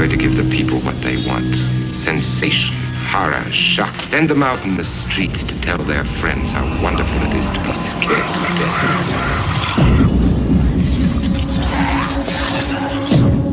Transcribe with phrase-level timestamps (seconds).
[0.00, 1.54] Going to give the people what they want
[1.90, 2.74] sensation,
[3.10, 3.94] horror, shock.
[4.02, 7.60] Send them out in the streets to tell their friends how wonderful it is to
[7.60, 8.78] be scared to death.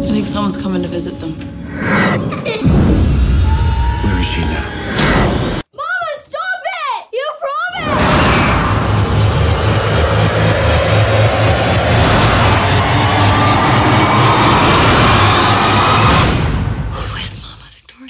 [0.03, 1.33] I think someone's coming to visit them.
[4.03, 5.06] Where is she now?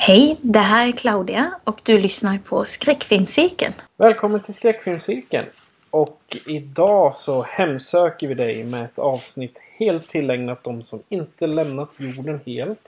[0.07, 3.73] Hej, det här är Claudia och du lyssnar på Skräckfilmscirkeln.
[3.97, 5.47] Välkommen till Skräckfilmscirkeln.
[5.89, 11.89] Och idag så hemsöker vi dig med ett avsnitt helt tillägnat de som inte lämnat
[11.97, 12.79] jorden helt.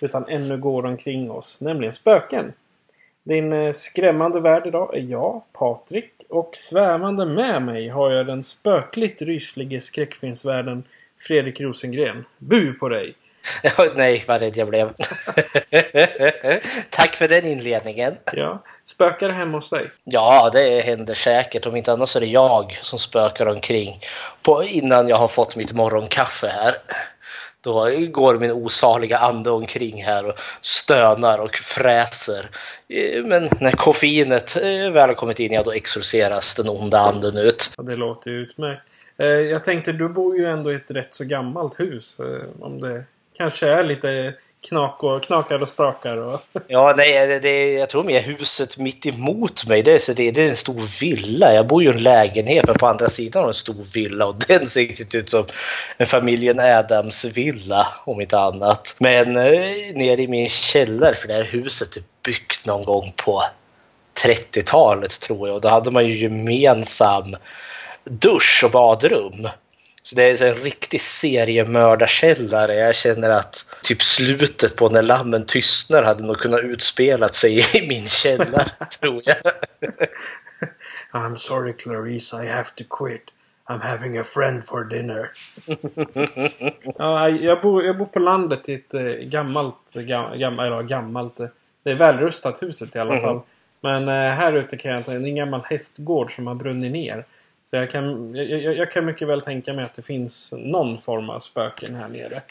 [0.00, 2.52] Utan ännu går omkring oss, nämligen spöken.
[3.22, 6.12] Din eh, skrämmande värld idag är jag, Patrik.
[6.28, 10.84] Och svävande med mig har jag den spökligt ryslige skräckfilmsvärlden
[11.18, 12.24] Fredrik Rosengren.
[12.38, 13.14] Bu på dig!
[13.94, 14.88] Nej, vad rädd jag blev.
[16.90, 18.16] Tack för den inledningen.
[18.32, 19.90] Ja, spökar hemma hos dig?
[20.04, 21.66] Ja, det händer säkert.
[21.66, 24.00] Om inte annat så är det jag som spökar omkring
[24.42, 26.74] på, innan jag har fått mitt morgonkaffe här.
[27.60, 32.50] Då går min osaliga ande omkring här och stönar och fräser.
[32.88, 37.36] Eh, Men när koffeinet eh, väl har kommit in, ja då exorceras den onda anden
[37.36, 37.72] ut.
[37.76, 38.82] Ja, det låter ju utmärkt.
[39.18, 42.16] Eh, Jag tänkte, du bor ju ändå i ett rätt så gammalt hus.
[42.60, 43.04] Om det
[43.38, 44.34] kanske är lite
[44.68, 46.16] knak och, knakar och sprakar.
[46.16, 46.40] Och...
[46.68, 49.82] Ja, nej, det, det, jag tror mer huset mitt emot mig.
[49.82, 51.54] Det är, så det, det är en stor villa.
[51.54, 54.34] Jag bor ju i en lägenhet, men på andra sidan har en stor villa och
[54.48, 55.44] den ser riktigt ut som
[55.96, 58.96] en familjen Adams villa, om inte annat.
[59.00, 63.42] Men eh, nere i min källare, för det här huset är byggt någon gång på
[64.26, 65.54] 30-talet tror jag.
[65.54, 67.36] Och då hade man ju gemensam
[68.04, 69.48] dusch och badrum.
[70.08, 72.74] Så det är så en riktig seriemördarkällare.
[72.74, 77.88] Jag känner att typ slutet på När lammen tystnar hade nog kunnat utspela sig i
[77.88, 78.64] min källare,
[79.00, 79.36] tror jag.
[81.12, 83.22] I'm sorry Clarice, I have to quit.
[83.66, 85.30] I'm having a friend for dinner.
[86.98, 91.40] ja, jag, bor, jag bor på landet i ett eh, gammalt, gam, gam, eller gammalt,
[91.40, 91.46] eh,
[91.82, 93.20] det är välrustat huset i alla Mhm.
[93.22, 93.40] fall.
[93.80, 96.92] Men eh, här ute kan jag säga, det är en gammal hästgård som har brunnit
[96.92, 97.24] ner.
[97.70, 100.98] Så jag kan, jag, jag, jag kan mycket väl tänka mig att det finns någon
[100.98, 102.42] form av spöken här nere.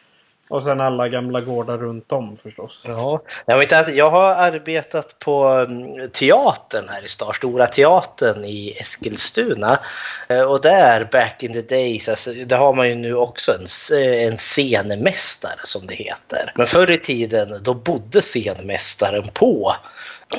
[0.50, 2.84] Och sen alla gamla gårdar runt om förstås.
[2.88, 8.46] Ja, jag, vet inte, jag har arbetat på mm, teatern här i stan, Stora Teatern
[8.46, 9.80] i Eskilstuna.
[10.30, 13.66] Eh, och där, back in the days, alltså, där har man ju nu också en,
[14.00, 16.52] eh, en scenmästare som det heter.
[16.56, 19.76] Men förr i tiden, då bodde scenmästaren på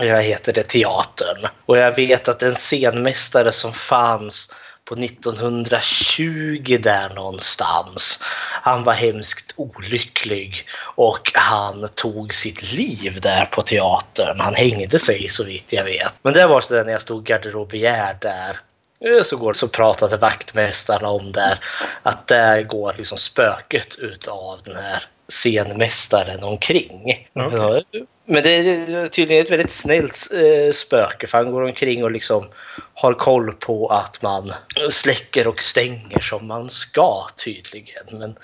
[0.01, 1.47] eh, jag heter det, teatern.
[1.67, 4.55] Och jag vet att en scenmästare som fanns
[4.89, 8.25] på 1920 där någonstans.
[8.63, 14.41] Han var hemskt olycklig och han tog sitt liv där på teatern.
[14.41, 16.15] Han hängde sig så vitt jag vet.
[16.23, 18.61] Men det var så där när jag stod garderobiär där.
[19.05, 21.59] Eh, Så går så pratade vaktmästarna om där
[22.03, 27.29] att där går liksom spöket utav den här scenmästaren omkring.
[27.35, 27.85] Okej.
[28.31, 32.49] Men det är tydligen ett väldigt snällt eh, spöke för han går omkring och liksom
[32.95, 34.53] har koll på att man
[34.91, 38.05] släcker och stänger som man ska tydligen.
[38.11, 38.37] Men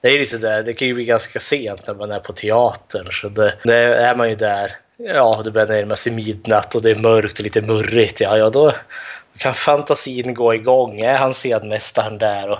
[0.00, 3.12] det är lite där, det kan ju bli ganska sent när man är på teatern
[3.12, 6.90] så det, det är man ju där, ja det börjar närma sig midnatt och det
[6.90, 8.72] är mörkt och lite murrigt, ja, ja då
[9.40, 11.00] kan fantasin gå igång.
[11.00, 12.58] Är han scenmästaren där och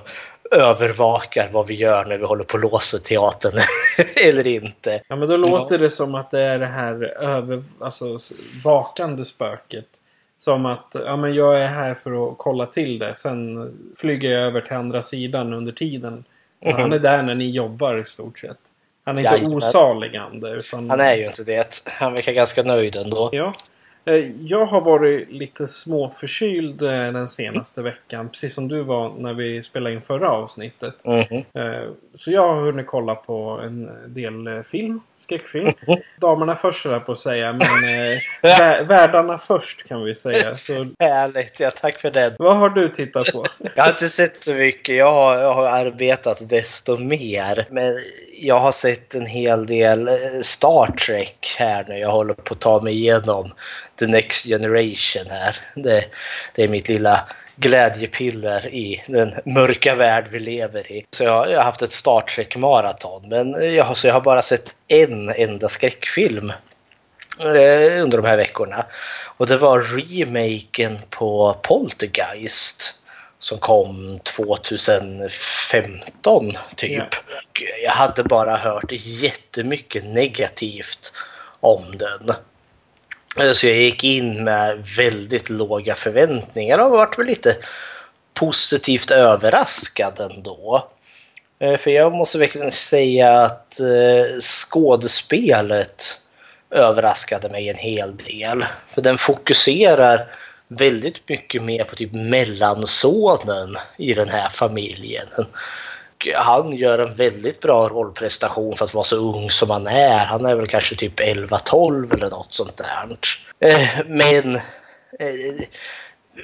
[0.50, 3.52] övervakar vad vi gör när vi håller på att låsa teatern
[4.24, 5.00] eller inte?
[5.08, 8.18] Ja men då låter det som att det är det här över, alltså,
[8.64, 9.86] vakande spöket.
[10.38, 13.14] Som att ja, men jag är här för att kolla till det.
[13.14, 16.24] Sen flyger jag över till andra sidan under tiden.
[16.62, 18.58] Och Han är där när ni jobbar i stort sett.
[19.04, 19.56] Han är inte Jajamän.
[19.56, 20.50] osalig ande.
[20.50, 21.82] Utan, Han är ju inte det.
[22.00, 23.28] Han verkar ganska nöjd ändå.
[23.32, 23.54] Ja.
[24.10, 28.28] Eh, Jag har varit lite småförkyld eh, den senaste veckan.
[28.28, 30.94] Precis som du var när vi spelade in förra avsnittet.
[31.04, 31.44] Mhm.
[31.64, 35.00] Eh, Så jag har hunnit kolla på en del film.
[35.20, 35.70] Skräckfilm.
[36.20, 37.52] Damerna först höll jag på att säga.
[37.52, 40.54] Men eh, vä- världarna först kan vi säga.
[40.54, 42.34] Så Härligt, ja tack för det.
[42.38, 43.44] vad har du tittat på?
[43.74, 44.96] Jag har inte sett så mycket.
[44.96, 47.66] Jag har, jag har arbetat desto mer.
[47.70, 47.94] Men
[48.38, 51.98] jag har sett en hel del eh, Star Trek här nu.
[51.98, 53.50] Jag håller på att ta mig igenom
[53.98, 55.56] The Next Generation här.
[55.74, 56.04] Det,
[56.54, 57.20] det är mitt lilla
[57.60, 61.06] glädjepiller i den mörka värld vi lever i.
[61.10, 63.28] Så jag, jag har haft ett Star Trek-maraton.
[63.28, 66.52] Men jag så jag har bara sett en enda skräckfilm
[67.40, 68.86] eh, under de här veckorna.
[69.36, 72.94] Och det var remaken på Poltergeist
[73.38, 76.98] som kom 2015 typ.
[76.98, 77.06] Ja.
[77.84, 81.12] Jag hade bara hört jättemycket negativt
[81.60, 82.30] om den.
[83.54, 87.56] Så jag gick in med väldigt låga förväntningar och varit väl lite
[88.34, 90.88] positivt överraskad ändå.
[91.58, 96.20] Eh, för jag måste verkligen säga att eh, skådespelet
[96.70, 98.64] överraskade mig en hel del.
[98.88, 100.26] För den fokuserar
[100.68, 105.28] väldigt mycket mer på typ mellansonen i den här familjen.
[106.34, 110.24] Han gör en väldigt bra rollprestation för att vara så ung som han är.
[110.24, 113.16] Han är väl kanske typ 11-12 eller något sånt där.
[113.60, 114.54] Eh, men
[115.18, 115.66] eh,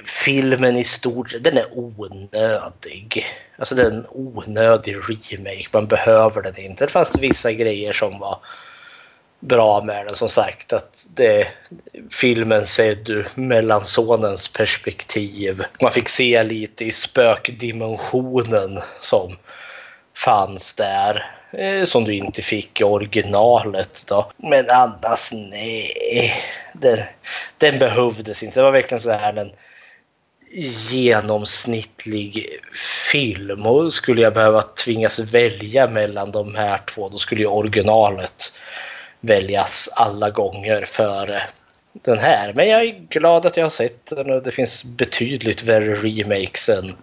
[0.05, 3.25] filmen i stort, den är onödig.
[3.57, 5.67] Alltså det är en onödig remake.
[5.71, 6.85] Man behöver den inte.
[6.85, 8.39] Det fanns vissa grejer som var
[9.39, 10.15] bra med den.
[10.15, 11.47] Som sagt att det,
[12.11, 15.63] filmen sedd ur mellansonens perspektiv.
[15.81, 19.37] Man fick se lite i spökdimensionen som
[20.17, 21.31] fanns där.
[21.51, 24.31] eh, Som du inte fick i originalet då.
[24.37, 26.33] Men annars nej.
[26.73, 26.99] Den,
[27.57, 28.59] den behövdes inte.
[28.59, 29.51] Det var verkligen så här en
[30.91, 32.47] genomsnittlig
[33.11, 33.65] film.
[33.65, 38.59] Och skulle jag behöva tvingas välja mellan de här två då skulle ju originalet
[39.19, 41.41] väljas alla gånger före
[41.93, 42.53] den här.
[42.53, 46.69] Men jag är glad att jag har sett den och det finns betydligt värre remakes
[46.69, 46.95] än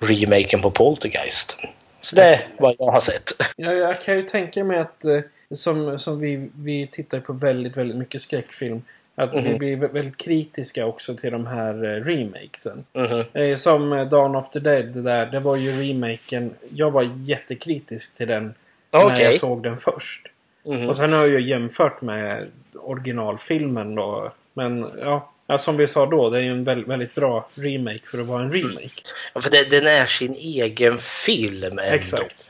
[0.00, 1.58] remaken på Poltergeist.
[2.04, 3.30] Så det är vad jag har sett.
[3.56, 5.20] Ja, jag kan ju tänka mig att eh,
[5.54, 8.82] som, som vi, vi tittar på väldigt, väldigt mycket skräckfilm.
[9.14, 12.84] Att vi blir vä- väldigt kritiska också till de här eh, remakesen.
[12.92, 13.24] Mhm.
[13.32, 15.26] Eh, Som Dawn of the Dead det där.
[15.26, 16.50] Det var ju remaken.
[16.74, 18.54] Jag var jättekritisk till den.
[18.92, 19.22] När Okej.
[19.24, 20.26] jag såg den först.
[20.66, 20.88] Mhm.
[20.88, 22.46] Och sen har jag ju jämfört med
[22.82, 24.32] originalfilmen då.
[24.54, 26.30] Men ja, ja som vi sa då.
[26.30, 29.02] Det är ju en väldigt, bra remake för att vara en remake.
[29.34, 31.82] Ja, för det, den är sin egen film ändå.
[31.82, 32.48] Exakt.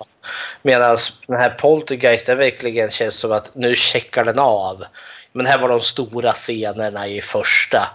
[0.62, 0.96] Medan
[1.26, 4.84] den här Poltergeist, det verkligen känns som att nu checkar den av.
[5.32, 7.88] Men här var de stora scenerna i första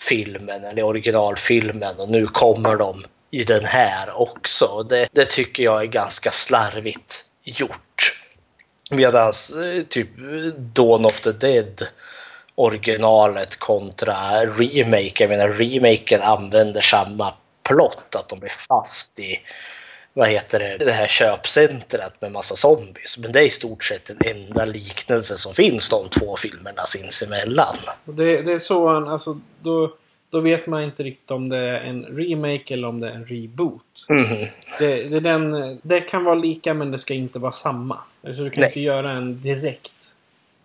[0.00, 4.82] filmen, eller originalfilmen, och nu kommer de i den här också.
[4.82, 8.18] Det, det tycker jag är ganska slarvigt gjort.
[8.90, 9.32] Medan
[9.88, 10.08] typ
[10.56, 11.86] Dawn of the Dead
[12.54, 15.12] originalet kontra remake.
[15.14, 19.40] Jag menar remaken använder samma plott, att de blir fast i
[20.14, 23.18] vad heter det, det här köpcentret med massa zombies.
[23.18, 27.76] Men det är i stort sett den enda liknelse som finns de två filmerna sinsemellan.
[28.04, 29.94] Det, det är så han, alltså då,
[30.30, 33.26] då vet man inte riktigt om det är en remake eller om det är en
[33.26, 34.06] reboot.
[34.08, 34.46] Mhm.
[34.78, 37.98] Det, det, den, det kan vara lika men det ska inte vara samma.
[38.26, 38.68] Alltså du kan Nej.
[38.68, 40.11] inte göra en direkt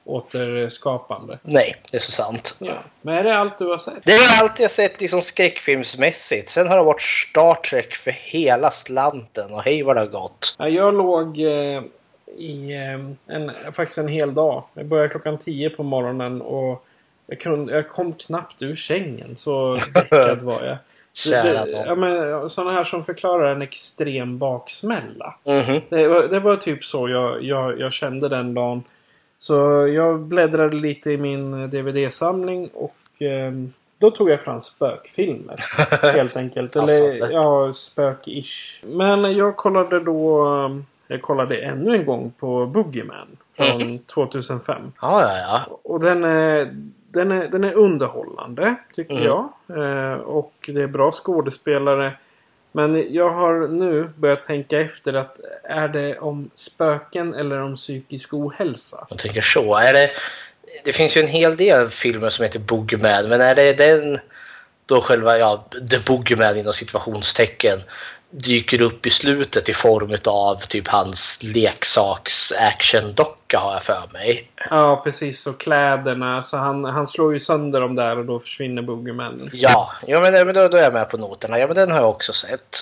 [0.08, 1.40] återskapande.
[1.42, 2.56] Nej, det är så sant.
[2.60, 2.74] Ja.
[3.02, 3.94] Men är det allt du har sett?
[4.04, 6.50] Det är allt jag sett liksom skräckfilmsmässigt.
[6.50, 10.56] Sen har det varit Star Trek för hela slanten och hej vad det har gått.
[10.60, 11.82] Ja, jag låg eh,
[12.38, 14.64] i eh, en, faktiskt en hel dag.
[14.74, 16.86] Jag började klockan 10 på morgonen och
[17.28, 19.36] jag, kunde, jag kom knappt ur sängen.
[19.36, 20.78] Så däckad var jag.
[21.14, 25.36] Kära Det- ja, men, sådana här som förklarar en extrem baksmälla.
[25.46, 25.82] Mhm.
[25.90, 28.84] Det var, det var typ så jag, jag, jag kände den dagen.
[29.40, 35.56] Så jag bläddrade lite i min DVD-samling och ehm, då tog jag fram spökfilmer.
[36.14, 36.76] helt enkelt.
[36.76, 36.86] Eller
[37.20, 37.34] Passande.
[37.34, 38.86] ja, spök-ish.
[38.86, 40.46] Men jag kollade då...
[40.48, 43.28] ehm, Jag kollade ännu en gång på Boogeyman
[43.58, 44.82] från 2005.
[45.02, 45.80] Ja, ja, ja.
[45.84, 46.70] Och den är,
[47.12, 49.26] den är, den är underhållande, tycker Mm.
[49.26, 49.50] jag.
[50.14, 52.12] Eh, och det är bra skådespelare.
[52.72, 58.34] Men jag har nu börjat tänka efter att är det om spöken eller om psykisk
[58.34, 59.08] ohälsa?
[59.10, 59.76] Jag tänker så.
[59.76, 60.10] Är det,
[60.86, 64.20] det finns ju en hel del filmer som heter Boogeyman, men är det den
[64.86, 67.82] då själva, ja, The Boogeyman inom situationstecken
[68.30, 74.52] dyker upp i slutet i form av typ hans leksaks actiondocka har jag för mig.
[74.70, 75.48] Ja, precis.
[75.48, 76.42] Och kläderna.
[76.42, 79.50] Så han, han slår ju sönder dem där och då försvinner Boogeymanen.
[79.54, 81.60] Ja, ja men, men då, då är jag med på noterna.
[81.60, 82.78] Ja, men den har jag också sett.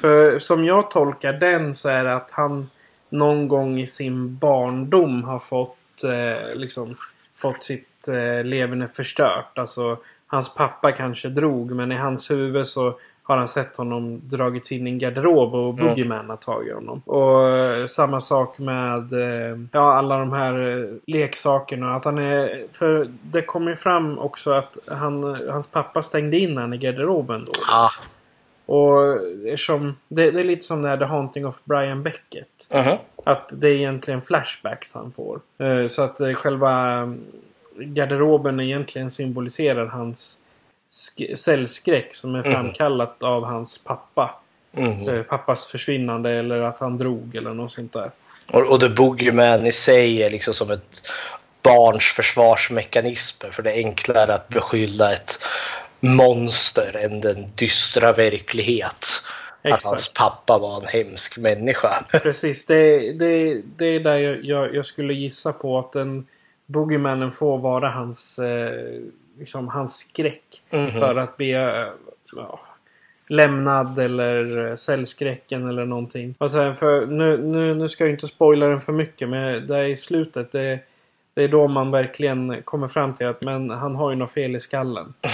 [0.00, 2.70] För som jag tolkar den så är det att han
[3.08, 6.96] någon gång i sin barndom har fått eh, liksom
[7.36, 9.58] fått sitt eh, leverne förstört.
[9.58, 14.72] Alltså hans pappa kanske drog men i hans huvud så har han sett honom dragits
[14.72, 17.02] in i en garderob och Boogeyman har tagit honom.
[17.06, 21.94] Och eh, samma sak med eh, ja, alla de här eh, leksakerna.
[21.94, 26.56] Att han är, för det kommer ju fram också att han, hans pappa stängde in
[26.56, 27.52] han i garderoben då.
[27.68, 27.90] Ja.
[28.66, 29.16] Och
[29.46, 32.68] eftersom, det, det är lite som det här The Haunting of Brian Beckett.
[32.74, 32.96] Mhm.
[33.24, 35.40] Att det är egentligen flashbacks han får.
[35.88, 37.08] Så att själva eh,
[37.78, 40.38] garderoben egentligen symboliserar hans
[41.36, 44.40] cellskräck som är framkallat av hans pappa.
[44.72, 45.08] Mhm.
[45.08, 48.10] Eh, Pappas försvinnande eller att han drog eller något sånt där.
[48.52, 51.02] Och, och The Boogeyman i sig är liksom som ett
[51.62, 53.50] barns försvarsmekanismer.
[53.50, 55.38] För det är enklare att beskylla ett
[56.00, 59.06] monster än den dystra verklighet.
[59.62, 59.84] Att Exakt.
[59.84, 62.04] hans pappa var en hemsk människa.
[62.22, 66.26] Precis, det, det, det är där jag, jag, jag skulle gissa på att den
[66.66, 69.00] Boogeymanen får vara hans, eh,
[69.38, 70.62] liksom, hans skräck.
[71.00, 71.88] För att bli eh,
[72.36, 72.60] ja,
[73.28, 76.34] lämnad eller eh, cellskräcken eller någonting.
[76.38, 79.76] Och sen för, nu, nu, nu ska jag inte spoila den för mycket men det
[79.76, 80.52] är i slutet.
[80.52, 80.78] Det,
[81.34, 84.56] det är då man verkligen kommer fram till att men han har ju något fel
[84.56, 85.14] i skallen.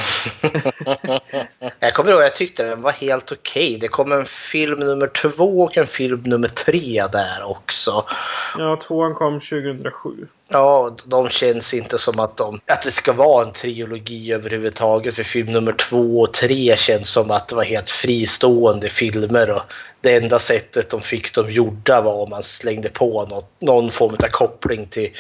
[1.81, 3.79] Jag kommer ihåg jag tyckte den var helt okej.
[3.81, 8.05] Det kom en film nummer två och en film nummer tre där också.
[8.59, 10.27] Ja, tvåan kom 2007.
[10.49, 15.15] Ja, de känns inte som att, de, att det ska vara en trilogi överhuvudtaget.
[15.15, 19.51] För film nummer två och tre känns som att det var helt fristående filmer.
[19.51, 19.63] Och
[20.01, 24.15] det enda sättet de fick dem gjorda var om man slängde på något, någon form
[24.15, 25.11] av koppling till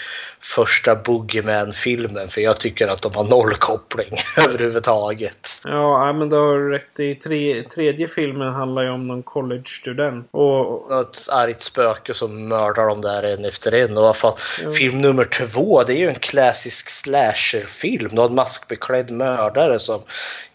[0.40, 2.28] första Boogeyman-filmen.
[2.28, 5.48] För jag tycker att de har noll koppling överhuvudtaget.
[5.64, 7.00] Ja, ja, men du har rätt.
[7.00, 10.28] I tre, tredje filmen handlar ju om någon college-student.
[10.30, 13.96] Och, Något argt spöke som mördar dem där en efter en.
[13.96, 14.36] Och vad fan,
[14.78, 18.14] Film nummer två, det är ju en klassisk slasherfilm.
[18.14, 20.02] Någon maskbeklädd mördare som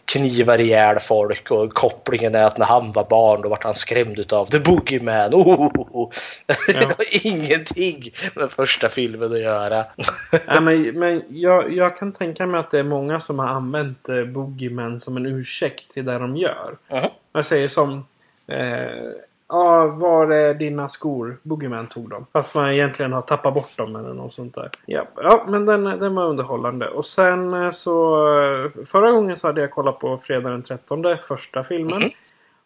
[0.06, 4.18] knivar ihjäl folk och kopplingen är att när han var barn då vart han skrämd
[4.18, 5.34] utav The Boogeyman.
[5.34, 6.10] Oh, oh, oh.
[6.66, 9.84] Det har ingenting med första filmen att göra.
[10.46, 14.08] ja, men, men jag, jag kan tänka mig att det är många som har använt
[14.08, 16.76] eh, Boogeyman som en ursäkt till det de gör.
[16.90, 17.08] Mhm.
[17.32, 18.06] Jag säger som...
[18.48, 19.10] Eh,
[19.48, 21.36] Ja, var är dina skor?
[21.42, 22.26] Boogeyman tog dem.
[22.32, 24.70] Fast man egentligen har tappat bort dem eller något sånt där.
[24.86, 26.88] Ja, ja men den, den var underhållande.
[26.88, 28.16] Och sen eh, så...
[28.42, 32.02] eh, Förra gången så hade jag kollat på Fredag den 13, första filmen.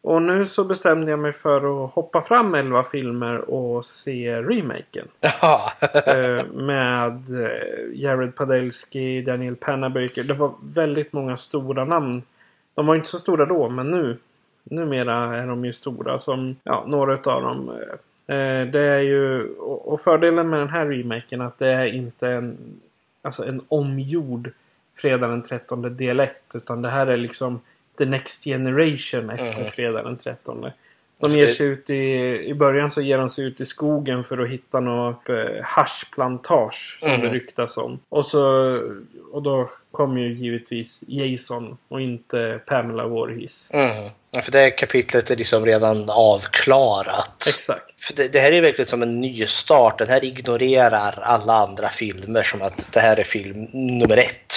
[0.02, 5.08] Och nu så bestämde jag mig för att hoppa fram 11 filmer och se remaken.
[5.42, 5.72] Ja.
[6.06, 7.22] Eh, med
[7.94, 10.24] Jared Padalecki, Daniel Panabaker.
[10.24, 12.22] Det var väldigt många stora namn.
[12.74, 14.16] De var inte så stora då, men nu.
[14.64, 17.68] Numera är de ju stora som ja, några utav dem.
[17.70, 17.96] eh,
[18.30, 22.56] Eh, det är ju, och fördelen med den här remaken att det är inte en,
[23.22, 24.50] alltså en omgjord
[24.96, 26.30] Fredag den 13 del 1.
[26.54, 27.60] Utan det här är liksom
[27.98, 30.66] the next generation efter Fredag den 13.
[31.20, 32.04] De ger sig ut i,
[32.46, 36.98] i början så ger de sig ut i skogen för att hitta något eh, haschplantage
[37.00, 37.98] som det ryktas om.
[38.08, 38.76] Och, så,
[39.32, 43.70] och då kommer ju givetvis Jason och inte Pamela Voorhees.
[43.70, 44.10] Mm.
[44.32, 47.46] Ja, för det kapitlet är liksom redan avklarat.
[47.48, 48.04] Exakt.
[48.04, 49.98] För det, det här är verkligen som en ny start.
[49.98, 54.52] Den här ignorerar alla andra filmer som att det här är film nummer ett.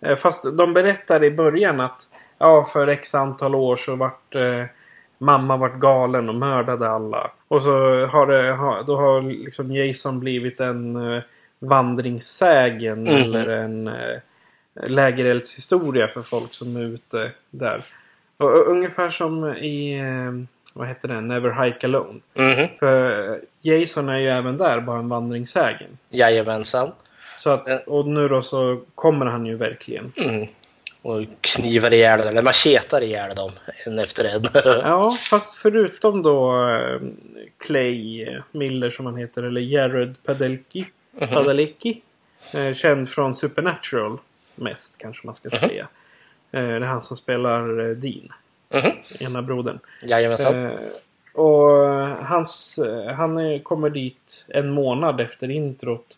[0.00, 2.06] Eh, Fast de berättar i början att
[2.38, 4.64] ja, för x antal år så vart eh,
[5.18, 7.30] mamma vart galen och mördade alla.
[7.48, 11.22] Och så har det, ha, då har liksom Jason blivit en eh,
[11.58, 14.20] vandringssägen eller en eh,
[14.88, 17.84] lägereldshistoria för folk som är ute där.
[18.40, 20.32] Och, ungefär som i, eh,
[20.74, 22.20] vad heter det, Never Hike Alone.
[22.34, 22.68] Mhm.
[22.78, 25.98] För Jason är ju även där bara en vandringssägen.
[26.10, 26.92] Jajamensan.
[27.38, 30.12] Så att, och nu då så kommer han ju verkligen.
[30.16, 30.46] Mm.
[31.02, 33.50] Och knivar ihjäl eller machetar ihjäl dem
[33.86, 34.42] en efter en.
[34.84, 37.00] Ja, fast förutom då eh,
[37.58, 40.86] Clay Miller som han heter, eller Jared Padalecki.
[41.18, 42.02] Padalecki.
[42.54, 44.18] Eh, känd från Supernatural
[44.54, 45.88] mest kanske man ska säga.
[46.52, 48.32] Eh, det är han som spelar eh, Dean.
[48.74, 48.92] Mhm.
[49.20, 49.78] Ena brodern.
[50.02, 50.66] Jajamensan.
[50.66, 50.72] Eh,
[51.34, 51.70] och
[52.26, 52.78] hans,
[53.16, 56.16] han kommer dit en månad efter introt.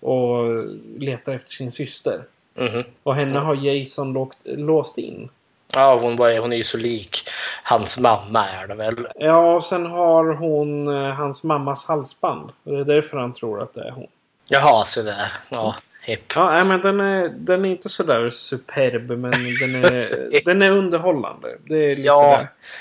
[0.00, 0.66] Och
[0.98, 2.24] letar efter sin syster.
[2.54, 2.84] Mhm.
[3.02, 5.28] Och henne har Jason lågt, låst in.
[5.74, 7.28] Ja, hon, var, hon är ju så lik
[7.62, 9.06] hans mamma är det väl.
[9.14, 12.50] Ja, och sen har hon hans mammas halsband.
[12.64, 14.06] Det är därför han tror att det är hon.
[14.48, 15.32] Jaha, så där.
[15.50, 16.32] Ja, hipp.
[16.34, 19.30] Ja, nej, men den är, den är inte sådär superb, men
[19.60, 21.48] den är, den är underhållande.
[21.68, 22.36] Det är lite Ja,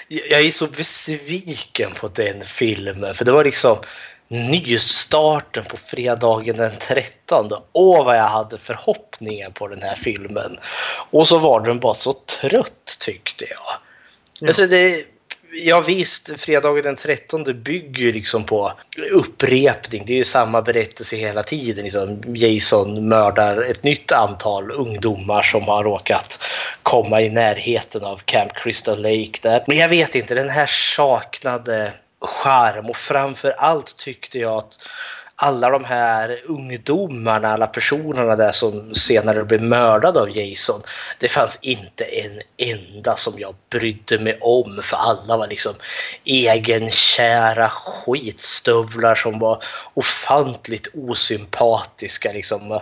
[0.08, 0.22] där.
[0.30, 3.13] jag är så besviken på den filmen.
[3.13, 3.78] För det var liksom
[4.28, 7.50] nystarten på fredagen den 13.
[7.74, 10.58] Åh, vad jag hade förhoppningar på den här filmen.
[11.12, 14.48] Och så var den bara så trött tyckte jag.
[14.48, 15.06] Alltså det,
[15.53, 18.74] ja visst, fredagen den 13 bygger ju liksom på
[19.12, 20.03] upprepning.
[20.05, 21.84] Det är ju samma berättelse hela tiden.
[21.84, 26.43] Liksom Jason mördar ett nytt antal ungdomar som har råkat
[26.84, 29.63] komma i närheten av Camp Crystal Lake där.
[29.67, 34.79] Men jag vet inte, den här saknade charm och framför allt tyckte jag att
[35.43, 40.81] alla de här ungdomarna, alla personerna där som senare blev mördade av Jason.
[41.19, 45.74] Det fanns inte en enda som jag brydde mig om för alla var liksom
[46.25, 52.31] egenkära skitstövlar som var ofantligt osympatiska.
[52.33, 52.79] Liksom.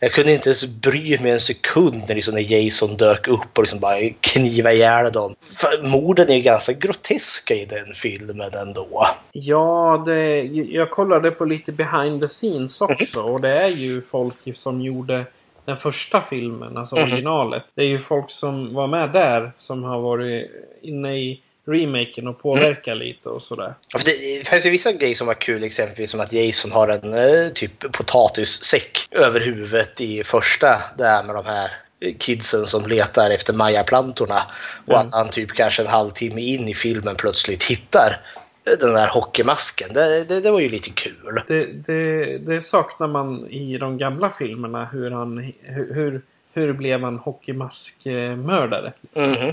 [0.00, 3.62] Jag kunde inte ens bry mig en sekund när, liksom, när Jason dök upp och
[3.62, 5.34] liksom bara kniva ihjäl dem.
[5.56, 9.08] För morden är ganska groteska i den filmen ändå.
[9.32, 13.22] Ja, det, jag kollade på lite behind the scenes också.
[13.22, 15.24] Och det är ju folk som gjorde
[15.64, 17.04] den första filmen, alltså Mhm.
[17.12, 17.62] originalet.
[17.74, 20.50] Det är ju folk som var med där som har varit
[20.82, 23.74] inne i remaken och påverkat lite och sådär.
[23.94, 27.14] Ja, Det fanns ju vissa grejer som var kul, exempelvis som att Jason har en
[27.14, 31.70] eh, typ potatissäck över huvudet i första, där med de här
[32.18, 34.42] kidsen som letar efter majaplantorna.
[34.86, 35.06] Och Mm.
[35.06, 38.20] att han typ kanske en halvtimme in i filmen plötsligt hittar
[38.64, 39.92] den där hockeymasken.
[39.92, 41.42] Det, det, det var ju lite kul.
[41.46, 44.84] Det, det, det saknar man i de gamla filmerna.
[44.84, 46.22] Hur, han, hur,
[46.54, 48.92] hur, blev han hockeymaskmördare?
[49.14, 49.52] Mhm.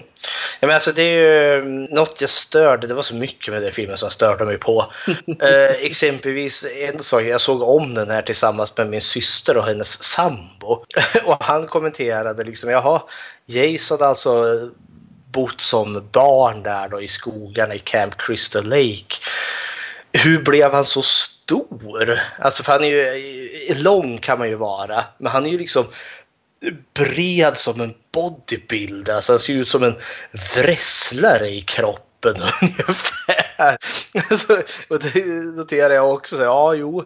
[0.61, 3.71] Ja, men alltså det är ju något jag störde, det var så mycket med den
[3.71, 4.85] filmen som störde mig på.
[5.41, 10.03] eh, exempelvis en sak, jag såg om den här tillsammans med min syster och hennes
[10.03, 10.85] sambo.
[11.25, 13.01] och han kommenterade liksom, jaha,
[13.45, 14.69] Jason alltså
[15.31, 19.15] bott som barn där då i skogarna i Camp Crystal Lake.
[20.13, 22.19] Hur blev han så stor?
[22.39, 23.01] Alltså för han är ju,
[23.69, 25.85] eh, lång kan man ju vara, men han är ju liksom
[26.93, 29.15] bred som en bodybuilder.
[29.15, 29.95] Alltså han ser ut som en
[30.55, 33.77] wrestlare i kroppen ungefär.
[34.29, 34.53] Alltså,
[34.87, 35.25] och det
[35.55, 36.37] noterar jag också.
[36.37, 37.03] Så, ja, jo.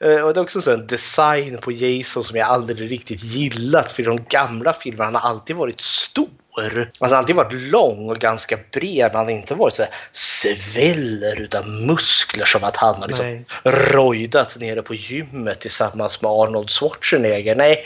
[0.00, 3.92] Eh, och det är också så en design på Jason som jag aldrig riktigt gillat.
[3.92, 6.28] För i de gamla filmerna han har alltid varit stor.
[6.56, 9.10] Alltså han har alltid varit lång och ganska bred.
[9.10, 13.26] Men han har inte varit så här sveller utan muskler som att han har liksom
[13.26, 13.44] Nej.
[13.64, 17.54] rojdat nere på gymmet tillsammans med Arnold Schwarzenegger.
[17.54, 17.84] Nej,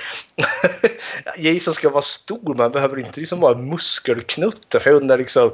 [1.39, 4.81] Jason ska vara stor, man behöver inte liksom vara muskelknutte.
[4.81, 5.51] För jag undrar liksom,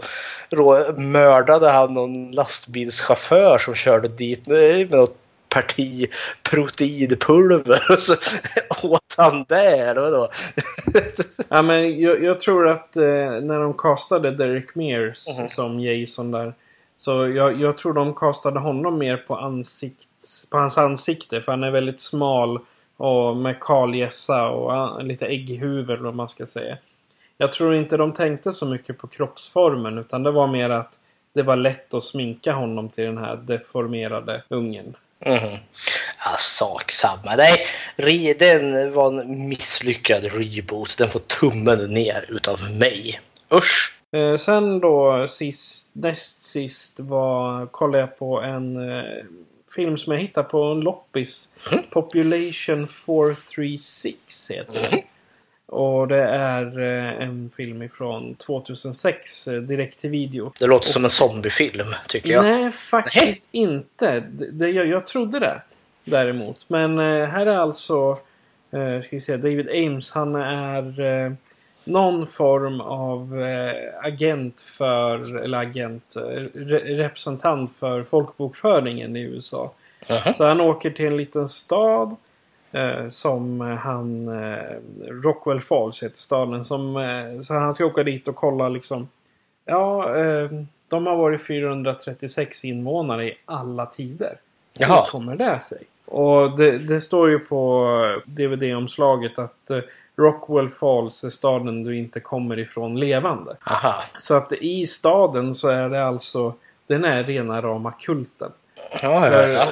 [0.96, 5.16] mördade han någon lastbilschaufför som körde dit med något
[5.50, 6.06] parti
[6.42, 8.16] proteinpulver och så
[8.82, 9.09] åt
[9.48, 10.28] det eller vadå?
[11.48, 13.02] Ja, men jag, jag tror att eh,
[13.42, 15.48] när de castade Derek Mears Mhm.
[15.48, 16.54] som Jason där.
[16.96, 20.08] Så jag, jag tror de castade honom mer på, ansikt,
[20.50, 21.40] på hans ansikte.
[21.40, 22.58] För han är väldigt smal
[22.96, 26.76] och med kal hjässa och lite ägghuvud eller vad man ska säga.
[27.38, 30.98] Jag tror inte de tänkte så mycket på kroppsformen utan det var mer att
[31.32, 34.94] det var lätt att sminka honom till den här deformerade ungen.
[35.26, 35.56] Mhm.
[36.24, 37.36] Ja, sak samma.
[37.36, 37.64] Nej,
[37.96, 40.98] re- den var en misslyckad reboot.
[40.98, 43.20] Den får tummen ner utav mig.
[43.54, 43.96] Usch!
[44.12, 49.04] Eh, sen då sist, näst sist var, kollade jag på en eh,
[49.74, 51.48] film som jag hittade på en loppis.
[51.90, 55.00] Population 436 heter den.
[55.70, 60.52] Och det är eh, en film ifrån 2006, eh, direkt till video.
[60.60, 62.44] Det låter som en zombiefilm, tycker jag.
[62.44, 64.20] Nej, faktiskt inte.
[64.52, 65.62] Det, jag, jag trodde det
[66.04, 66.64] däremot.
[66.68, 68.18] Men eh, här är alltså
[69.02, 70.10] ska vi se, David Ames.
[70.10, 71.36] Han är
[71.84, 73.44] någon form av
[74.02, 76.14] agent för, eller agent,
[76.54, 79.72] re, representant för folkbokföringen i USA.
[80.08, 80.34] Mhm.
[80.34, 82.16] Så han åker till en liten stad.
[82.72, 84.28] Eh, som han...
[84.28, 84.76] Eh,
[85.24, 86.64] Rockwell Falls heter staden.
[86.64, 89.08] Som, eh, så han ska åka dit och kolla liksom.
[89.64, 90.50] Ja, eh,
[90.88, 94.36] de har varit 436 invånare i alla tider.
[94.78, 95.02] Jaha.
[95.02, 95.82] Hur kommer det sig?
[96.04, 99.80] Och det, det står ju på DVD-omslaget att eh,
[100.16, 103.56] Rockwell Falls är staden du inte kommer ifrån levande.
[103.66, 103.94] Aha.
[104.18, 106.54] Så att i staden så är det alltså
[106.86, 108.52] den är rena rama kulten.
[109.02, 109.62] Ja, ja, ja.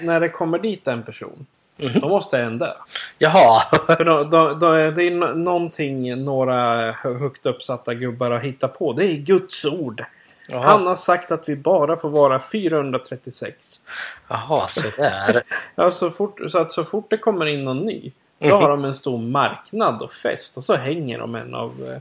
[0.00, 2.72] När det kommer dit en person Då måste en dö.
[3.18, 3.60] Jaha.
[3.86, 8.92] För då, då, är det är någonting några hö- högt uppsatta gubbar har hittat på.
[8.92, 10.04] Det är Guds ord.
[10.48, 10.62] Jaha.
[10.62, 13.80] Han har sagt att vi bara får vara 436.
[14.28, 15.42] Jaha, så där.
[15.74, 18.12] Ja, så, fort, så att så fort det kommer in någon ny.
[18.38, 20.56] Då har de en stor marknad och fest.
[20.56, 21.98] Och så hänger de en av eh,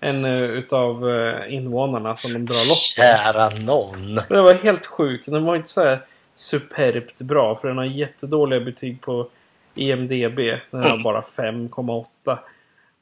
[0.00, 2.74] en eh, utav eh, invånarna som de drar på.
[2.74, 4.14] Kära någon.
[4.28, 5.26] Det var helt sjukt.
[5.26, 6.00] Den var inte så här
[6.34, 7.56] superbt bra.
[7.56, 9.28] För den har jättedåliga betyg på
[9.74, 10.38] IMDB.
[10.70, 12.38] Den har bara 5,8.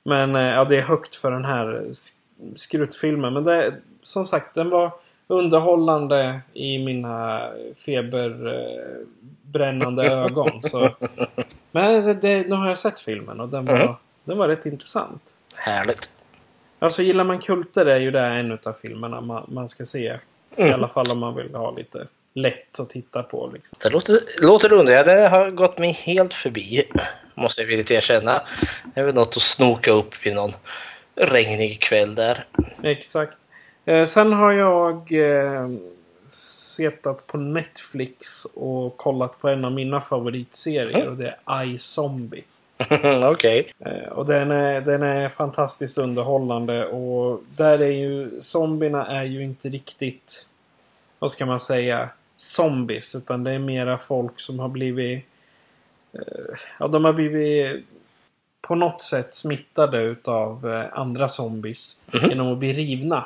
[0.03, 2.13] Men eh, ja, det är högt för den här sk-
[2.57, 3.33] skruttfilmen.
[3.35, 4.91] Men det, som sagt, den var
[5.29, 7.49] underhållande i mina
[7.87, 10.63] feberbrännande ögon.
[10.63, 10.91] Så.
[11.71, 15.35] Men det, det, nu har jag sett filmen och den var, den var rätt intressant.
[15.57, 16.19] Härligt.
[16.79, 20.19] Alltså gillar man kulter är ju det en av filmerna man, man ska se.
[20.57, 23.51] I alla fall om man vill ha lite lätt att titta på.
[23.55, 23.79] Liksom.
[23.83, 25.07] Det låter, låter underligt.
[25.07, 26.85] Det har gått mig helt förbi.
[27.35, 28.43] Måste jag villigt erkänna.
[28.95, 30.53] Det är väl något att snoka upp vid någon
[31.15, 32.45] regnig kväll där.
[32.83, 33.33] Exakt.
[33.85, 35.69] Eh, sen har jag eh,
[36.77, 41.09] setat på Netflix och kollat på en av mina favoritserier.
[41.09, 42.45] Och det är iZombie.
[43.25, 43.73] Okej.
[43.79, 46.87] Eh, och den är, den är fantastiskt underhållande.
[46.87, 50.47] Och där är ju zombierna är ju inte riktigt,
[51.19, 52.09] vad ska man säga,
[52.43, 53.15] zombies.
[53.15, 55.25] Utan det är mera folk som har blivit,
[56.13, 57.87] eh, ja de har blivit
[58.61, 61.97] på något sätt smittade utav eh, andra zombies.
[62.31, 63.25] Genom att bli rivna.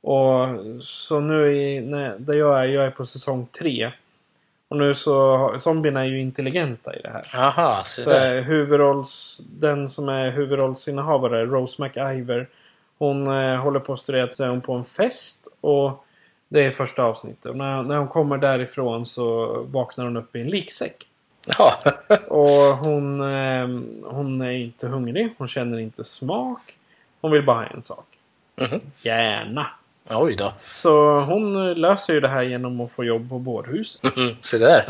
[0.00, 0.48] Och
[0.80, 3.92] så nu i, när, där jag är, jag är på säsong tre.
[4.68, 7.22] Och nu så, zombierna är ju intelligenta i det här.
[7.32, 8.34] Jaha, så Så där.
[8.34, 12.48] är huvudrolls, den som är huvudrollsinnehavare, Rose McIver.
[12.98, 15.48] Hon eh, håller på att studera så är hon på en fest.
[15.60, 16.04] Och
[16.52, 17.44] det är första avsnittet.
[17.46, 21.06] Och när, när hon kommer därifrån så vaknar hon upp i en liksäck.
[21.46, 21.72] Jaha.
[22.28, 23.68] Och hon, eh,
[24.10, 25.34] hon är inte hungrig.
[25.38, 26.76] Hon känner inte smak.
[27.20, 28.06] Hon vill bara ha en sak.
[28.60, 28.80] Mhm.
[29.02, 29.66] Gärna.
[30.10, 30.52] Oj då.
[30.62, 34.00] Så hon löser ju det här genom att få jobb på bårhus.
[34.02, 34.82] Mhm, Så där.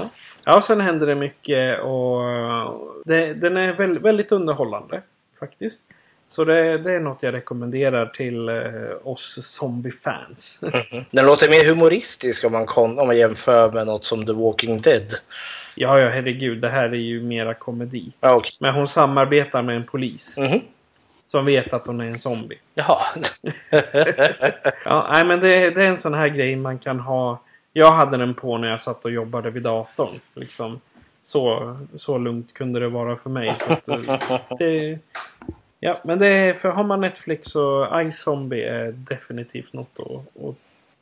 [0.47, 2.21] Ja, och sen händer det mycket och
[3.05, 5.03] det, den är väl, väldigt underhållande
[5.41, 5.83] faktiskt.
[6.33, 8.55] Så det, det är något jag rekommenderar till eh,
[9.05, 10.61] oss zombiefans.
[11.11, 14.81] Den låter mer humoristisk om man, kon- om man jämför med något som The Walking
[14.81, 15.15] Dead.
[15.75, 16.61] ja, ja, herregud.
[16.61, 18.13] Det här är ju mera komedi.
[18.21, 18.53] Ja, okej.
[18.61, 20.61] Men hon samarbetar med en polis Mhm.
[21.27, 22.59] som vet att hon är en zombie.
[22.75, 22.99] Jaha.
[24.85, 27.41] Ja, nej, men det, det är en sån här grej man kan ha.
[27.73, 30.21] Jag hade den på när jag satt och jobbade vid datorn.
[30.35, 30.81] Liksom.
[31.25, 33.49] Så, så lugnt kunde det vara för mig.
[33.69, 34.19] Att, eh,
[34.59, 34.99] det,
[35.81, 40.57] ja, men det är, för har man Netflix och iZombie är definitivt något att, att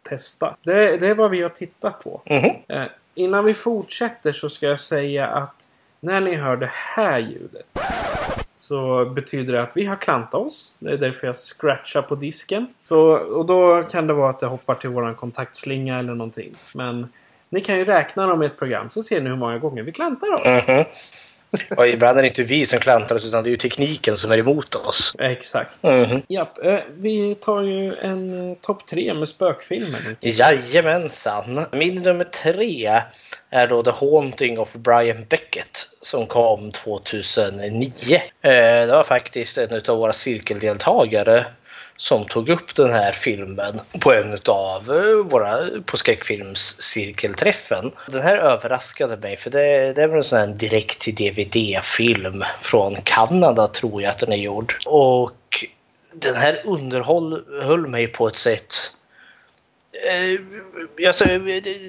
[0.08, 0.56] testa.
[0.62, 2.22] Det, det är vad vi har tittat på.
[2.30, 2.50] Mhm.
[2.68, 5.68] Eh, innan vi fortsätter så ska jag säga att
[6.00, 7.66] när ni hör det här ljudet
[8.56, 10.74] så betyder det att vi har klantat oss.
[10.78, 12.66] Det är därför jag scratchar på disken.
[12.84, 16.54] Så, och då kan det vara att det hoppar till våran kontaktslinga eller någonting.
[16.74, 17.12] Men
[17.48, 19.92] ni kan ju räkna dem i ett program så ser ni hur många gånger vi
[19.92, 20.68] klantar oss.
[20.68, 20.84] Mhm.
[21.76, 24.32] Och ibland är det inte vi som klantar oss utan det är ju tekniken som
[24.32, 25.16] är emot oss.
[25.18, 25.82] Exakt.
[25.82, 26.22] Mhm.
[26.28, 30.16] Japp, eh, vi tar ju en eh, topp tre med spökfilmer.
[30.20, 31.64] Jajamensan.
[31.72, 33.00] Min nummer tre
[33.50, 38.14] är då The Haunting of Brian Beckett som kom 2009.
[38.14, 41.46] Eh, Det var faktiskt en av våra cirkeldeltagare
[41.98, 47.92] som tog upp den här filmen på en av eh, våra på skräckfilmscirkelträffen.
[48.08, 52.44] Den här överraskade mig för det, det är väl en sån här direkt till DVD-film
[52.60, 54.74] från Kanada tror jag att den är gjord.
[54.86, 55.64] Och
[56.12, 58.74] den här underhöll mig på ett sätt
[59.92, 60.40] eh,
[61.08, 61.24] alltså,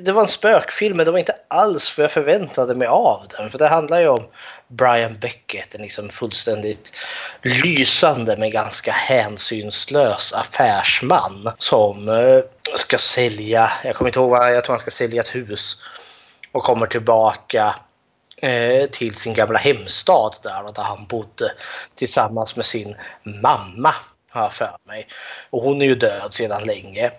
[0.03, 3.49] det var en spökfilm men det var inte alls vad jag förväntade mig av den.
[3.49, 4.23] För det handlar ju om
[4.69, 6.93] Brian Beckett, en liksom fullständigt
[7.41, 12.41] lysande men ganska hänsynslös affärsman som eh,
[12.75, 15.81] ska sälja, jag kommer inte ihåg vad, jag tror han ska sälja ett hus
[16.51, 17.75] och kommer tillbaka
[18.41, 21.51] eh, till sin gamla hemstad där där han bodde
[21.95, 23.95] tillsammans med sin mamma
[24.31, 25.07] har jag för mig.
[25.49, 27.11] Och hon är ju död sedan länge.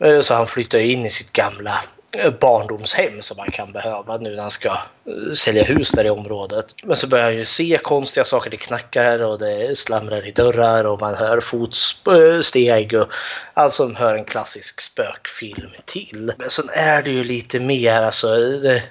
[0.00, 1.80] Eh, så han flyttar in i sitt gamla
[2.12, 6.10] Eh, barndomshem som han kan behöva nu när han ska eh, sälja hus där i
[6.10, 6.74] området.
[6.82, 8.50] Men så börjar han ju se konstiga saker.
[8.50, 13.08] Det knackar och det slamrar i dörrar och man hör fotsteg och
[13.54, 16.32] allt som hör en klassisk spökfilm till.
[16.38, 18.36] Men sen är det ju lite mer alltså.
[18.36, 18.82] Det,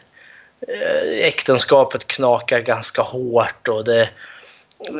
[0.67, 4.09] eh, äktenskapet knakar ganska hårt och det,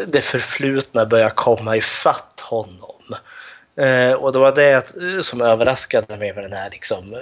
[0.08, 2.97] det förflutna börjar komma ifatt honom.
[3.78, 6.70] Eh, och det var det som överraskade mig med den här.
[6.70, 7.13] Liksom,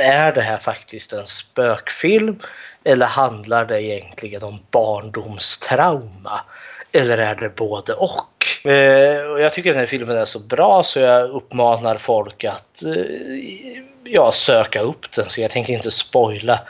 [0.00, 2.38] är det här faktiskt en spökfilm?
[2.84, 6.40] Eller handlar det egentligen om barndomstrauma?
[6.92, 8.70] Eller är det både och?
[8.70, 12.82] Eh, och jag tycker den här filmen är så bra så jag uppmanar folk att
[12.84, 13.04] eh,
[14.04, 15.28] ja, söka upp den.
[15.28, 16.60] Så jag tänker inte spoila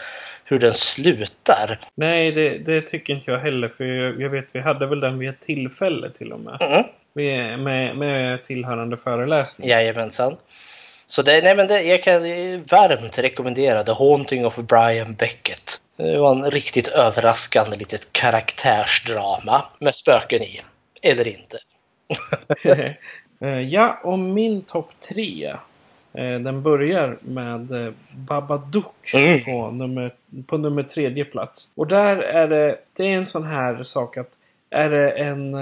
[0.44, 1.78] hur den slutar.
[1.94, 3.68] Nej, det, det tycker inte jag heller.
[3.68, 6.62] För jag, jag vet, vi hade väl den vid ett tillfälle till och med.
[6.62, 6.84] Mm.
[7.14, 9.68] Med, med, med tillhörande föreläsning.
[9.68, 10.36] Jajamensan.
[11.06, 12.22] Så det, nej men det, jag kan
[12.70, 15.80] varmt rekommendera The Haunting of Brian Beckett.
[15.96, 20.60] Det var en riktigt överraskande litet karaktärsdrama med spöken i.
[21.02, 21.58] Eller inte.
[23.40, 25.46] Eh, ja, och min topp tre.
[26.14, 27.92] eh, Den börjar med eh,
[28.28, 29.44] Babadook Mm.
[29.44, 30.14] på, nummer,
[30.46, 31.68] på nummer tredje plats.
[31.74, 34.28] Och där är det, det är en sån här sak att
[34.70, 35.54] är det en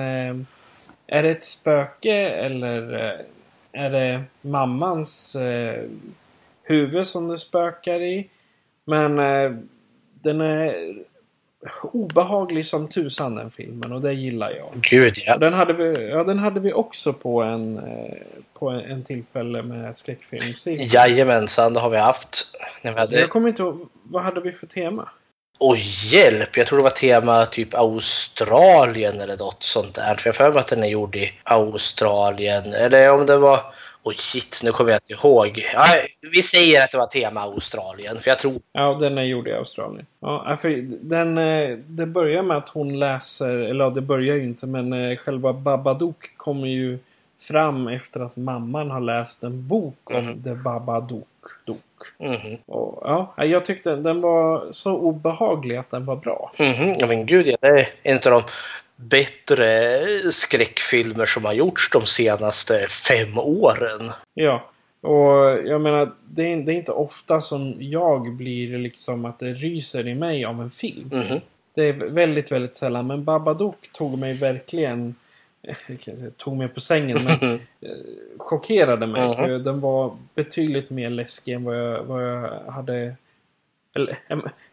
[1.13, 3.21] är det ett spöke eller eh,
[3.73, 5.85] är det mammans eh,
[6.63, 8.29] huvud som det spökar i?
[8.85, 9.53] Men eh,
[10.23, 10.95] den är
[11.83, 14.69] obehaglig som tusan den filmen och det gillar jag.
[14.75, 15.39] Gud ja.
[15.39, 18.15] Den hade vi, ja, den hade vi också på en, eh,
[18.59, 20.43] på en, en tillfälle med skräckfilm.
[20.67, 22.57] Jajamensan, det har vi haft.
[22.83, 23.21] När vi hade...
[23.21, 25.09] Jag kommer inte ihåg, vad hade vi för tema?
[25.65, 26.57] Oj, hjälp!
[26.57, 30.15] Jag tror det var tema typ Australien eller något sånt där.
[30.15, 32.73] För jag har för mig att den är gjord i Australien.
[32.73, 33.61] Eller om det var...
[34.03, 35.67] Oj, shit, nu kommer jag inte ihåg.
[35.75, 35.85] Ja,
[36.33, 38.55] vi säger att det var tema Australien, för jag tror...
[38.75, 40.07] Ja, den är gjord i Australien.
[40.21, 44.45] Ja, för den, eh, det börjar med att hon läser, eller ja, det börjar ju
[44.45, 46.99] inte, men eh, själva Babadook kommer ju
[47.41, 50.43] fram efter att mamman har läst en bok om Mhm.
[50.43, 51.29] The Babadook.
[51.67, 51.79] Dok.
[52.19, 56.51] Mhm, Och, ja, jag tyckte den var så obehaglig att den var bra.
[56.59, 56.95] mhm.
[56.99, 58.43] Ja, men gud, ja, det är en av de
[58.97, 59.99] bättre
[60.33, 64.11] skräckfilmer som har gjorts de senaste fem åren.
[64.35, 69.39] Ja, och jag menar, det är, det är inte ofta som jag blir liksom att
[69.39, 71.11] det ryser i mig av en film.
[71.13, 71.41] Mhm.
[71.75, 73.07] Det är väldigt, väldigt sällan.
[73.07, 75.15] Men Babadook tog mig verkligen
[76.37, 77.97] tog mig på sängen men eh,
[78.39, 79.23] chockerade mig.
[79.23, 79.35] Mhm.
[79.35, 83.17] För den var betydligt mer läskig än vad jag, vad jag hade
[83.97, 84.19] eller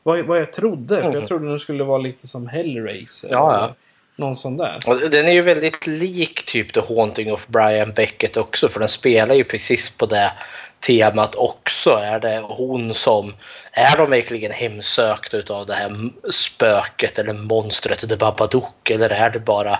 [0.04, 1.02] vad, vad jag trodde.
[1.02, 1.19] För Mhm.
[1.19, 3.30] jag trodde den skulle vara lite som Hellraiser.
[3.32, 3.75] Ja, ja.
[4.15, 4.80] Någon sån där.
[4.88, 8.89] Och den är ju väldigt lik typ The Haunting of Brian Beckett också för den
[8.89, 10.32] spelar ju precis på det
[10.80, 11.89] temat också.
[11.89, 13.34] Är det hon som...
[13.71, 15.91] Är de verkligen hemsökta utav det här
[16.32, 19.80] spöket eller monstret The Babadook eller är det bara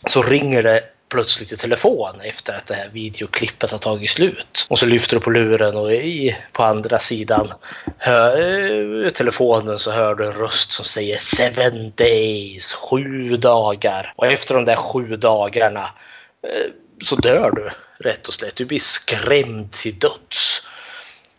[0.07, 4.66] så ringer det plötsligt i telefon efter att det här videoklippet har tagit slut.
[4.70, 7.52] Och så lyfter du på luren och i, på andra sidan
[7.98, 14.12] hör, eh, telefonen så hör du en röst som säger seven days, sju dagar.
[14.16, 15.90] Och efter de där sju dagarna
[16.42, 16.70] eh,
[17.02, 17.70] så dör du
[18.08, 18.56] rätt och slätt.
[18.56, 20.68] Du blir skrämd till döds.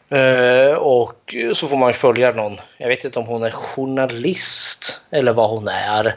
[0.10, 5.34] Eh, och så får man följa någon, jag vet inte om hon är journalist eller
[5.34, 6.15] vad hon är.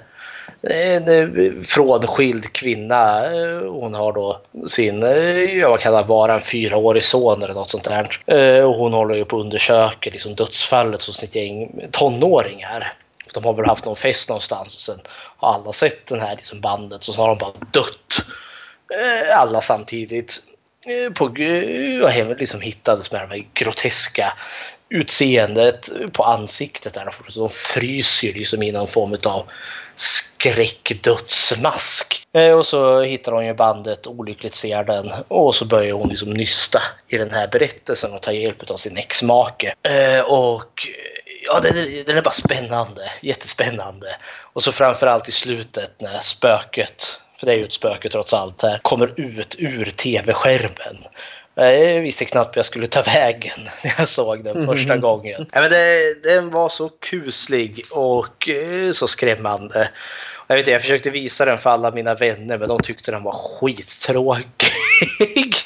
[0.63, 3.25] En eh, frånskild kvinna.
[3.25, 7.55] Eh, hon har då sin, eh, ja vad kan det vara, en fyraårig son eller
[7.55, 8.65] något sånt där.
[8.65, 12.95] Och hon håller ju på att undersöka liksom dödsfallet hos sitt gäng tonåringar.
[13.35, 15.01] De har väl haft någon fest någonstans och sen
[15.37, 18.27] har alla sett den här liksom bandet och så har de bara dött.
[19.35, 20.39] alla samtidigt.
[21.15, 21.25] På,
[22.03, 24.33] och hem liksom hittades med det här groteska
[24.89, 26.95] utseendet på ansiktet.
[26.95, 27.15] Där.
[27.37, 29.47] De fryser liksom i någon form av
[29.99, 32.27] skräckdödsmask.
[32.33, 36.31] Eh, och så hittar hon ju bandet, olyckligt ser den och så börjar hon liksom
[36.31, 39.75] nysta i den här berättelsen och ta hjälp av sin exmake.
[39.83, 40.89] Eh, och
[41.47, 41.75] ja, den,
[42.07, 44.17] den är bara spännande, jättespännande.
[44.41, 48.63] Och så framförallt i slutet när spöket, för det är ju ett spöke trots allt
[48.63, 51.05] här, kommer ut ur tv-skärmen.
[51.65, 55.01] Jag visste knappt jag skulle ta vägen när jag såg den första mm.
[55.01, 55.47] gången.
[55.53, 59.89] Ja, men det, den var så kuslig och eh, så skrämmande.
[60.47, 63.23] Jag, vet inte, jag försökte visa den för alla mina vänner men de tyckte den
[63.23, 64.73] var skittråkig.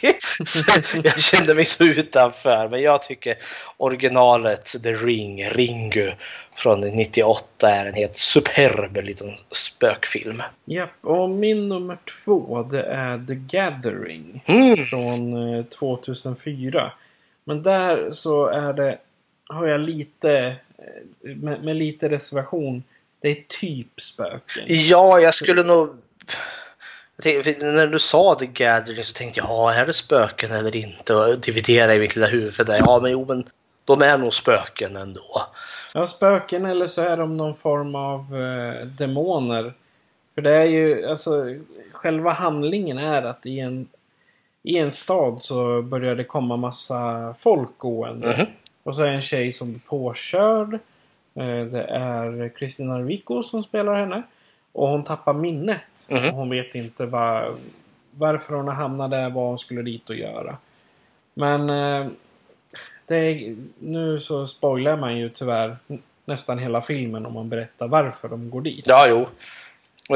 [1.05, 2.69] jag kände mig så utanför.
[2.69, 3.37] Men jag tycker
[3.77, 6.13] originalet The Ring, Ringu
[6.55, 10.43] från 98 är en helt superb liten spökfilm.
[10.65, 14.77] Ja, och min nummer två det är The Gathering mm.
[14.77, 16.81] från 2004.
[16.81, 16.91] Eh,
[17.45, 18.99] men där så är det,
[19.49, 22.83] har jag lite, eh, med, med lite reservation,
[23.21, 24.65] det är typ spöken.
[24.67, 25.97] Ja, jag skulle nog
[27.25, 31.15] när du sa The Gathering så tänkte jag, ja, är det spöken eller inte?
[31.15, 32.79] Och dividera i mitt lilla huvud där.
[32.79, 33.45] Ja, men jo, men
[33.85, 35.43] de är nog spöken ändå.
[35.95, 39.75] Ja, spöken eller så är de någon form av eh, demoner.
[40.35, 41.45] För det är ju, alltså,
[41.93, 43.89] själva handlingen är att i en,
[44.63, 48.27] i en stad så börjar det komma massa folk gående.
[48.27, 48.51] Mm -hmm.
[48.83, 50.75] Och så är det en tjej som blir påkörd.
[51.35, 54.23] Eh, det är Kristina Rico som spelar henne.
[54.73, 56.07] Och hon tappar minnet.
[56.09, 56.29] Mm.
[56.29, 57.55] Och hon vet inte var,
[58.11, 60.57] varför hon hamnat där, vad hon skulle dit och göra.
[61.35, 62.07] Men eh,
[63.07, 65.77] det är, nu så spoilar man ju tyvärr
[66.25, 68.87] nästan hela filmen om man berättar varför de går dit.
[68.87, 69.27] Ja, jo.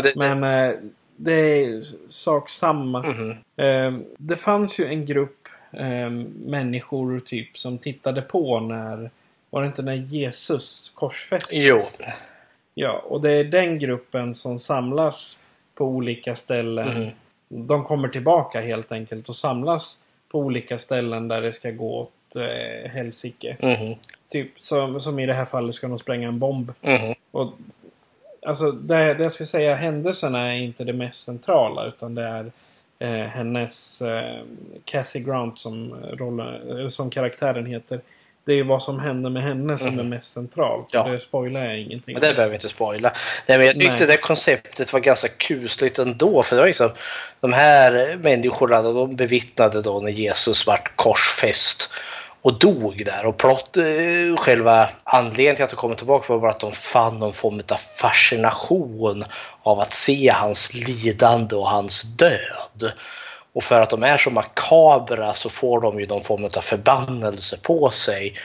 [0.02, 0.76] Det, Men eh,
[1.16, 3.04] det är sak samma.
[3.04, 3.30] Mm.
[3.56, 6.10] Eh, det fanns ju en grupp eh,
[6.46, 9.10] människor typ som tittade på när
[9.50, 11.54] var det inte när Jesus korsfästes?
[11.54, 11.80] Jo.
[12.78, 15.38] Ja, och det är den gruppen som samlas
[15.74, 16.88] på olika ställen.
[16.88, 17.10] Mm.
[17.48, 22.36] De kommer tillbaka helt enkelt och samlas på olika ställen där det ska gå åt
[22.36, 23.56] eh, helsike.
[23.60, 23.98] Mm.
[24.28, 26.72] Typ som, som i det här fallet ska de spränga en bomb.
[26.82, 27.14] Mm.
[27.30, 27.50] Och,
[28.46, 32.52] alltså det, det jag ska säga, händelserna är inte det mest centrala utan det är
[32.98, 34.42] eh, hennes eh,
[34.84, 38.00] Cassie Grant som, rollen, som karaktären heter
[38.46, 40.00] det är vad som händer med henne som mm.
[40.00, 40.88] är mest centralt.
[40.92, 41.02] Ja.
[41.02, 42.14] Det spoilar jag ingenting.
[42.14, 43.12] Men det behöver vi inte spoila.
[43.46, 44.06] Nej, men jag tyckte Nej.
[44.06, 46.42] det konceptet var ganska kusligt ändå.
[46.42, 46.90] För det var liksom,
[47.40, 51.92] de här människorna de bevittnade då när Jesus vart korsfäst
[52.42, 53.26] och dog där.
[53.26, 57.18] Och plott, eh, själva anledningen till att de kommer tillbaka var bara att de fann
[57.18, 59.24] någon form av fascination
[59.62, 62.92] av att se hans lidande och hans död.
[63.56, 67.58] Och för att de är så makabra så får de ju någon form av förbannelse
[67.62, 68.38] på sig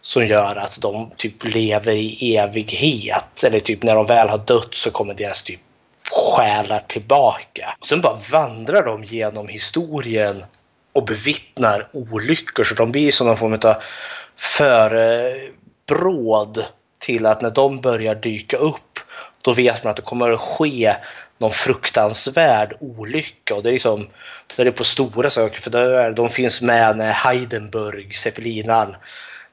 [0.00, 3.44] som gör att de typ lever i evighet.
[3.44, 5.60] Eller typ när de väl har dött så kommer deras typ
[6.12, 7.76] själar tillbaka.
[7.80, 10.44] Och sen bara vandrar de genom historien
[10.92, 12.64] och bevittnar olyckor.
[12.64, 13.74] Så de blir som någon form av
[14.36, 15.54] förebråd
[16.98, 18.98] till att när de börjar dyka upp
[19.42, 20.96] då vet man att det kommer att ske
[21.38, 23.54] någon fruktansvärd olycka.
[23.54, 24.08] Och det är liksom,
[24.56, 28.96] då är på stora saker för är, de finns med när Heidenburg, zeppelinaren,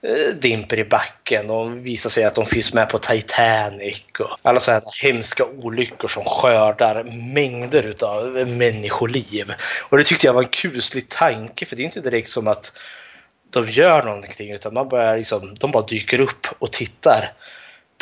[0.02, 4.60] eh, dimper i backen och visar sig att de finns med på Titanic och alla
[4.60, 9.54] sådana hemska olyckor som skördar mängder av människoliv.
[9.90, 12.80] Och det tyckte jag var en kuslig tanke för det är inte direkt som att
[13.50, 17.34] de gör någonting utan man börjar liksom, de bara dyker upp och tittar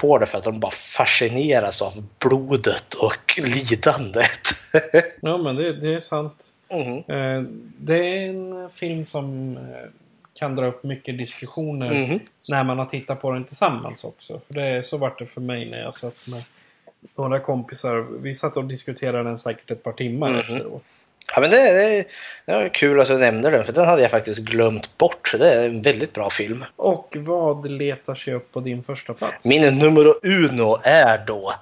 [0.02, 4.48] på det för att de bara fascineras av blodet och lidandet.
[5.22, 6.54] ja, men det, det är sant.
[6.70, 7.72] Mm.
[7.78, 9.64] Det är en film som eh,
[10.34, 12.20] kan dra upp mycket diskussioner mm.
[12.50, 14.42] när man har tittat på den tillsammans också.
[14.48, 16.44] För det, så vart det för mig när jag satt med
[17.16, 18.08] några kompisar.
[18.22, 20.40] Vi satt och diskuterade den säkert ett par timmar mm.
[20.40, 20.84] efteråt.
[21.36, 22.06] Ja, men det, det,
[22.46, 25.36] det var kul att du nämnde den för den hade jag faktiskt glömt bort.
[25.38, 26.66] Det är en väldigt bra film.
[26.78, 29.46] Och vad letar sig upp på din första plats?
[29.46, 31.54] Min nummer uno är då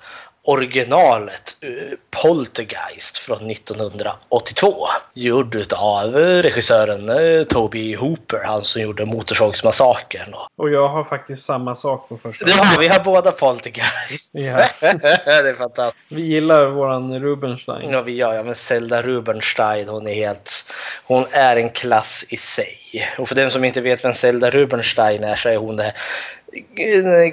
[0.48, 4.88] originalet eh, Poltergeist från 1982.
[5.14, 10.34] Gjord av regissören eh, Toby Hooper, han som gjorde Motorsågsmassakern.
[10.58, 12.50] Och jag har faktiskt samma sak på första.
[12.50, 14.36] Ja, vi har båda Poltergeist.
[14.36, 14.58] Ja.
[14.82, 16.12] det är fantastiskt.
[16.12, 17.92] Vi gillar våran Rubenstein.
[17.92, 20.74] Ja, vi gör ja, men Zelda Rubenstein, hon är helt...
[21.06, 22.80] Hon är en klass i sig.
[23.18, 25.94] Och för den som inte vet vem Zelda Rubenstein är så är hon det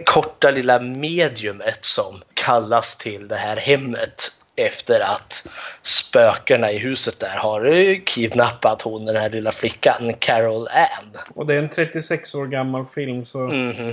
[0.04, 5.46] korta lilla mediumet som kallas till det här hemmet efter att
[5.82, 11.20] spökena i huset där har eh, kidnappat hon, den här lilla flickan, Carol Ann.
[11.34, 13.92] Och det är en 36 år gammal film så Mhm.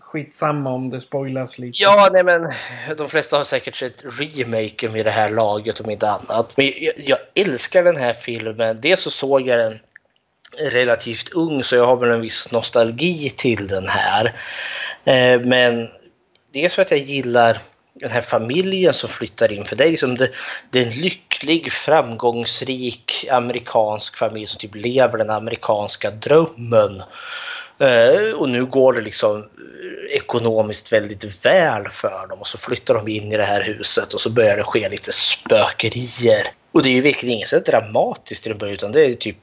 [0.00, 1.82] skitsamma om det spoilas lite.
[1.82, 2.52] Ja, nej men
[2.96, 6.54] de flesta har säkert sett remaken vid det här laget om inte annat.
[6.56, 8.78] Men jag, jag älskar den här filmen.
[8.82, 9.78] Dels så såg jag den
[10.58, 14.24] relativt ung så jag har väl en viss nostalgi till den här.
[15.04, 15.88] Eh, men
[16.52, 17.58] dels för att jag gillar
[17.94, 19.64] den här familjen som flyttar in.
[19.64, 20.30] För det är, liksom det,
[20.70, 27.02] det är en lycklig, framgångsrik amerikansk familj som typ lever den amerikanska drömmen.
[27.78, 32.94] Eh, och nu går det liksom eh, ekonomiskt väldigt väl för dem och så flyttar
[32.94, 36.46] de in i det här huset och så börjar det ske lite spökerier.
[36.72, 39.38] Och det är ju verkligen inget så dramatiskt i början utan det är typ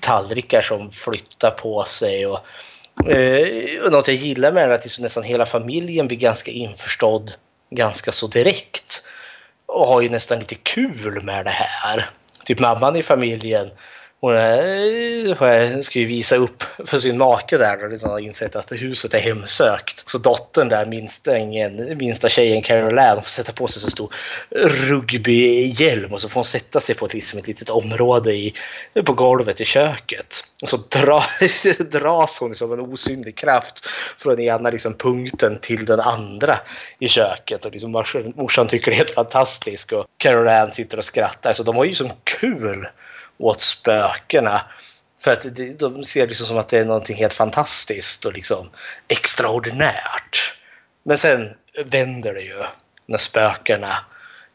[0.00, 2.26] tallrikar som flyttar på sig.
[2.26, 2.40] Och,
[3.10, 6.50] eh, och något jag gillar med det är att liksom nästan hela familjen blir ganska
[6.50, 7.32] införstådd
[7.70, 9.08] ganska så direkt.
[9.66, 12.10] Och har ju nästan lite kul med det här.
[12.44, 13.70] Typ mamman i familjen
[14.26, 18.72] hon är, ska ju visa upp för sin make där och liksom har insett att
[18.72, 20.08] huset är hemsökt.
[20.08, 24.14] Så dottern där, minsta, ingen, minsta tjejen Carol Ann, får sätta på sig så stor
[24.88, 28.54] rugbyhjälm och så får hon sätta sig på ett, liksom ett litet område i,
[29.04, 30.44] på golvet i köket.
[30.62, 31.24] Och så dra,
[31.90, 33.86] dras hon liksom som en osynlig kraft
[34.18, 36.58] från ena liksom punkten till den andra
[36.98, 37.64] i köket.
[37.64, 41.52] Och liksom morsan, morsan tycker det är helt fantastiskt och Carol Ann sitter och skrattar.
[41.52, 42.86] Så de har ju som kul
[43.38, 44.60] åt spökena.
[45.20, 45.46] För att
[45.78, 48.70] de ser liksom som att det är någonting helt fantastiskt och liksom
[49.08, 50.56] extraordinärt.
[51.02, 52.64] Men sen vänder det ju
[53.06, 53.96] när spökena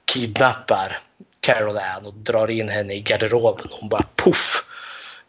[0.05, 0.99] kidnappar
[1.39, 3.67] Carol Ann och drar in henne i garderoben.
[3.71, 4.69] Hon bara poff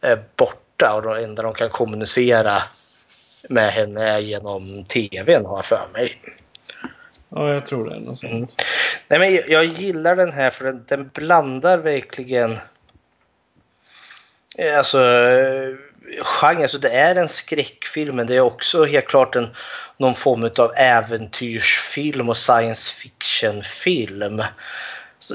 [0.00, 2.58] är borta och det enda de kan kommunicera
[3.50, 6.22] med henne är genom tvn har jag för mig.
[7.28, 8.22] Ja, jag tror det något.
[8.22, 8.46] Mm.
[9.08, 12.58] Nej, men jag, jag gillar den här för den, den blandar verkligen
[14.58, 15.74] Eh, alltså, eh,
[16.22, 19.48] genre, alltså det är en skräckfilm men det är också helt klart en,
[19.96, 24.42] någon form av äventyrsfilm och science fiction-film.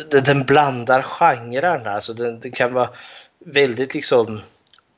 [0.09, 2.89] Den, den blandar genrerna, alltså den, den kan vara
[3.45, 4.41] väldigt liksom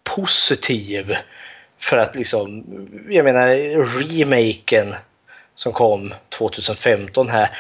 [0.03, 1.15] positiv
[1.79, 2.63] för att liksom,
[3.09, 3.47] jag menar
[3.99, 4.95] remaken
[5.59, 7.57] som kom 2015 här.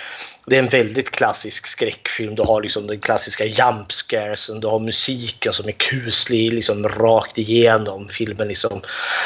[0.47, 2.35] Det är en väldigt klassisk skräckfilm.
[2.35, 7.37] Du har liksom den klassiska jump scaresen, du har musiken som är kuslig liksom rakt
[7.37, 8.09] igenom.
[8.09, 8.81] Filmen liksom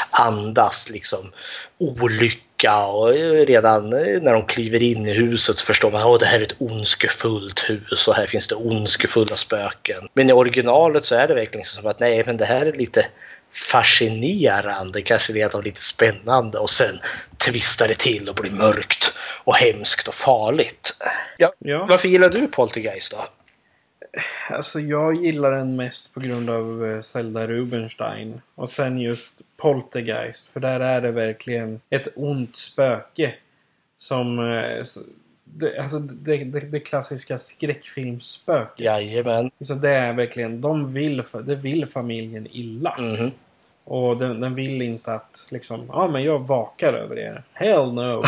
[0.10, 1.32] andas liksom
[1.78, 3.14] olycka och
[3.48, 7.70] redan när de kliver in i huset förstår man att det här är ett ondskefullt
[7.70, 10.08] hus och här finns det ondskefulla spöken.
[10.14, 12.74] Men i originalet så är det verkligen liksom som att nej, men det här är
[12.74, 13.06] lite
[13.54, 17.00] fascinerande, kanske rent av lite spännande och sen
[17.38, 21.04] tvistar det till och blir mörkt och hemskt och farligt.
[21.38, 21.86] Ja, Ja.
[21.90, 23.28] Varför gillar du Poltergeist då?
[24.50, 28.42] Alltså jag gillar den mest på grund av eh, Zelda Rubinstein.
[28.56, 30.50] Och sen just Poltergeist.
[30.50, 33.34] För där är det verkligen ett ont spöke.
[33.98, 34.40] Som...
[35.56, 38.80] Det, alltså det, det, det klassiska skräckfilmsspöket.
[38.80, 39.52] Jajamän.
[39.62, 42.96] Så det är verkligen, de vill, det vill familjen illa.
[43.00, 43.32] Mhm.
[43.86, 47.44] Och den, den vill inte att liksom, ja men jag vakar över er.
[47.54, 48.24] Hell no!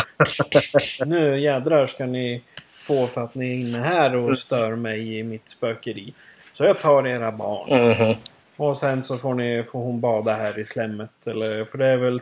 [1.06, 5.22] nu jädrar ska ni få för att ni är inne här och stör mig i
[5.22, 6.14] mitt spökeri.
[6.52, 7.68] Så jag tar era barn.
[7.70, 8.14] Mhm.
[8.56, 11.26] Och sen så får, ni, får hon bada här i slemmet.
[11.26, 12.20] Eller, för det är väl...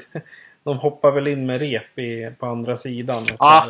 [0.64, 3.22] De hoppar väl in med rep i, på andra sidan.
[3.38, 3.66] Ja.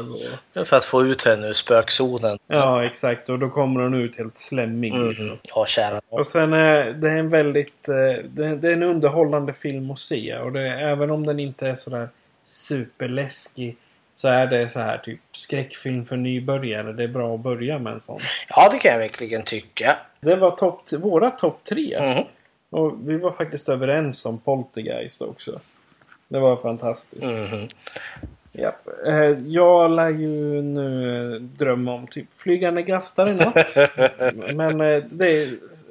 [0.64, 2.38] För att få ut henne ur spökzonen.
[2.46, 3.28] ja, exakt.
[3.28, 4.92] Och då kommer hon ut helt slemmig.
[4.94, 5.26] liksom.
[5.26, 5.36] Mhm.
[5.54, 6.00] Ja, kära.
[6.08, 7.88] Och sen är det är en väldigt...
[7.88, 10.36] eh, Det, är en underhållande film att se.
[10.36, 12.08] Och det, även om den inte är sådär
[12.44, 13.76] superläskig.
[14.14, 16.92] Så är det så här typ skräckfilm för nybörjare.
[16.92, 18.20] Det är bra att börja med en sån.
[18.48, 19.96] Ja, det kan jag verkligen tycka.
[20.20, 21.98] Det var topp, våra topp tre.
[22.00, 22.24] Mhm.
[22.70, 25.60] Och vi var faktiskt överens om Poltergeist också.
[26.28, 27.22] Det var fantastiskt.
[27.24, 27.68] Mhm.
[28.52, 28.88] Japp.
[29.06, 29.14] Eh,
[29.46, 33.74] Jag lär ju nu drömma om typ flygande gastar i natt.
[34.54, 35.48] Men eh, det är,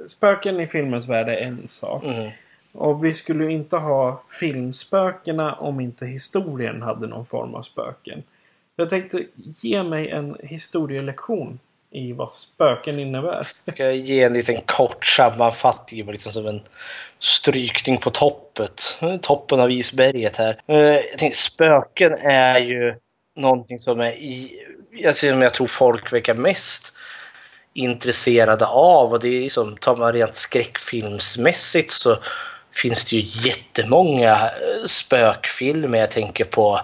[0.08, 2.04] spöken i filmens värld är en sak.
[2.04, 2.30] Mhm.
[2.72, 8.24] Och vi skulle ju inte ha filmspökena om inte historien hade någon form av spöken.
[8.76, 11.60] Jag tänkte ge mig en historielektion
[11.94, 13.48] i vad spöken innebär.
[13.68, 16.62] Ska jag ge en liten kort sammanfattning, liksom som en
[17.20, 18.98] strykning på toppet.
[19.22, 20.62] Toppen av isberget här.
[20.68, 22.96] Eh, jag tänkte, spöken är ju
[23.36, 26.98] någonting som är i, jag, ser- som jag tror folk verkar mest
[27.74, 32.18] intresserade av och det är som, tar man rent skräckfilmsmässigt så
[32.74, 36.00] finns det ju jättemånga eh, spökfilmer.
[36.00, 36.82] Jag tänker på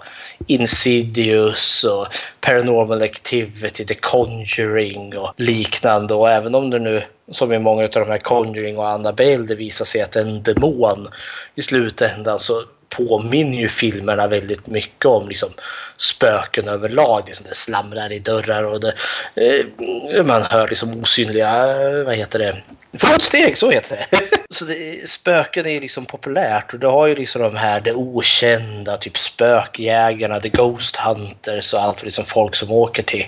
[0.48, 2.08] Insidious och
[2.42, 6.14] Paranormal Activity, The Conjuring och liknande.
[6.14, 9.56] Och även om det nu, som i många av de här Conjuring och Annabelle, det
[9.56, 11.08] visar sig att en demon
[11.56, 15.50] i slutändan så påminner ju filmerna väldigt mycket om liksom,
[15.98, 17.24] spöken överlag.
[17.28, 18.94] Liksom det slamrar i dörrar och det,
[19.36, 21.66] eh, man hör liksom osynliga,
[22.04, 22.62] vad heter det,
[22.98, 24.18] fotsteg, så heter det.
[24.50, 27.94] Så det, spöken är ju liksom populärt och det har ju liksom de här det
[27.94, 33.28] okända, typ spökjägarna, the ghost hunters och allt liksom folk som åker till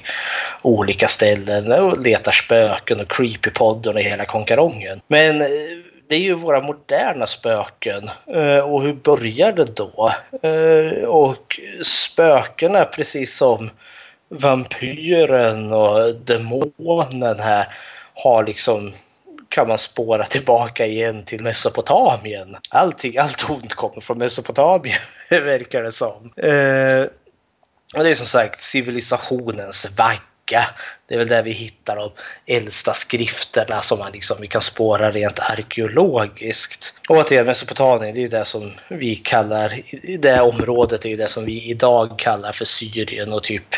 [0.61, 5.01] olika ställen och letar spöken och creepypodden och hela konkarongen.
[5.07, 5.47] Men eh,
[6.11, 8.09] det är ju våra moderna spöken.
[8.27, 10.11] Eh, och hur började det då?
[10.41, 13.69] Eh, och spökena, precis som
[14.29, 17.67] vampyren och demonen här,
[18.13, 18.93] har liksom
[19.49, 22.57] kan man spåra tillbaka igen till Mesopotamien.
[22.69, 24.99] Allting, allt ont kommer från Mesopotamien,
[25.29, 26.31] verkar det som.
[26.37, 27.03] Eh,
[27.95, 30.19] och det är som sagt civilisationens vagg
[30.51, 30.65] vecka.
[31.07, 32.11] Det är väl där vi hittar de
[32.45, 36.95] äldsta skrifterna som man liksom, vi kan spåra rent arkeologiskt.
[37.09, 39.81] Och återigen, Mesopotamien, det är ju det som vi kallar,
[40.19, 43.75] det området är ju det som vi idag kallar för Syrien och typ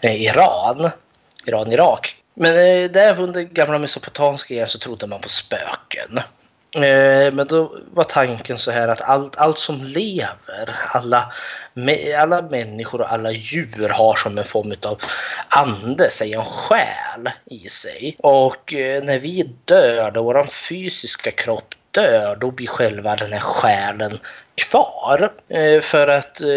[0.00, 0.90] eh, Iran.
[1.46, 2.16] Iran-Irak.
[2.34, 6.20] Men eh, där under gamla mesopotamiska eran så trodde man på spöken.
[6.74, 11.32] Eh, men då var tanken så här att allt, allt som lever, alla,
[12.18, 15.00] alla människor och alla djur har som en form av
[15.48, 18.16] ande, säg en själ i sig.
[18.18, 23.40] Och eh, när vi dör, då vår fysiska kropp dör, då blir själva den här
[23.40, 24.18] själen
[24.54, 25.32] kvar.
[25.48, 26.48] Eh, för att eh,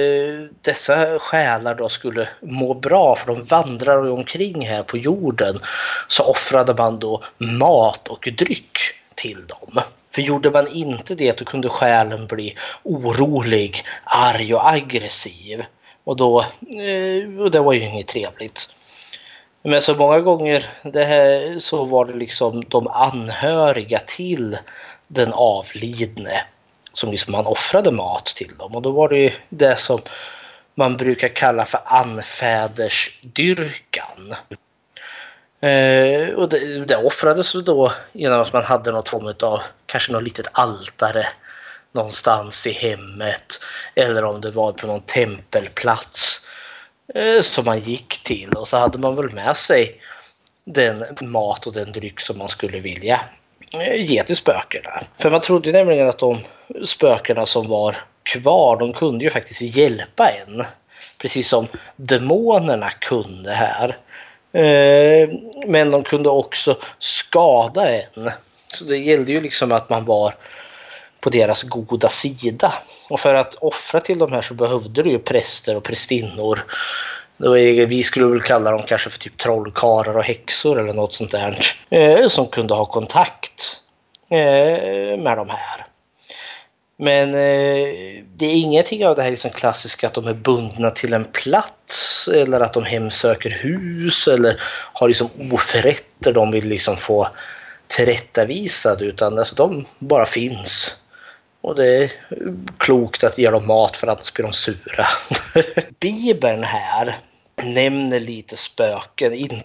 [0.62, 5.60] dessa själar då skulle må bra, för de vandrar omkring här på jorden,
[6.08, 8.78] så offrade man då mat och dryck
[9.16, 9.84] till dem.
[10.12, 15.64] För gjorde man inte det då kunde själen bli orolig, arg och aggressiv.
[16.04, 18.76] Och då, eh, och det var ju inget trevligt.
[19.62, 24.58] Men så många gånger det här, så var det liksom de anhöriga till
[25.08, 26.44] den avlidne
[26.94, 28.76] som liksom man offrade mat till dem.
[28.76, 30.00] Och då var det det som
[30.76, 34.36] man brukar kalla för anfädersdyrkan.
[35.62, 40.24] Eh, och det, det offrades då genom att man hade något form av, kanske något
[40.24, 41.28] litet altare
[41.92, 43.60] någonstans i hemmet.
[43.96, 46.48] Eller om det var på någon tempelplats
[47.16, 48.54] eh, som man gick till.
[48.54, 50.02] Och så hade man väl med sig
[50.66, 53.22] den mat och den dryck som man skulle vilja
[53.74, 55.02] eh, ge till spökena.
[55.18, 56.40] För man trodde nämligen att de
[56.86, 60.64] spökena som var kvar, de kunde ju faktiskt hjälpa en.
[61.18, 63.98] Precis som demonerna kunde här.
[64.52, 65.30] Eh,
[65.68, 68.32] men de kunde också skada en.
[68.74, 70.34] Så det gällde ju liksom att man var
[71.20, 72.74] på deras goda sida.
[73.10, 76.66] Och för att offra till de här så behövde du ju präster och prästinnor.
[77.88, 81.58] Vi skulle väl kalla dem kanske för typ trollkarlar och häxor eller något sånt där.
[81.90, 83.78] Eh, som kunde ha kontakt
[84.30, 85.86] eh, med de här.
[87.02, 91.14] Men eh, det är ingenting av det här liksom klassiska att de är bundna till
[91.14, 94.62] en plats eller att de hemsöker hus eller
[94.94, 97.28] har liksom oförrätter de vill liksom få
[97.88, 101.04] tillrättavisade utan alltså, de bara finns.
[101.62, 102.12] Och det är
[102.78, 105.08] klokt att ge dem mat för annars blir de sura.
[106.00, 107.20] Bibeln här
[107.64, 109.64] nämner lite spöken, inte,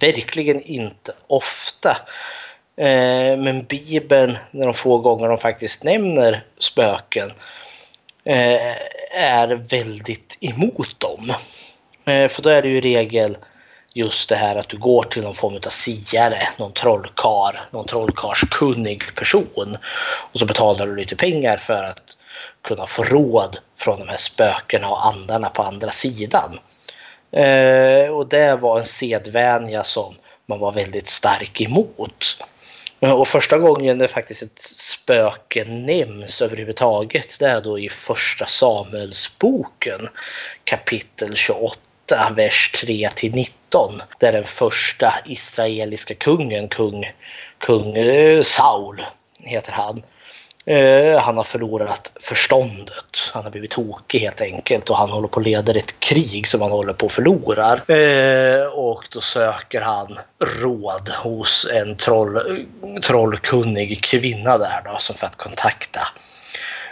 [0.00, 1.96] verkligen inte ofta.
[2.80, 7.32] Eh, men Bibeln, när de få gånger de faktiskt nämner spöken,
[8.24, 8.72] eh,
[9.14, 11.32] är väldigt emot dem.
[12.04, 13.36] Eh, för då är det ju i regel
[13.92, 19.14] just det här att du går till någon form av siare, någon trollkar, någon trollkarskunnig
[19.14, 19.76] person.
[20.32, 22.16] Och så betalar du lite pengar för att
[22.62, 26.58] kunna få råd från de här spökena och andarna på andra sidan.
[27.32, 30.14] Eh, och det var en sedvänja som
[30.46, 32.36] man var väldigt stark emot.
[33.00, 38.46] Eh, och första gången det faktiskt ett spöke nämns överhuvudtaget det är då i första
[38.46, 40.08] Samuelsboken
[40.64, 41.78] kapitel 28
[42.36, 44.02] vers 3 till 19.
[44.18, 47.12] Där den första israeliska kungen, kung,
[47.58, 49.04] kung eh, Saul
[49.44, 50.02] heter han,
[50.70, 53.30] Eh, han har förlorat förståndet.
[53.34, 56.62] Han har blivit tokig helt enkelt och han håller på att leda ett krig som
[56.62, 57.72] han håller på att förlora.
[57.72, 62.66] Eh, och då söker han råd hos en troll,
[63.02, 66.08] trollkunnig kvinna där då, som för att kontakta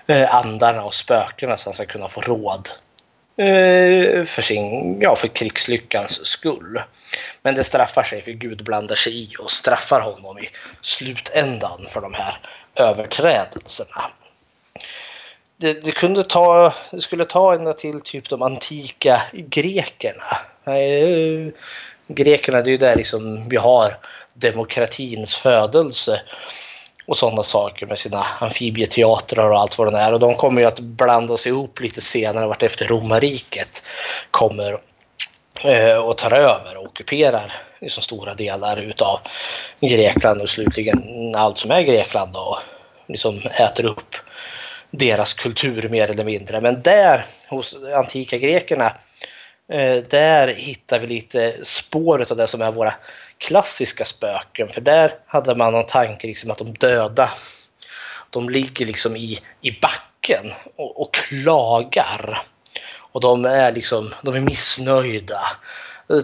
[0.07, 2.69] eh, andarna och spökena så han ska kunna få råd
[3.37, 6.83] eh, för, sin, ja, för krigslyckans skull.
[7.43, 10.49] Men det straffar sig för Gud blandar sig i och straffar honom i
[10.81, 12.39] slutändan för de här
[12.79, 14.11] överträdelserna.
[15.57, 20.39] det, det, kunde ta, det skulle ta ända till typ de antika grekerna.
[22.07, 23.97] Grekerna, det är ju där liksom vi har
[24.35, 26.23] demokratins födelse
[27.07, 30.13] och sådana saker med sina amfibieteatrar och allt vad det är.
[30.13, 33.87] Och de kommer ju att blandas ihop lite senare vart efter romarriket
[34.31, 34.81] kommer
[35.65, 39.21] Eh, och tar över och ockuperar liksom stora delar utav
[39.81, 42.59] Grekland och slutligen allt som är Grekland och
[43.07, 44.17] liksom äter upp
[44.91, 46.61] deras kultur mer eller mindre.
[46.61, 48.97] Men där hos antika grekerna
[49.73, 52.95] eh, där hittar vi lite spår av det som är våra
[53.39, 54.69] klassiska spöken.
[54.69, 57.31] För där hade man någon tanke liksom att de döda,
[58.31, 62.43] de ligger liksom i, i backen och, och klagar.
[63.19, 65.41] Och de är liksom, de är missnöjda.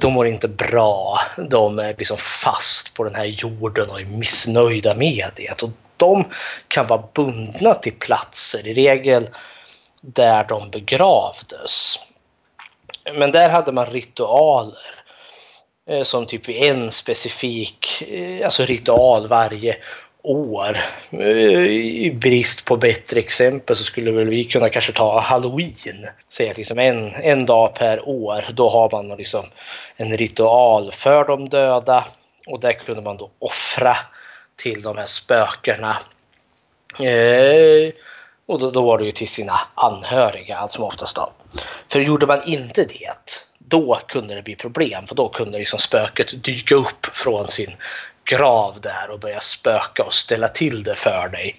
[0.00, 1.20] De mår inte bra.
[1.50, 5.62] De är liksom fast på den här jorden och är missnöjda med det.
[5.62, 6.24] Och de
[6.68, 9.28] kan vara bundna till platser, i regel
[10.00, 11.98] där de begravdes.
[13.14, 15.04] Men där hade man ritualer
[15.90, 19.76] eh, som typ en specifik eh, alltså ritual varje
[20.24, 20.78] år.
[21.10, 26.06] Eh, I brist på bättre exempel så skulle väl vi kunna kanske ta halloween.
[26.28, 29.44] Säga att liksom en, en dag per år, då har man liksom
[29.96, 32.04] en ritual för de döda
[32.46, 33.96] och där kunde man då offra
[34.56, 35.96] till de här spökena.
[36.98, 37.92] Eh,
[38.46, 41.32] och då, då, var det ju till sina anhöriga allt som oftast då.
[41.88, 46.44] För gjorde man inte det, då kunde det bli problem för då kunde liksom spöket
[46.44, 47.70] dyka upp från sin
[48.24, 51.56] grav där och börja spöka och ställa till det för dig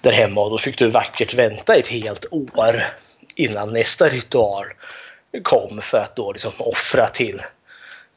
[0.00, 2.84] där hemma och då fick du vackert vänta ett helt år
[3.34, 4.66] innan nästa ritual
[5.42, 7.42] kom för att då liksom offra till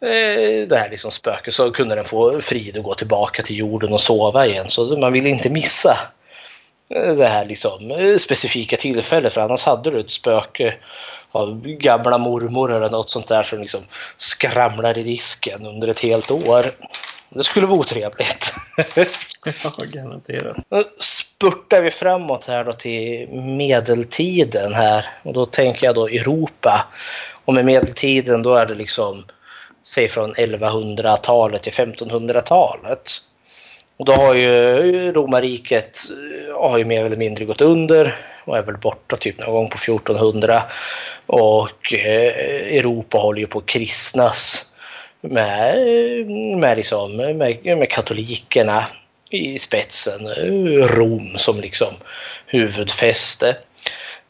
[0.01, 3.93] eh, det här liksom spöket så kunde den få frid och gå tillbaka till jorden
[3.93, 4.69] och sova igen.
[4.69, 5.97] Så man ville inte missa
[6.87, 10.75] det här liksom specifika tillfället för annars hade du ett spöke
[11.31, 13.81] av gamla mormor eller något sånt där som liksom
[14.17, 16.71] skramlar i disken under ett helt år.
[17.29, 18.53] Det skulle vara otrevligt.
[19.63, 20.57] ja, garanterat.
[20.69, 26.87] Nu spurtar vi framåt här då till medeltiden här och då tänker jag då Europa.
[27.45, 29.25] Och med medeltiden då är det liksom
[29.83, 33.11] säg från 1100-talet till 1500-talet.
[33.97, 35.99] Och då har ju romarriket
[36.49, 38.15] eh, har ju mer eller mindre gått under
[38.45, 40.63] och är väl borta typ någon gång på 1400.
[41.25, 44.71] Och eh, Europa håller ju på att kristnas
[45.21, 45.77] med,
[46.57, 47.37] med, liksom, med,
[47.77, 48.87] med katolikerna
[49.29, 50.27] i spetsen.
[50.87, 51.93] Rom som liksom
[52.45, 53.57] huvudfäste.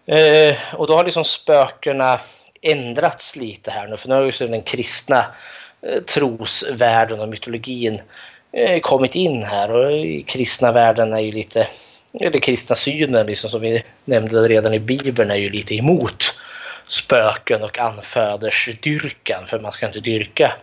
[0.07, 2.19] Eh, och då har liksom spökena
[2.61, 5.25] ändrats lite här nu för nu har ju liksom den kristna
[6.05, 8.01] trosvärlden och mytologin
[8.55, 11.67] Eh, kommit in här och i kristna världen är ju lite,
[12.19, 16.39] eller kristna synen liksom som vi nämnde redan i Bibeln är ju lite emot
[16.87, 19.45] spöken och anfödersdyrkan.
[19.47, 20.53] För man ska inte dyrka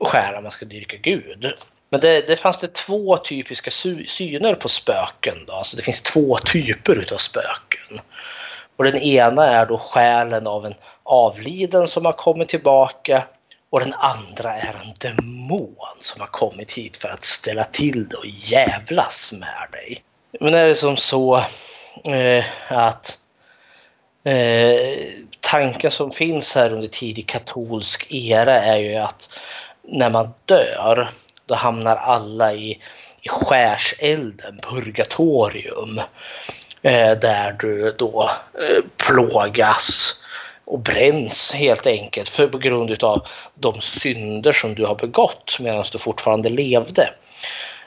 [0.00, 1.52] skära, man ska dyrka Gud.
[1.90, 3.70] Men det, det fanns det två typiska
[4.06, 5.44] syner på spöken.
[5.46, 5.52] Då.
[5.52, 8.00] Alltså det finns två typer utav spöken.
[8.76, 13.24] Och den ena är då själen av en avliden som har kommit tillbaka
[13.70, 18.16] och den andra är en demon som har kommit hit för att ställa till det
[18.16, 20.02] och jävlas med dig.
[20.40, 21.36] Men är det som så
[22.04, 23.18] eh, att
[24.24, 24.98] Eh,
[25.40, 29.30] tanken som finns här under tidig katolsk era är ju att
[29.82, 31.10] när man dör
[31.46, 32.82] då hamnar alla i,
[33.20, 36.00] i skärselden, purgatorium.
[36.82, 40.14] Eh, där du då eh, plågas
[40.68, 45.84] och bränns helt enkelt för på grund utav de synder som du har begått medan
[45.92, 47.10] du fortfarande levde.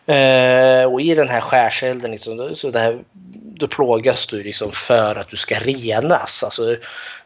[0.06, 3.00] Eh, och i den här skärselden, liksom, så det här,
[3.34, 6.44] då plågas du liksom för att du ska renas.
[6.44, 6.76] Alltså,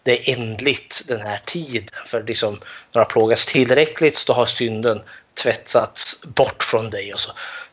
[0.03, 1.89] det är ändligt den här tiden.
[2.05, 5.01] För liksom, när du har plågats tillräckligt så har synden
[5.43, 7.31] tvättats bort från dig och så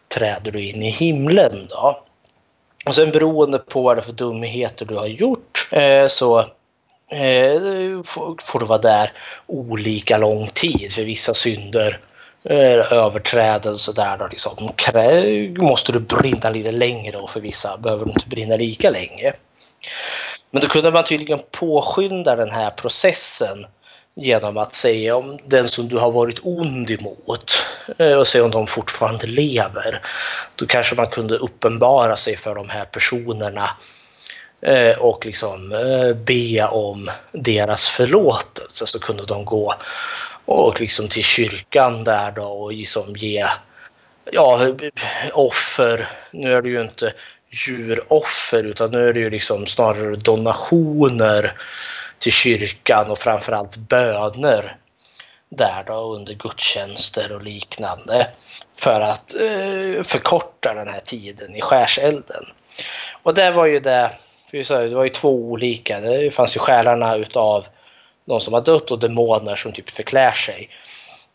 [0.09, 1.67] träder du in i himlen.
[1.71, 2.03] Då.
[2.87, 6.47] Och sen beroende på vad det är för dumheter du har gjort eh, så
[7.13, 8.03] Eh,
[8.43, 9.13] får du vara där
[9.47, 10.93] olika lång tid.
[10.93, 12.01] För vissa synder
[12.45, 14.71] Eh, överträdelse där då liksom,
[15.59, 19.33] måste du brinna lite längre och för vissa behöver du inte brinna lika länge.
[20.51, 23.67] Men då kunde man tydligen påskynda den här processen
[24.15, 27.53] genom att säga om den som du har varit ond emot
[27.99, 30.03] eh, och se om de fortfarande lever.
[30.57, 34.02] Då kanske man kunde uppenbara sig för de här personerna eh,
[34.63, 39.75] Eh, och liksom eh, be om deras förlåtelse så kunde de gå
[40.45, 43.47] och liksom till kyrkan där då och liksom ge
[44.33, 44.75] ja,
[45.33, 46.09] offer.
[46.31, 47.13] Nu är det ju inte
[47.51, 51.55] djuroffer utan nu är det ju liksom snarare donationer
[52.19, 54.77] till kyrkan och framförallt böner
[55.49, 58.29] där då under gudstjänster och liknande
[58.75, 62.45] för att eh, förkorta den här tiden i skärselden.
[63.23, 64.11] Och det var ju det,
[64.53, 67.67] det var ju två olika, det fanns ju själarna utav
[68.25, 70.69] de som har dött och demoner som typ förklär sig.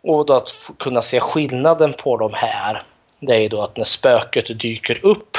[0.04, 2.84] Och då att kunna se skillnaden på de här,
[3.20, 5.38] det är ju då att när spöket dyker upp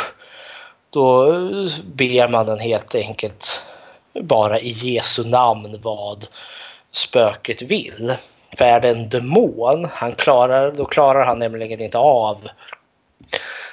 [0.90, 3.62] då eh, ber man den helt enkelt
[4.20, 6.26] bara i Jesu namn vad
[6.92, 8.14] spöket vill.
[8.56, 12.48] För är det en demon, han klarar, då klarar han nämligen inte av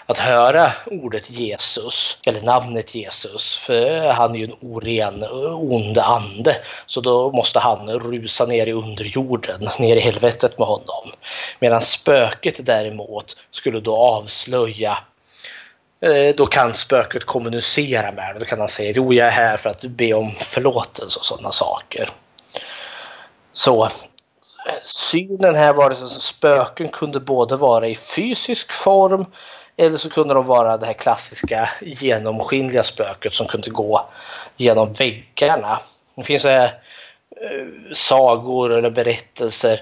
[0.05, 6.57] att höra ordet Jesus, eller namnet Jesus, för han är ju en oren, ond ande.
[6.85, 11.11] Så då måste han rusa ner i underjorden, ner i helvetet med honom.
[11.59, 14.97] Medan spöket däremot skulle då avslöja
[16.01, 18.39] eh, då kan spöket kommunicera med det.
[18.39, 21.51] Då kan han säga jo, jag är här för att be om förlåtelse och sådana
[21.51, 22.09] saker.
[23.53, 23.91] Så eh,
[24.83, 29.25] synen här var det som spöken kunde både vara i fysisk form
[29.77, 34.09] eller så kunde de vara det här klassiska genomskinliga spöket som kunde gå
[34.57, 35.79] genom väggarna.
[36.15, 36.63] Det finns här,
[37.41, 39.81] eh, sagor eller berättelser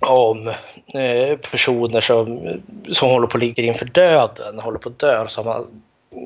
[0.00, 0.48] om
[0.94, 2.48] eh, personer som,
[2.92, 5.64] som håller på att ligga inför döden, håller på att dö, som har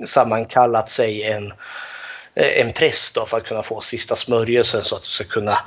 [0.06, 1.93] sammankallat sig en Eh,
[2.36, 5.58] Eh, en präst då för att kunna få sista smörjelsen så att du ska kunna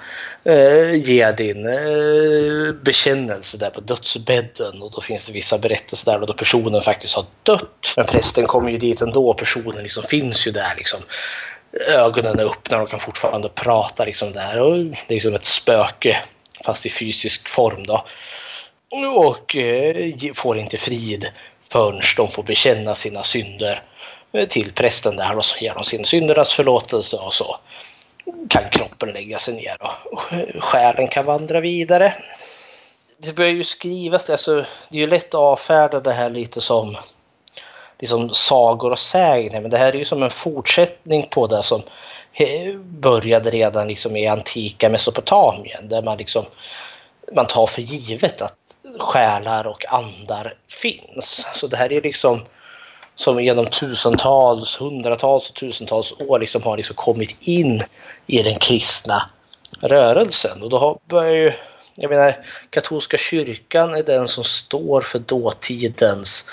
[0.43, 6.27] eh, ge din eh, bekännelse där på dödsbädden och då finns det vissa berättelser där
[6.27, 7.93] då personen faktiskt har dött.
[7.97, 10.99] Men prästen kommer ju dit ändå personen liksom finns ju där liksom.
[11.87, 16.17] Ögonen är öppna och kan fortfarande prata liksom där och det är liksom ett spöke
[16.65, 18.05] fast i fysisk form då.
[19.15, 21.27] Och eh, får inte frid
[21.71, 23.83] förrän de får bekänna sina synder
[24.37, 27.57] Eh, till prästen där och så ger de sin syndernas förlåtelse och så
[28.49, 32.13] kan kroppen lägga sig ner och själen kan vandra vidare.
[33.17, 34.55] Det börjar ju skrivas, alltså,
[34.89, 36.97] det är ju lätt att avfärda det här lite som
[37.99, 41.81] liksom sagor och sägner, men det här är ju som en fortsättning på det som
[42.79, 46.45] började redan liksom i antika Mesopotamien där man liksom
[47.33, 48.55] man tar för givet att
[48.99, 51.47] själar och andar finns.
[51.53, 52.41] Så det här är liksom
[53.17, 57.81] som genom tusentals, hundratals och tusentals år liksom har liksom kommit in
[58.27, 59.29] i den kristna
[59.81, 60.63] rörelsen.
[60.63, 61.53] Och då börjar ju,
[61.95, 62.35] jag menar,
[62.69, 66.49] katolska kyrkan är den som står för dåtidens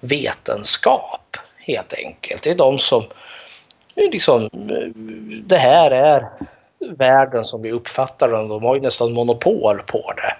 [0.00, 2.42] vetenskap helt enkelt.
[2.42, 3.04] Det är de som
[3.94, 4.48] liksom,
[5.46, 6.28] det här är
[6.96, 8.48] världen som vi uppfattar den.
[8.48, 10.36] De har ju nästan monopol på det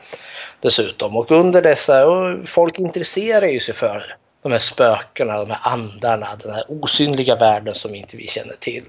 [0.60, 1.16] dessutom.
[1.16, 6.36] Och under dessa, och folk intresserar ju sig för de här spökena, de här andarna,
[6.42, 8.84] den här osynliga världen som inte vi känner till.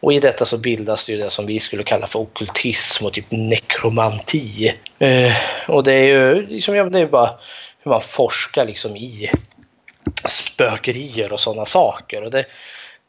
[0.00, 3.12] Och i detta så bildas det ju det som vi skulle kalla för okultism och
[3.12, 4.74] typ nekromanti.
[4.98, 5.32] Eh,
[5.68, 7.34] och det är ju liksom, det är bara
[7.82, 9.30] hur man forskar liksom i
[10.24, 12.22] spökerier och sådana saker.
[12.22, 12.44] Och det,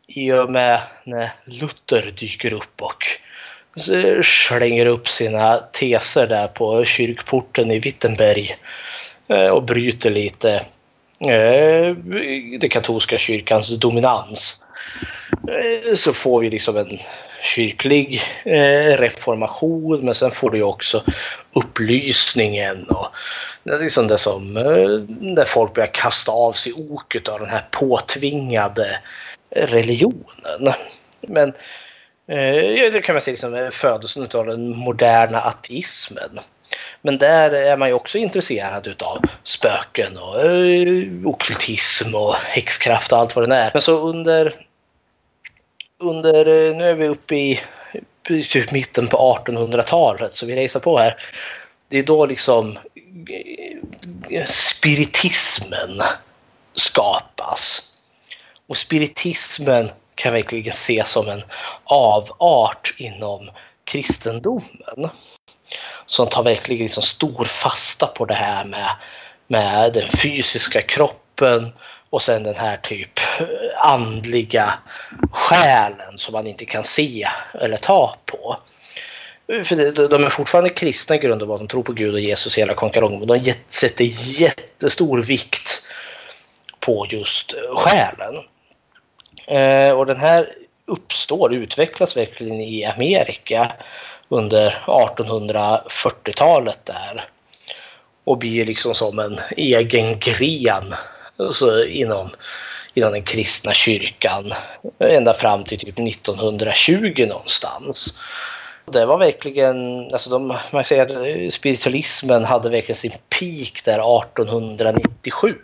[0.07, 3.03] I och med när Luther dyker upp och
[4.24, 8.55] slänger upp sina teser där på kyrkporten i Wittenberg
[9.28, 10.65] eh, och bryter lite
[11.22, 11.95] Eh,
[12.59, 14.63] den katolska kyrkans dominans
[15.32, 16.99] eh, så får vi liksom en
[17.43, 21.03] kyrklig eh, reformation men sen får du också
[21.53, 23.07] upplysningen och
[23.63, 24.53] det är liksom det som
[25.36, 28.99] där folk börjar kasta av sig oket av den här påtvingade
[29.55, 30.74] religionen.
[31.22, 31.53] Men
[32.91, 36.39] det kan man säga liksom födelsen av den moderna ateismen.
[37.01, 43.17] Men där är man ju också intresserad utav spöken och eh, okultism och häxkraft och
[43.17, 43.72] allt vad det är.
[43.74, 44.53] Men så under,
[45.99, 47.59] under eh, nu är vi uppe i
[48.24, 51.22] typ mitten på 1800-talet så vi reser på här.
[51.88, 52.78] Det är då liksom
[54.32, 56.01] eh, spiritismen
[56.74, 57.86] skapas.
[58.67, 61.43] Och spiritismen kan verkligen ses som en
[61.84, 63.49] avart inom
[63.84, 65.09] kristendomen
[66.05, 68.89] som tar verkligen liksom stor fasta på det här med,
[69.47, 71.74] med den fysiska kroppen
[72.09, 73.20] och sen den här typ
[73.78, 74.74] andliga
[75.32, 77.28] själen som man inte kan se
[77.61, 78.57] eller ta på.
[79.63, 82.57] För de är fortfarande kristna i grund och botten, de tror på Gud och Jesus
[82.57, 84.05] hela konkarongen, men de sätter
[84.41, 85.88] jättestor vikt
[86.80, 88.36] på just själen.
[89.47, 90.47] Eh, och den här
[90.86, 93.72] uppstår, utvecklas verkligen i Amerika
[94.30, 97.26] under 1840-talet där.
[98.24, 100.96] Och blir liksom som en egen gren
[101.38, 102.30] alltså inom,
[102.94, 104.54] inom den kristna kyrkan
[105.00, 108.18] ända fram till typ 1920 någonstans.
[108.86, 115.56] Det var verkligen, alltså de, man säger att spiritualismen hade verkligen sin peak där 1897.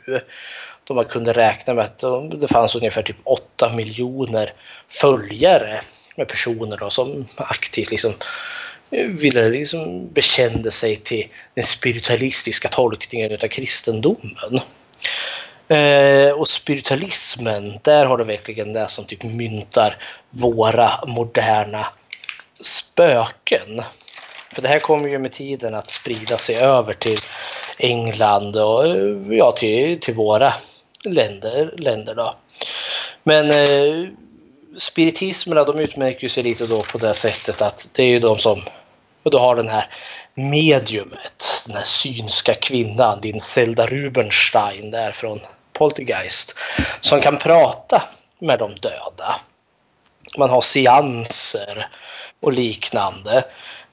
[0.84, 2.04] Då man kunde räkna med att
[2.42, 4.54] det fanns ungefär typ 8 miljoner
[4.90, 5.82] följare
[6.16, 8.14] med personer då som aktivt liksom
[8.90, 14.60] ville liksom bekände sig till den spiritualistiska tolkningen av kristendomen.
[15.68, 19.98] Eh, och spiritualismen, där har du verkligen det som typ myntar
[20.30, 21.88] våra moderna
[22.62, 23.82] spöken.
[24.54, 27.18] För det här kommer ju med tiden att sprida sig över till
[27.78, 28.84] England och
[29.30, 30.54] ja, till, till våra
[31.06, 32.36] länder, länder då.
[33.24, 34.10] Men eh,
[34.78, 38.62] spiritismerna de utmärker sig lite då på det sättet att det är ju de som,
[39.24, 39.90] och du har den här
[40.34, 45.40] mediumet, den här synska kvinnan, din Zelda Rubenstein där från
[45.74, 46.58] Poltergeist,
[47.02, 48.04] som kan prata
[48.40, 49.40] med de döda.
[50.38, 51.90] Man har seanser
[52.40, 53.38] och liknande.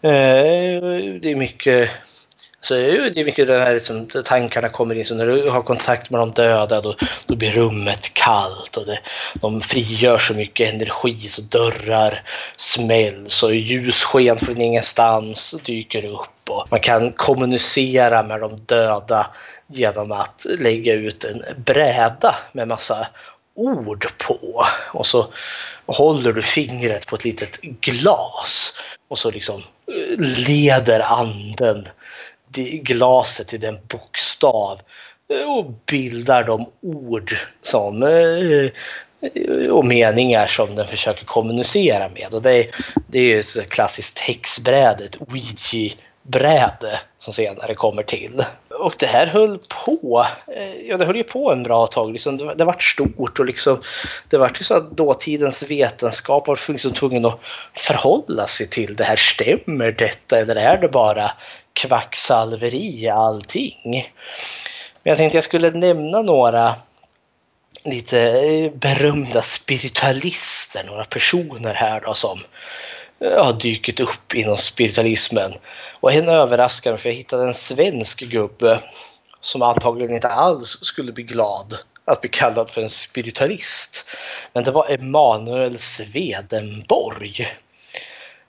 [0.02, 0.82] Eh,
[1.20, 1.90] det är mycket
[2.62, 5.04] så det är mycket där liksom, tankarna kommer in.
[5.04, 6.96] Så när du har kontakt med de döda då,
[7.26, 8.98] då blir rummet kallt och det,
[9.34, 12.22] de frigör så mycket energi så dörrar
[12.56, 16.50] smälls och ljussken från ingenstans dyker upp.
[16.50, 19.26] Och man kan kommunicera med de döda
[19.66, 23.06] genom att lägga ut en bräda med massa
[23.54, 24.66] ord på.
[24.92, 25.26] Och så
[25.86, 28.72] håller du fingret på ett litet glas
[29.08, 31.88] och så liksom eh, leder anden
[32.82, 34.80] glaset till den bokstav
[35.32, 38.70] eh, och bildar de ord som eh,
[39.70, 42.34] och meningar som den försöker kommunicera med.
[42.34, 42.66] Och det, är,
[43.06, 48.44] det är ju ett klassiskt häxbräde, ett ouija-bräde som senare kommer till.
[48.80, 50.26] Och det här höll på,
[50.56, 52.12] eh, ja det höll ju på en bra tag.
[52.12, 53.80] Liksom, det, det vart stort och liksom,
[54.28, 57.40] det vart ju så att dåtidens vetenskap var liksom tvungen att
[57.72, 59.16] förhålla sig till det här.
[59.16, 61.30] Stämmer detta eller är det bara
[61.72, 64.12] kvacksalveri allting.
[65.02, 66.74] Men jag tänkte jag skulle nämna några
[67.84, 72.40] lite eh, berömda spiritualister, några personer här då som
[73.20, 75.54] eh, har dykt upp inom spiritualismen.
[76.00, 78.80] Och en överraskande för jag hittade en svensk gubbe
[79.40, 84.08] som antagligen inte alls skulle bli glad att bli kallad för en spiritualist.
[84.52, 87.48] Men det var Emanuel Swedenborg.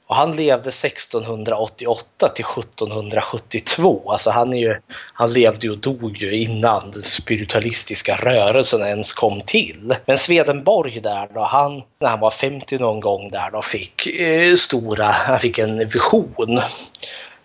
[0.07, 4.11] Och han levde 1688 till 1772.
[4.11, 4.75] Alltså han, är ju,
[5.13, 9.95] han levde och dog ju innan den spiritualistiska rörelsen ens kom till.
[10.05, 14.55] Men Swedenborg där då, han, när han var 50 någon gång där då, fick eh,
[14.55, 16.61] stora, han fick en vision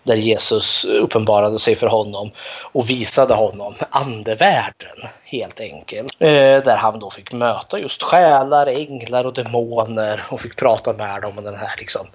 [0.02, 2.30] där Jesus uppenbarade sig för honom
[2.72, 6.16] och visade honom andevärlden helt enkelt.
[6.18, 11.22] Eh, där han då fick möta just själar, änglar och demoner och fick prata med
[11.22, 12.06] dem om den här liksom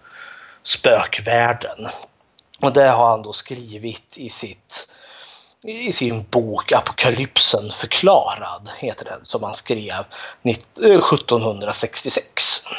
[0.64, 1.90] spökvärlden.
[2.62, 4.94] Och det har han då skrivit i, sitt,
[5.64, 10.04] i sin bok Apokalypsen förklarad, heter den, som han skrev
[10.44, 12.66] 1766.
[12.66, 12.72] Eh,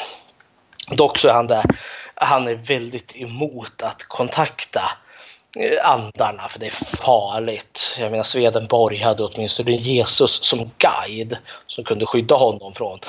[0.95, 1.65] Dock så är han där,
[2.15, 4.91] han är väldigt emot att kontakta
[5.57, 7.95] eh, andarna för det är farligt.
[7.99, 12.99] Jag menar Swedenborg hade åtminstone Jesus som guide som kunde skydda honom från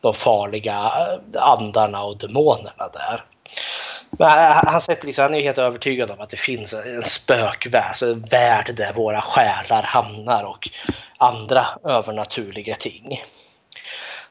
[0.00, 3.24] de farliga eh, andarna och demonerna där.
[4.10, 4.30] Men
[4.66, 8.22] han, sätter liksom, han är helt övertygad om att det finns en spökvärld, alltså en
[8.22, 10.68] värld där våra själar hamnar och
[11.18, 13.22] andra övernaturliga ting.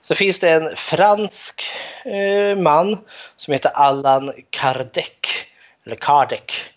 [0.01, 1.63] Så finns det en fransk
[2.05, 2.97] eh, man
[3.36, 5.09] som heter Allan Kardec,
[5.86, 6.71] eller Kardec.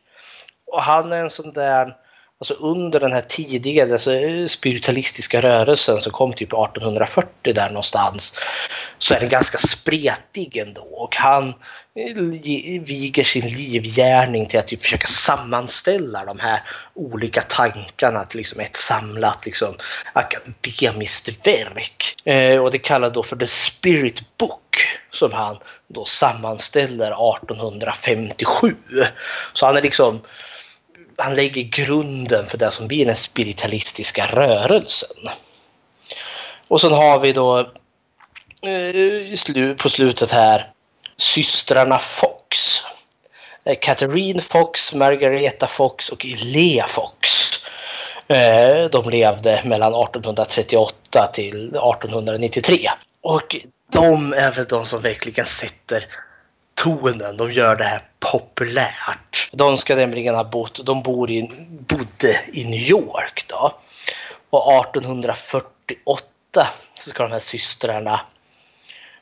[0.67, 1.95] Och han är en sån där
[2.41, 4.11] alltså under den här tidiga alltså
[4.49, 8.39] spiritualistiska rörelsen som kom typ 1840 där någonstans
[8.99, 12.15] så är den ganska spretig ändå och han eh,
[12.81, 16.61] viger sin livgärning till att typ försöka sammanställa de här
[16.95, 19.75] olika tankarna till liksom ett samlat liksom,
[20.13, 22.15] akademiskt verk.
[22.25, 24.77] Eh, och det kallas då för The Spirit Book
[25.11, 28.75] som han då sammanställer 1857.
[29.53, 30.21] Så han är liksom
[31.21, 35.29] han lägger grunden för det som blir den spiritualistiska rörelsen.
[36.69, 37.59] Och sen har vi då
[38.63, 40.71] eh, på slutet här
[41.17, 42.83] systrarna Fox.
[43.65, 47.51] Eh, Catherine Fox, Margareta Fox och Lea Fox.
[48.29, 52.91] Eh, de levde mellan 1838 till 1893.
[53.23, 53.57] Och
[53.93, 56.07] de är väl de som verkligen sätter
[56.83, 57.37] tonen.
[57.37, 58.03] De gör det här
[58.33, 59.49] populärt.
[59.53, 63.79] De ska nämligen ha bott, de bor i, bodde i New York då.
[64.51, 66.69] Och 1848
[67.05, 68.21] så ska de här systrarna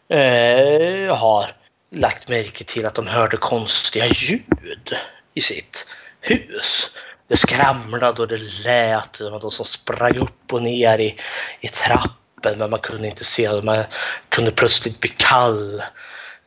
[0.09, 1.47] eh, ha
[1.91, 4.97] lagt märke till att de hörde konstiga ljud
[5.35, 5.87] i sitt
[6.21, 6.91] hus.
[7.29, 9.13] Det skramlade och det lät.
[9.19, 11.17] Det var de som sprang upp och ner i,
[11.61, 13.63] i trappen men man kunde inte se.
[13.63, 13.85] Man
[14.29, 15.83] kunde plötsligt bli kall.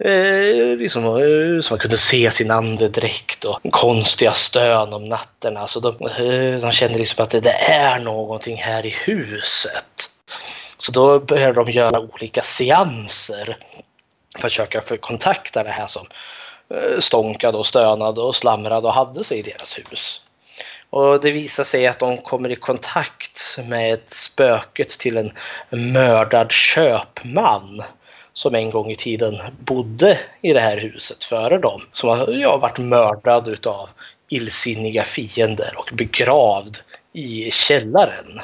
[0.06, 5.68] Eh, liksom, eh, så man kunde se sin andedräkt och konstiga stön om nätterna.
[5.68, 10.10] Så de, eh, de kände liksom att det, det är någonting här i huset.
[10.78, 13.58] Så då började de göra olika seanser
[14.40, 16.08] för att försöka för kontakta det här som
[16.74, 20.22] eh, stånkade och stönade och slamrade och hade sig i deras hus.
[20.90, 25.32] Och det visar sig att de kommer i kontakt med ett spöket till en
[25.70, 27.84] mördad köpman
[28.34, 31.82] som en gång i tiden bodde i det här huset före dem.
[31.92, 33.90] Som har ja, varit mördad utav
[34.30, 36.78] illsinniga fiender och begravd
[37.14, 38.42] i källaren.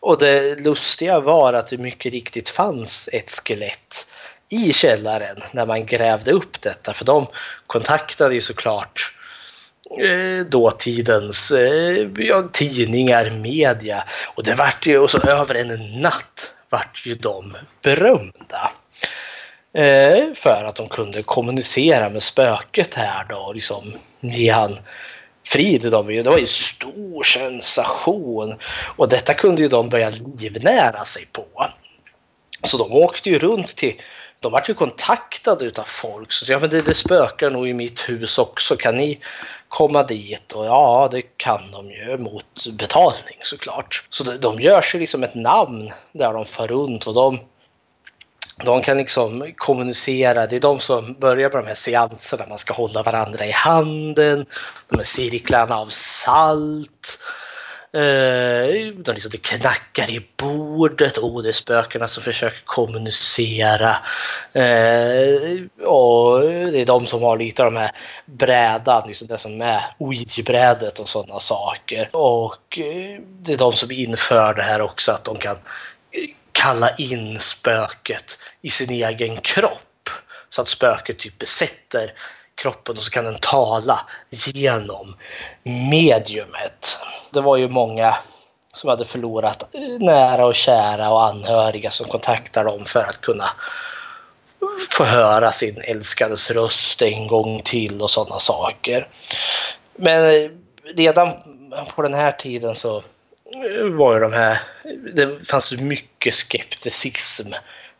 [0.00, 4.12] Och det lustiga var att det mycket riktigt fanns ett skelett
[4.50, 6.92] i källaren när man grävde upp detta.
[6.92, 7.26] För de
[7.66, 9.14] kontaktade ju såklart
[9.98, 12.08] eh, dåtidens eh,
[12.52, 14.04] tidningar, media.
[14.34, 18.70] Och det vart ju, och så över en natt vart ju de berömda.
[19.74, 24.78] Eh, för att de kunde kommunicera med spöket här då och liksom ge han
[25.46, 25.82] frid.
[25.82, 28.54] Det var ju stor sensation.
[28.96, 31.46] Och detta kunde ju de börja livnära sig på.
[32.64, 34.00] Så de åkte ju runt till
[34.40, 36.32] de vart ju kontaktade utav folk.
[36.32, 38.76] Så ja, men det, det spökar nog i mitt hus också.
[38.76, 39.20] Kan ni
[39.72, 40.52] komma dit?
[40.52, 44.04] Och ja, det kan de ju mot betalning såklart.
[44.10, 47.40] Så de, gör sig liksom ett namn där de far runt och de,
[48.64, 50.46] de kan liksom kommunicera.
[50.46, 52.46] Det är de som börjar med de här seanserna.
[52.48, 54.46] Man ska hålla varandra i handen.
[54.88, 57.18] De här cirklarna av salt.
[57.94, 61.18] Eh, de liksom, det knackar i bordet.
[61.18, 63.96] Oh, det är spökena som försöker kommunicera.
[64.52, 67.90] Eh, och det är de som har lite av de här
[68.26, 72.08] brädan, liksom det som är ouija-brädet och sådana saker.
[72.12, 75.60] Och eh, det är de som inför det här också, att de kan eh,
[76.52, 80.10] kalla in spöket i sin egen kropp.
[80.50, 82.12] Så att spöket typ besätter
[82.54, 84.00] kroppen och så kan den tala
[84.30, 85.16] genom
[85.90, 86.98] mediumet.
[87.32, 88.16] Det var ju många
[88.74, 93.50] som hade förlorat nära och kära och anhöriga som kontaktade dem för att kunna
[94.90, 99.08] få höra sin älskades röst en gång till och sådana saker.
[99.96, 100.50] Men eh,
[100.94, 101.32] redan
[101.94, 104.60] på den här tiden så eh, var ju de här,
[105.14, 107.52] det fanns mycket skepticism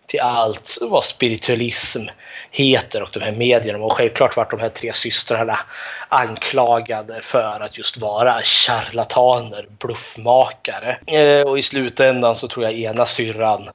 [0.07, 2.03] till allt vad spiritualism
[2.51, 3.85] heter och de här medierna.
[3.85, 5.59] Och självklart vart de här tre systrarna
[6.09, 10.99] anklagade för att just vara charlataner, bluffmakare.
[11.07, 13.69] Eh, och i slutändan så tror jag ena syrran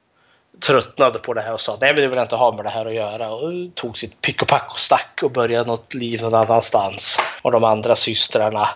[0.60, 2.70] tröttnade på det här och sa nej men det vill jag inte ha med det
[2.70, 6.22] här att göra och tog sitt pick och pack och stack och började något liv
[6.22, 7.18] någon annanstans.
[7.42, 8.68] Och de andra systrarna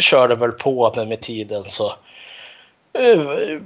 [0.00, 1.94] körde väl på men med tiden så
[2.98, 3.58] Eh,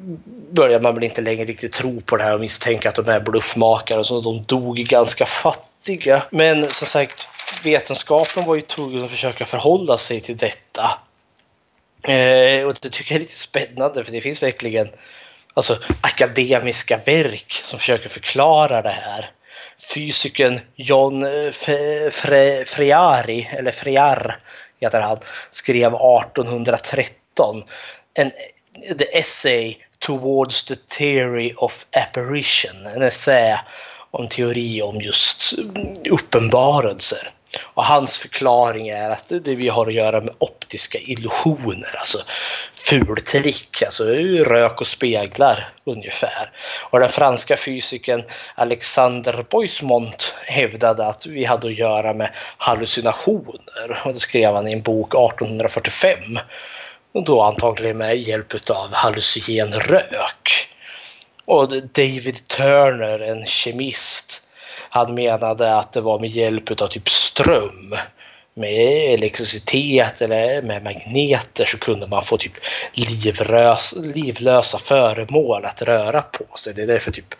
[0.50, 3.20] börjar man väl inte längre riktigt tro på det här och misstänka att de är
[3.20, 4.04] bluffmakare.
[4.04, 6.22] Så de dog ganska fattiga.
[6.30, 7.28] Men som sagt,
[7.64, 10.98] vetenskapen var ju tvungen att försöka förhålla sig till detta.
[12.02, 14.88] Eh, och det tycker jag är lite spännande för det finns verkligen
[15.54, 19.30] alltså, akademiska verk som försöker förklara det här.
[19.94, 21.50] Fysikern John eh,
[22.10, 24.38] Fre Freari, eller Frear
[24.80, 25.18] heter han,
[25.50, 27.64] skrev 1813
[28.14, 28.30] en
[28.98, 32.86] The Essay Towards the Theory of Apparition.
[32.86, 33.60] En essä
[34.10, 35.54] om teori om just
[36.10, 37.30] uppenbarelser.
[37.62, 42.18] Och hans förklaring är att det vi har att göra med optiska illusioner, alltså
[42.72, 44.04] fultrick, alltså
[44.44, 46.50] rök och speglar ungefär.
[46.90, 48.24] Och den franska fysikern
[48.54, 54.00] Alexander Boismont hävdade att vi hade att göra med hallucinationer.
[54.04, 56.38] Och det skrev han i en bok 1845.
[57.12, 60.68] Och då antagligen med hjälp av hallucinogen rök.
[61.44, 64.48] Och David Turner, en kemist,
[64.90, 67.96] han menade att det var med hjälp av typ ström
[68.54, 72.52] med elektricitet eller med magneter så kunde man få typ
[72.94, 76.74] livrös, livlösa föremål att röra på sig.
[76.74, 77.34] Det är därför typ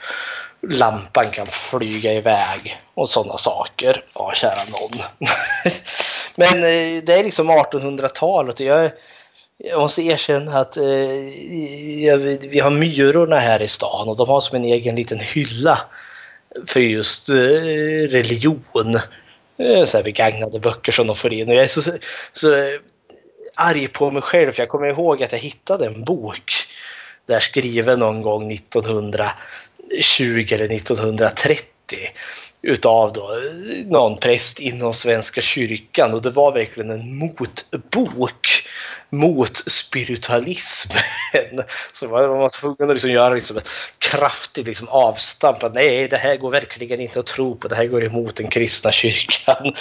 [0.69, 4.05] lampan kan flyga iväg och sådana saker.
[4.15, 5.05] Ja, kära någon.
[6.35, 8.91] Men eh, det är liksom 1800-talet och jag
[9.65, 10.83] jag måste erkänna att eh,
[12.49, 15.79] vi har myrorna här i stan och de har som en egen liten hylla
[16.67, 17.35] för just eh,
[18.11, 18.95] religion.
[19.59, 21.49] Eh, så här begagnade böcker som de får in.
[21.49, 21.83] Och jag är så,
[22.33, 22.79] så
[23.55, 26.53] arg på mig själv för jag kommer ihåg att jag hittade en bok
[27.27, 29.35] där skriven någon gång 1920
[30.53, 31.80] eller 1930
[32.63, 33.31] utav då
[33.87, 38.65] någon präst inom Svenska kyrkan och det var verkligen en motbok
[39.11, 41.03] mot spiritualismen.
[41.93, 43.69] Så man var tvungen att liksom göra liksom ett
[43.99, 45.63] kraftigt liksom avstamp.
[45.63, 47.69] Att, nej, det här går verkligen inte att tro på.
[47.69, 49.73] Det här går emot den kristna kyrkan.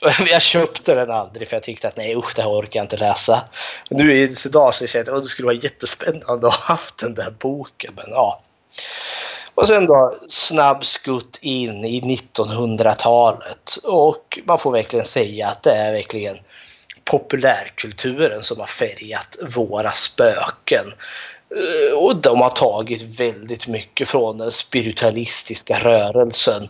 [0.26, 2.96] Jag köpte den aldrig för jag tyckte att nej usch, det här orkar jag inte
[2.96, 3.42] läsa.
[3.90, 7.30] Nu idag så känner jag att det skulle vara jättespännande att ha haft den där
[7.38, 7.92] boken.
[7.96, 8.40] Men ja.
[9.60, 15.72] Och sen då snabb skutt in i 1900-talet och man får verkligen säga att det
[15.72, 16.36] är verkligen
[17.04, 20.92] populärkulturen som har färgat våra spöken.
[21.56, 26.68] Eh, och de har tagit väldigt mycket från den spiritualistiska rörelsen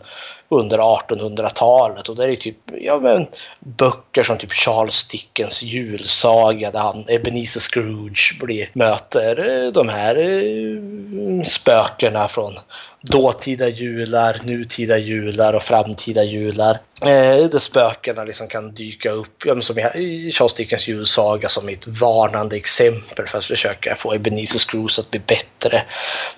[0.49, 2.09] under 1800-talet.
[2.09, 3.27] Och det är typ ja, men,
[3.59, 10.15] böcker som typ Charles Dickens julsaga där han, Ebenezer Scrooge blir, möter eh, de här
[10.15, 12.53] eh, spökena från
[13.01, 16.79] dåtida jular, nutida jular och framtida jular.
[17.01, 21.87] Eh, där spökena liksom kan dyka upp, ja, som i Charles Dickens julsaga som ett
[21.87, 25.85] varnande exempel för att försöka få Ebenezer Scrooge att bli bättre.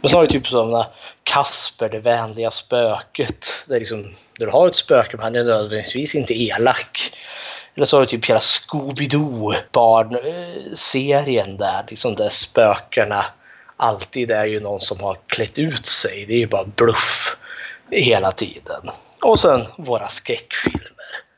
[0.02, 0.88] Men så har vi typ sådana
[1.24, 3.48] Kasper, det vänliga spöket.
[3.66, 4.04] Där, liksom,
[4.40, 7.12] där du har ett spöke men han är nödvändigtvis inte elak.
[7.76, 13.26] Eller så har du typ hela Scooby-Doo barnserien eh, där, liksom där spökena
[13.78, 16.26] alltid är ju någon som har klätt ut sig.
[16.26, 17.38] Det är ju bara bluff
[17.92, 18.90] hela tiden.
[19.22, 20.94] Och sen våra skräckfilmer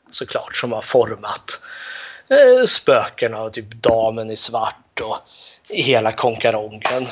[0.10, 1.64] såklart som har format
[2.30, 5.18] eh, spökena och typ Damen i svart och
[5.70, 7.08] hela konkarongen.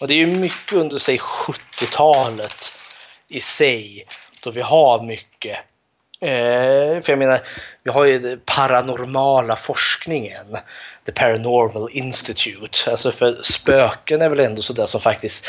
[0.00, 2.72] Och det är ju mycket under sig 70-talet
[3.28, 4.06] i sig
[4.42, 5.58] då vi har mycket.
[6.20, 7.40] Eh, för jag menar,
[7.82, 10.56] vi har ju den paranormala forskningen.
[11.08, 12.90] The Paranormal Institute.
[12.90, 15.46] Alltså för spöken är väl ändå sådär som faktiskt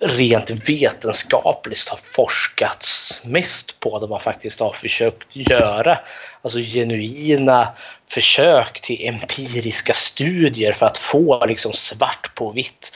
[0.00, 3.98] rent vetenskapligt har forskats mest på.
[3.98, 5.98] De har faktiskt har försökt göra
[6.42, 7.68] alltså genuina
[8.10, 12.92] försök till empiriska studier för att få liksom svart på vitt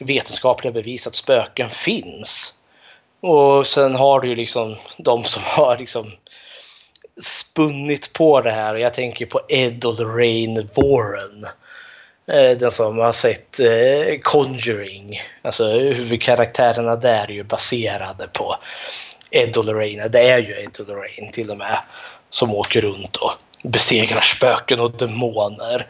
[0.00, 2.54] vetenskapliga bevis att spöken finns.
[3.22, 6.12] Och sen har du ju liksom de som har liksom
[7.20, 11.46] spunnit på det här och jag tänker på Ed och Lorraine Warren.
[12.28, 15.22] Eh, den som har sett eh, Conjuring.
[15.42, 18.56] Alltså huvudkaraktärerna där är ju baserade på
[19.30, 20.10] Ed och Lorraine.
[20.10, 21.78] Det är ju Ed och Lorraine till och med.
[22.30, 25.86] Som åker runt och besegrar spöken och demoner.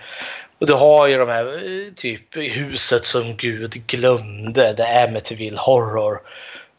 [0.61, 5.59] Och du har ju de här eh, typ huset som Gud glömde, det är Amityville
[5.59, 6.21] Horror.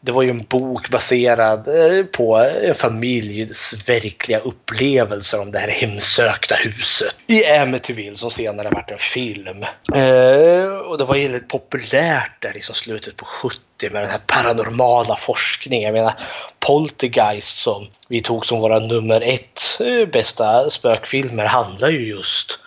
[0.01, 5.67] Det var ju en bok baserad eh, på en familjs verkliga upplevelser om det här
[5.67, 9.63] hemsökta huset i Amityville som senare varit en film.
[9.95, 14.21] Eh, och det var väldigt populärt där i liksom slutet på 70 med den här
[14.27, 15.83] paranormala forskningen.
[15.83, 16.13] Jag menar
[16.59, 19.61] Poltergeist som vi tog som våra nummer ett
[20.11, 22.59] bästa spökfilmer handlar ju just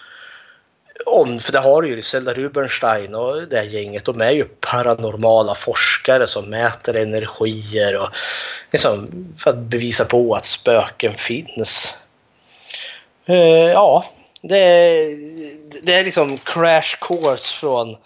[1.06, 6.26] om, för det har ju Zelda Rubinstein och det gänget, de är ju paranormala forskare
[6.26, 8.08] som mäter energier och
[8.72, 11.98] liksom för att bevisa på att spöken finns.
[13.28, 13.36] Uh,
[13.72, 14.04] ja,
[14.42, 15.06] det är,
[15.82, 17.96] det är liksom crash course från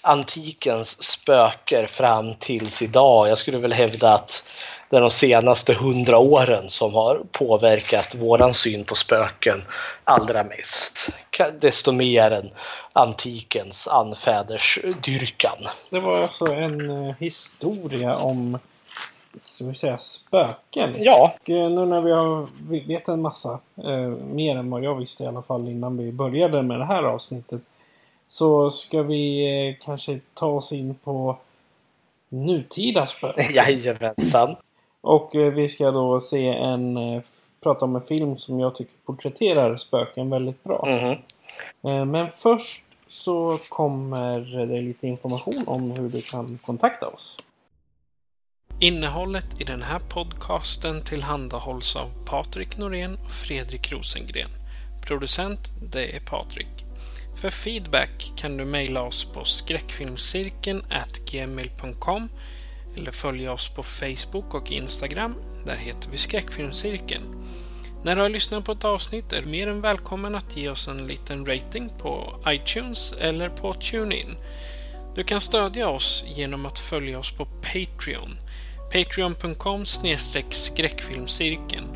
[0.00, 3.28] antikens spöker fram tills idag.
[3.28, 4.50] Jag skulle väl hävda att
[4.90, 9.62] det är de senaste hundra åren som har påverkat våran syn på spöken
[10.04, 11.08] allra mest.
[11.60, 12.50] Desto mer än
[12.92, 15.58] antikens anfäders dyrkan.
[15.90, 18.58] Det var alltså en uh, historia om
[19.40, 20.94] ska vi säga, spöken.
[20.98, 21.32] Ja.
[21.40, 22.48] Och uh, nu när vi har
[22.88, 26.62] vet en massa, uh, mer än vad jag visste i alla fall innan vi började
[26.62, 27.60] med det här avsnittet.
[28.30, 31.38] Så ska vi kanske ta oss in på
[32.28, 33.44] nutida spöken.
[33.54, 34.56] Jajamensan.
[35.00, 37.22] Och eh, vi ska då se en, eh,
[37.60, 40.84] prata om en film som jag tycker porträtterar spöken väldigt bra.
[40.86, 42.10] Mm.
[42.10, 47.36] Men först så kommer det lite information om hur du kan kontakta oss.
[48.80, 54.50] Innehållet i den här podcasten tillhandahålls av Patrik Norén och Fredrik Rosengren.
[55.06, 55.60] Producent,
[55.92, 56.84] det är Patrik.
[57.40, 60.82] För feedback kan du mejla oss på skräckfilmscirkeln
[61.32, 62.28] gmail.com
[62.98, 65.34] eller följa oss på Facebook och Instagram.
[65.66, 67.24] Där heter vi Skräckfilmscirkeln.
[68.04, 70.88] När du har lyssnat på ett avsnitt är du mer än välkommen att ge oss
[70.88, 74.36] en liten rating på iTunes eller på TuneIn.
[75.14, 78.36] Du kan stödja oss genom att följa oss på Patreon.
[78.92, 79.84] Patreon.com
[80.50, 81.86] skräckfilmscirkeln.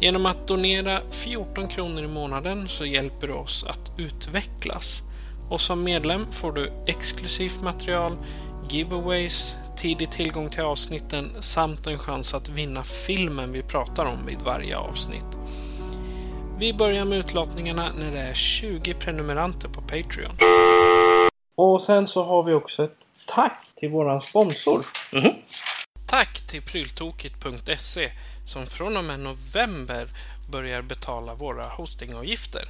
[0.00, 5.02] Genom att donera 14 kronor i månaden så hjälper du oss att utvecklas.
[5.48, 8.18] Och som medlem får du exklusivt material
[8.70, 14.42] giveaways, tidig tillgång till avsnitten samt en chans att vinna filmen vi pratar om vid
[14.42, 15.38] varje avsnitt.
[16.58, 20.36] Vi börjar med utlottningarna när det är 20 prenumeranter på Patreon.
[21.56, 24.86] Och sen så har vi också ett tack till våran sponsor.
[26.06, 28.10] Tack till pryltokigt.se
[28.46, 30.08] som från och med november
[30.50, 32.64] börjar betala våra hostingavgifter.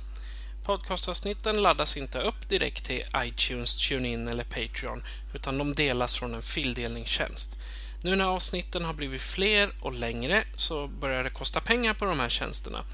[0.66, 5.02] Podcastavsnitten laddas inte upp direkt till iTunes, TuneIn eller Patreon
[5.34, 7.58] utan de delas från en fildelningstjänst.
[8.02, 12.20] Nu när avsnitten har blivit fler och längre så börjar det kosta pengar på de
[12.20, 12.84] här tjänsterna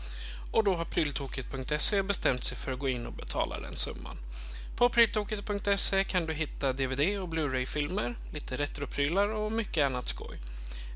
[0.51, 4.17] och då har pryltokigt.se bestämt sig för att gå in och betala den summan.
[4.77, 10.39] På pryltokigt.se kan du hitta DVD och Blu-ray-filmer, lite retroprylar och mycket annat skoj.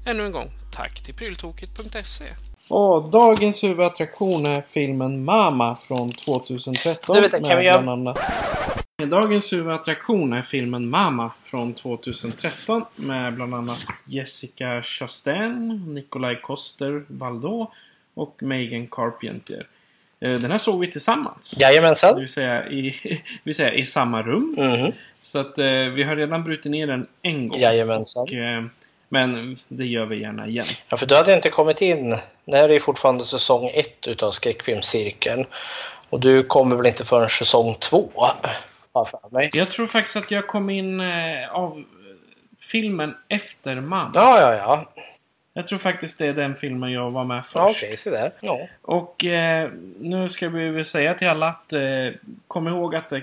[0.05, 2.25] Ännu en gång, tack till pryltokigt.se.
[2.69, 7.15] Och dagens huvudattraktion är filmen Mama från 2013.
[7.17, 8.19] Du, vänta, kan med vi göra- bland annat-
[9.11, 17.67] Dagens huvudattraktion är filmen Mama från 2013 med bland annat Jessica Chastain, Nikolaj Coster-Waldau
[18.15, 19.67] och Megan Carpenter.
[20.21, 21.51] Eh, Den här såg vi tillsammans.
[21.51, 22.19] Det Jajamensan.
[22.21, 24.55] vill säga i, det vill säga i samma rum.
[24.59, 24.93] Mhm.
[25.23, 27.61] Så att eh, vi har redan brutit ner den en gång.
[27.61, 28.23] Jajamensan.
[28.23, 28.65] Och, eh,
[29.09, 30.65] men det gör vi gärna igen.
[30.89, 32.11] Ja, för du hade inte kommit in.
[32.45, 35.47] Det här är fortfarande säsong ett utav skräckfilmscirkeln.
[36.11, 38.11] Och du kommer väl inte förrän säsong två?
[39.05, 39.51] för mig.
[39.53, 41.85] Jag tror faktiskt att jag kom in eh, av
[42.61, 44.11] filmen efter Mamma.
[44.15, 44.85] Ja, ja, ja.
[45.53, 47.57] Jag tror faktiskt det är den filmen jag var med först.
[47.57, 48.31] ja Okej, se där.
[48.41, 48.59] Ja.
[48.83, 49.71] Och eh,
[50.01, 51.81] nu ska vi väl säga till alla att eh,
[52.49, 53.23] kom ihåg att det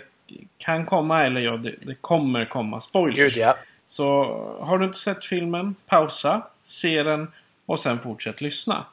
[0.58, 3.18] kan komma, eller ja, det, det kommer komma spoilers.
[3.18, 3.58] Gud ja.
[3.94, 4.24] Så
[4.62, 7.32] har du inte sett filmen, pausa, se den
[7.66, 8.86] och sen fortsätt lyssna.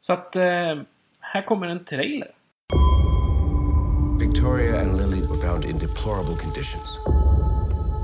[0.00, 0.76] Så att eh,
[1.20, 2.30] här kommer en trailer.
[4.20, 6.98] Victoria and Lily were found in deplorable conditions.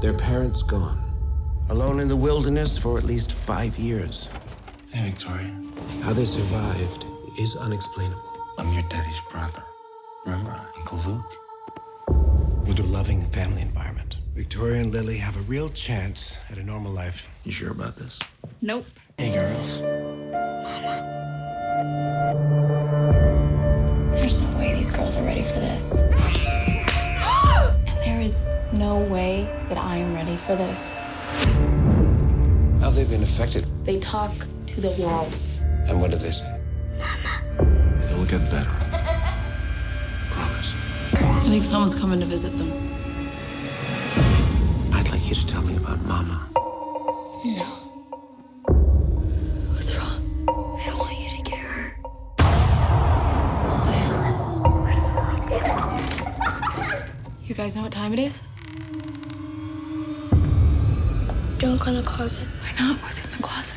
[0.03, 0.99] Their parents gone.
[1.71, 4.29] Alone in the wilderness for at least five years.
[4.91, 5.55] Hey, Victoria.
[6.03, 7.05] How they survived
[7.39, 8.33] is unexplainable.
[8.59, 9.63] I'm your daddy's brother.
[10.27, 11.33] Remember Uncle Luke?
[12.69, 14.18] With a loving family environment.
[14.39, 17.29] Victoria and Lily have a real chance at a normal life.
[17.43, 18.21] You sure about this?
[18.63, 18.87] Nope.
[19.19, 19.81] Hey, girls.
[20.63, 21.03] Mama.
[24.13, 26.03] There's no way these girls are ready for this.
[26.05, 30.93] and there is no way that I am ready for this.
[32.79, 33.67] How have they been affected?
[33.85, 34.31] They talk
[34.69, 35.57] to the walls.
[35.89, 36.61] And what did they say?
[36.97, 37.43] Mama.
[38.07, 38.71] They'll get better.
[40.31, 40.77] Promise.
[41.15, 42.88] I think someone's coming to visit them.
[45.29, 46.49] You to tell me about Mama.
[47.45, 47.67] No.
[49.75, 50.23] What's wrong?
[50.49, 51.97] I don't want you to get hurt.
[57.45, 58.41] You guys know what time it is?
[61.59, 62.49] Don't go in the closet.
[62.63, 62.97] Why not?
[63.03, 63.77] What's in the closet?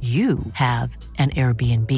[0.00, 1.90] you have an Airbnb.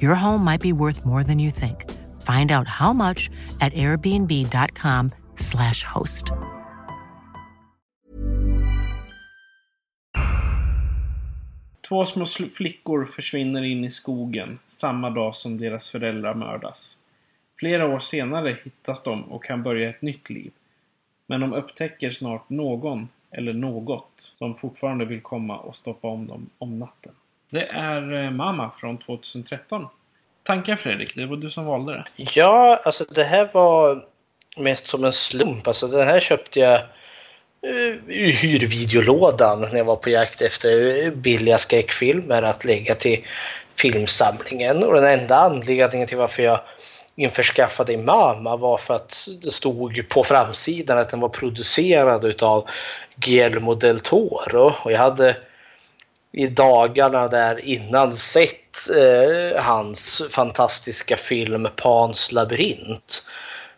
[0.00, 1.90] Your home might be worth more than you think.
[2.22, 3.30] Find out how much
[3.60, 6.32] at airbnb.com/slash host.
[11.88, 16.96] Två små flickor försvinner in i skogen samma dag som deras föräldrar mördas.
[17.58, 20.52] Flera år senare hittas de och kan börja ett nytt liv.
[21.26, 26.50] Men de upptäcker snart någon eller något som fortfarande vill komma och stoppa om dem
[26.58, 27.12] om natten.
[27.50, 29.86] Det är eh, Mama från 2013.
[30.42, 31.14] tankar Fredrik?
[31.16, 32.04] Det var du som valde det.
[32.16, 34.04] Ja, alltså det här var
[34.56, 35.68] mest som en slump.
[35.68, 36.80] Alltså den här köpte jag
[37.62, 43.24] eh, i hyrvideolådan när jag var på jakt efter billiga skräckfilmer att lägga till
[43.76, 44.84] filmsamlingen.
[44.84, 46.60] Och den enda anledningen till varför jag
[47.16, 52.68] införskaffade Mama var för att det stod på framsidan att den var producerad utav
[53.16, 54.72] Guillermo del Toro.
[54.82, 55.36] Och jag hade
[56.36, 63.22] i dagarna där innan sett eh, hans fantastiska film Pans labyrint.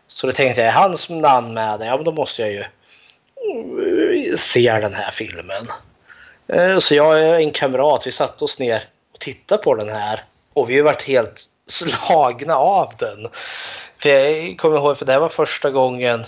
[0.07, 4.35] Så då tänkte jag, är hans namn med ja men då måste jag ju eh,
[4.35, 5.67] se den här filmen.
[6.47, 10.23] Eh, så jag och en kamrat, vi satte oss ner och tittade på den här.
[10.53, 13.27] Och vi varit helt slagna av den.
[13.97, 16.25] För jag kommer ihåg, för det här var första gången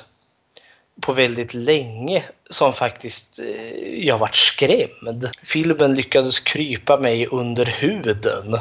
[1.01, 5.29] på väldigt länge som faktiskt eh, jag varit skrämd.
[5.43, 8.55] Filmen lyckades krypa mig under huden.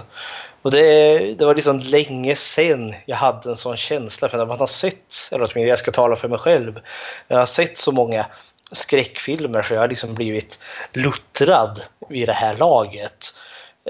[0.62, 4.28] Och det, det var liksom länge sedan jag hade en sån känsla.
[4.28, 6.80] För när man har sett, eller åtminstone jag ska tala för mig själv,
[7.28, 8.26] jag har sett så många
[8.72, 10.60] skräckfilmer så jag har liksom blivit
[10.92, 13.34] luttrad vid det här laget.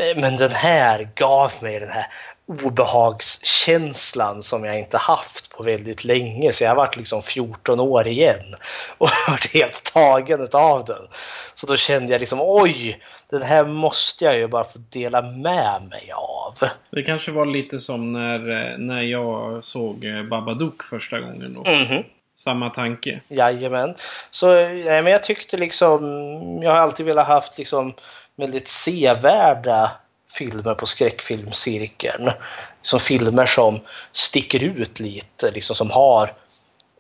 [0.01, 2.07] Eh, men den här gav mig den här
[2.49, 6.53] obehagskänslan som jag inte haft på väldigt länge.
[6.53, 8.55] Så jag har varit liksom 14 år igen
[8.99, 11.09] och varit helt tagen av den.
[11.55, 13.01] Så då kände jag liksom oj,
[13.31, 16.55] den här måste jag ju bara få dela med mig av.
[16.91, 21.55] Det kanske var lite som när, när jag såg eh, Babadook första gången.
[21.55, 21.71] Då.
[21.71, 22.05] Mm -hmm.
[22.37, 23.21] Samma tanke.
[23.29, 23.95] Jajamän.
[24.31, 26.03] Så nej, men jag tyckte liksom,
[26.63, 27.95] jag har alltid velat haft liksom
[28.37, 29.91] väldigt sevärda
[30.31, 32.31] filmer på skräckfilmscirkeln.
[32.83, 33.81] Som filmer som
[34.13, 36.31] sticker ut lite, liksom som har,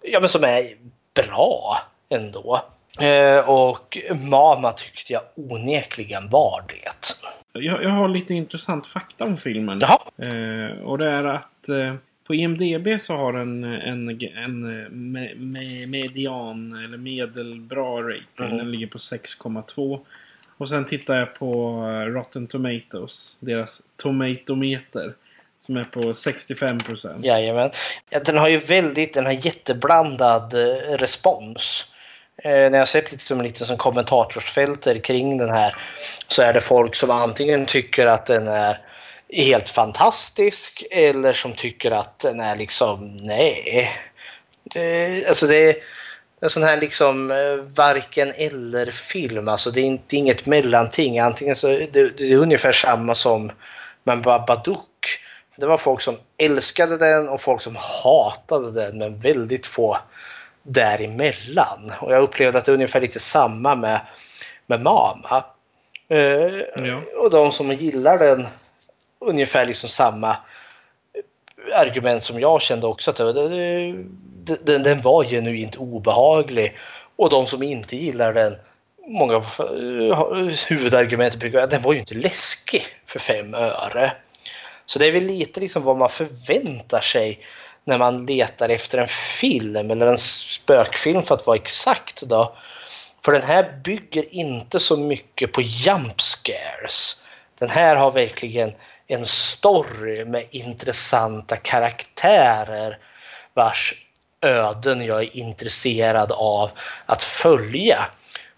[0.02, 0.76] ja men som är
[1.14, 1.76] bra
[2.09, 2.62] ändå.
[3.00, 3.98] Eh, och
[4.30, 7.60] Mama tyckte jag onekligen var det.
[7.60, 9.80] Jag, jag har lite intressant fakta om filmen.
[9.82, 11.94] Eh, och det är att eh,
[12.26, 14.60] på IMDB så har den en, en
[15.10, 18.46] me, me, median eller medelbra rating.
[18.46, 18.56] Mm.
[18.56, 20.00] Den ligger på 6,2.
[20.59, 23.36] Och sen tittar jag på eh, Rotten Tomatoes.
[23.40, 25.14] Deras tomatometer.
[25.60, 27.24] Som är på 65 procent.
[27.24, 27.70] Jajamän.
[28.10, 31.93] Ja, den har ju väldigt, den har jätteblandad eh, respons.
[32.43, 35.74] Eh, när jag har sett lite som lite som kommentatorsfälter kring den här
[36.28, 38.78] så är det folk som antingen tycker att den är
[39.32, 43.90] helt fantastisk eller som tycker att den är liksom nej.
[44.74, 45.76] Eh, alltså det
[46.40, 49.48] en sån här liksom eh, varken eller film.
[49.48, 51.19] Alltså det är inte inget mellanting.
[51.19, 53.52] Antingen så det, det är ungefär samma som
[54.02, 55.09] med Babadook.
[55.56, 59.98] Det var folk som älskade den och folk som hatade den men väldigt få
[60.62, 61.93] däremellan.
[62.01, 64.01] Och jag upplevde att det är ungefär lite samma med,
[64.66, 65.44] med Mama.
[66.09, 67.01] Eh, ja.
[67.16, 68.47] Och de som gillar den
[69.20, 70.36] ungefär liksom samma
[71.74, 76.78] argument som jag kände också att den, den var genuint obehaglig.
[77.16, 78.56] Och de som inte gillar den,
[79.09, 84.12] många eh, huvudargument brukar att den var ju inte läskig för fem öre.
[84.86, 87.40] Så det är väl lite liksom vad man förväntar sig
[87.85, 92.56] när man letar efter en film eller en spökfilm för att vara exakt då.
[93.24, 97.26] För den här bygger inte så mycket på jump scares.
[97.59, 98.72] Den här har verkligen
[99.09, 102.98] en story med intressanta karaktärer
[103.55, 103.94] vars
[104.40, 106.70] öden jag är intresserad av
[107.06, 108.06] att följa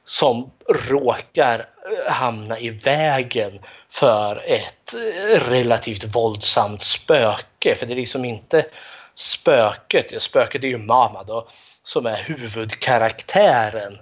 [0.05, 0.51] som
[0.89, 3.60] råkar eh, hamna i vägen
[3.90, 7.74] för ett eh, relativt våldsamt spöke.
[7.74, 8.66] För det är liksom inte
[9.14, 11.48] spöket, spöket är ju Mama då,
[11.82, 13.98] som är huvudkaraktären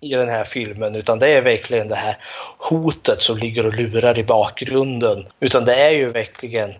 [0.00, 2.18] i den här filmen utan det är verkligen det här
[2.58, 5.26] hotet som ligger och lurar i bakgrunden.
[5.40, 6.74] Utan det är ju verkligen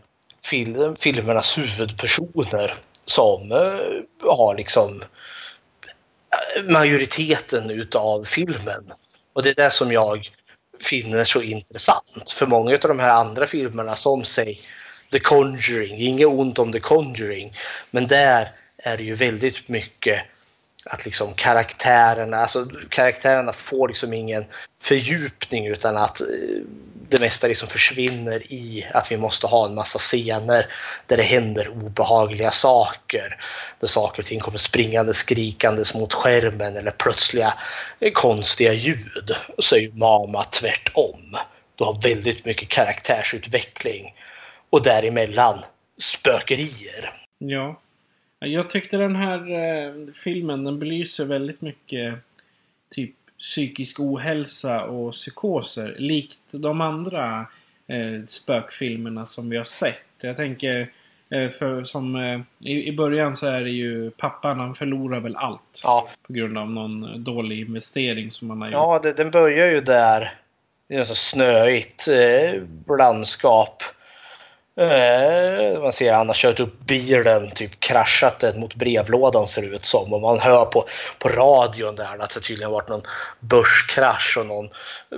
[0.45, 2.75] film, filmernas huvudpersoner
[3.05, 5.03] som eh, har liksom
[6.33, 8.93] eh, majoriteten utav filmen.
[9.33, 10.31] Och det är det som jag
[10.81, 12.31] finner så intressant.
[12.31, 14.59] För många av de här andra filmerna som säg
[15.13, 17.53] The Conjuring, inget ont om The Conjuring,
[17.91, 18.49] men där
[18.79, 20.21] är det ju väldigt mycket
[20.91, 24.45] att liksom karaktärerna, alltså karaktärerna får liksom ingen
[24.83, 26.27] fördjupning utan att eh,
[27.09, 30.67] det mesta liksom försvinner i att vi måste ha en massa scener
[31.07, 33.41] där det händer obehagliga saker.
[33.81, 37.55] Där saker och ting kommer springande skrikandes mot skärmen eller plötsliga
[38.01, 39.37] eh, konstiga ljud.
[39.59, 41.37] Så är ju Mama tvärtom.
[41.75, 44.15] Du har väldigt mycket karaktärsutveckling
[44.71, 45.59] och däremellan
[45.99, 47.13] spökerier.
[47.39, 47.81] Ja.
[48.39, 52.15] Jag tyckte den här eh, filmen den belyser väldigt mycket
[52.91, 55.95] typ psykisk ohälsa och psykoser.
[55.99, 57.47] Likt de andra
[57.87, 59.97] eh, spökfilmerna som vi har sett.
[60.21, 60.89] Jag tänker,
[61.31, 65.37] eh, för som eh, i, i början så är det ju pappan, han förlorar väl
[65.37, 65.81] allt.
[65.83, 66.09] Ja.
[66.27, 69.05] På grund av någon dålig investering som han har gjort.
[69.05, 70.35] Ja, den börjar ju där.
[70.89, 72.63] Det är så snöigt eh,
[72.99, 73.83] landskap.
[74.81, 79.63] Eh, man ser att han har kört upp bilen, typ kraschat den mot brevlådan ser
[79.63, 80.13] det ut som.
[80.13, 80.89] Och man hör på,
[81.19, 83.07] på radion där att det tydligen varit någon
[83.41, 84.69] börskrasch och någon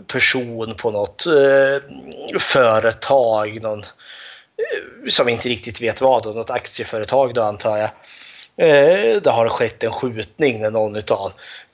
[0.06, 3.62] person på något eh, företag.
[3.62, 7.90] Någon, eh, som inte riktigt vet vad, då, något aktieföretag då antar jag.
[8.58, 11.32] Eh, det har skett en skjutning när någon av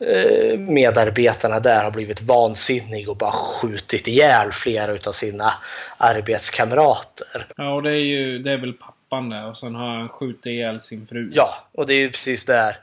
[0.09, 5.52] eh, medarbetarna där har blivit vansinnig och bara skjutit ihjäl flera av sina
[5.97, 7.47] arbetskamrater.
[7.56, 10.47] Ja, och det är ju det är väl pappan där och sen har han skjutit
[10.47, 11.31] ihjäl sin fru.
[11.35, 12.77] Ja, och det är ju precis där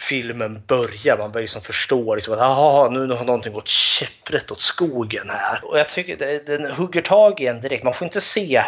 [0.00, 1.18] filmen börjar.
[1.18, 5.64] Man börjar liksom förstå liksom att aha, nu har någonting gått käpprätt åt skogen här.
[5.64, 7.84] Och jag tycker det, den hugger tag i en direkt.
[7.84, 8.62] Man får inte se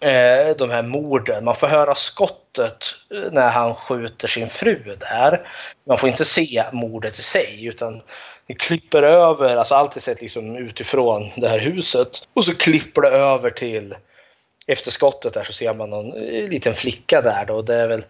[0.00, 1.44] eh, de här morden.
[1.44, 2.84] Man får höra skottet
[3.14, 5.50] eh, när han skjuter sin fru där.
[5.86, 8.02] Man får inte se mordet i sig utan
[8.46, 12.28] det klipper över, alltså allt är sett liksom utifrån det här huset.
[12.34, 13.94] Och så klipper det över till
[14.66, 17.62] efter skottet där så ser man någon eh, liten flicka där då.
[17.62, 18.04] Det är väl,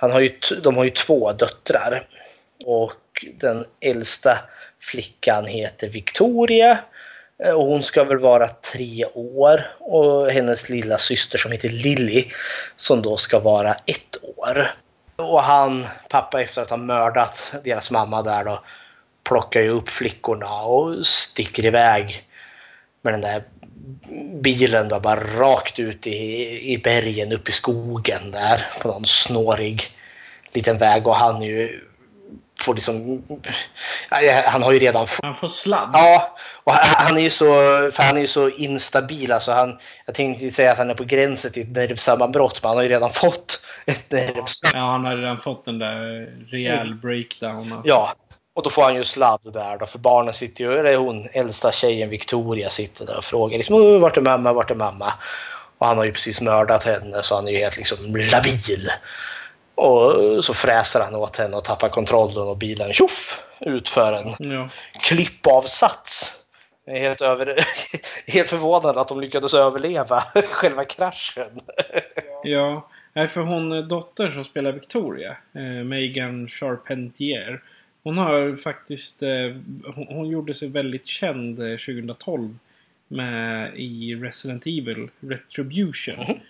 [0.00, 2.08] han har ju, de har ju två döttrar.
[2.64, 4.38] Och den äldsta
[4.80, 6.78] flickan heter Victoria.
[7.44, 9.70] Eh, och hon ska väl vara tre år.
[9.78, 12.24] Och hennes lilla syster som heter Lilly
[12.76, 14.70] som då ska vara ett år.
[15.16, 18.64] Och han, pappa efter att ha mördat deras mamma där då,
[19.24, 22.26] plockar ju upp flickorna och sticker iväg
[23.02, 23.42] med den där
[24.42, 29.82] bilen då bara rakt ut i, i bergen upp i skogen där på någon snårig
[30.52, 31.80] liten väg och han är ju
[32.62, 33.22] får liksom
[34.44, 35.90] han har ju redan Han får sladd.
[35.92, 37.44] Ja, och han är ju så,
[37.92, 39.32] för han är ju så instabil.
[39.32, 42.76] Alltså han, jag tänkte säga att han är på gränsen till ett nervsammanbrott, men han
[42.76, 44.74] har ju redan fått ett nervsammanbrott.
[44.74, 47.72] Ja, han har redan fått den där rejäl breakdown.
[47.72, 47.88] alltså.
[47.88, 48.14] Ja,
[48.54, 51.72] och då får han ju sladd där då, för barnen sitter ju, eller hon, äldsta
[51.72, 55.12] tjejen Victoria sitter där och frågar liksom "Åh, vart är mamma, vart är mamma?
[55.78, 58.90] Och han har ju precis mördat henne så han är ju helt liksom labil.
[59.80, 64.68] Och så fräser han åt henne och tappar kontrollen och bilen tjoff utför en Ja.
[65.02, 66.36] klippavsats.
[66.84, 67.54] Jag är helt, över,
[68.32, 70.20] helt förvånad att de lyckades överleva
[70.50, 71.60] själva kraschen.
[72.44, 77.62] Ja, nej, för hon eh, dotter som spelar Victoria, eh, Megan Charpentier.
[78.02, 79.28] Hon har faktiskt, eh,
[79.94, 82.58] hon, hon gjorde sig väldigt känd eh, 2012
[83.08, 86.40] med i Resident Evil Retribution.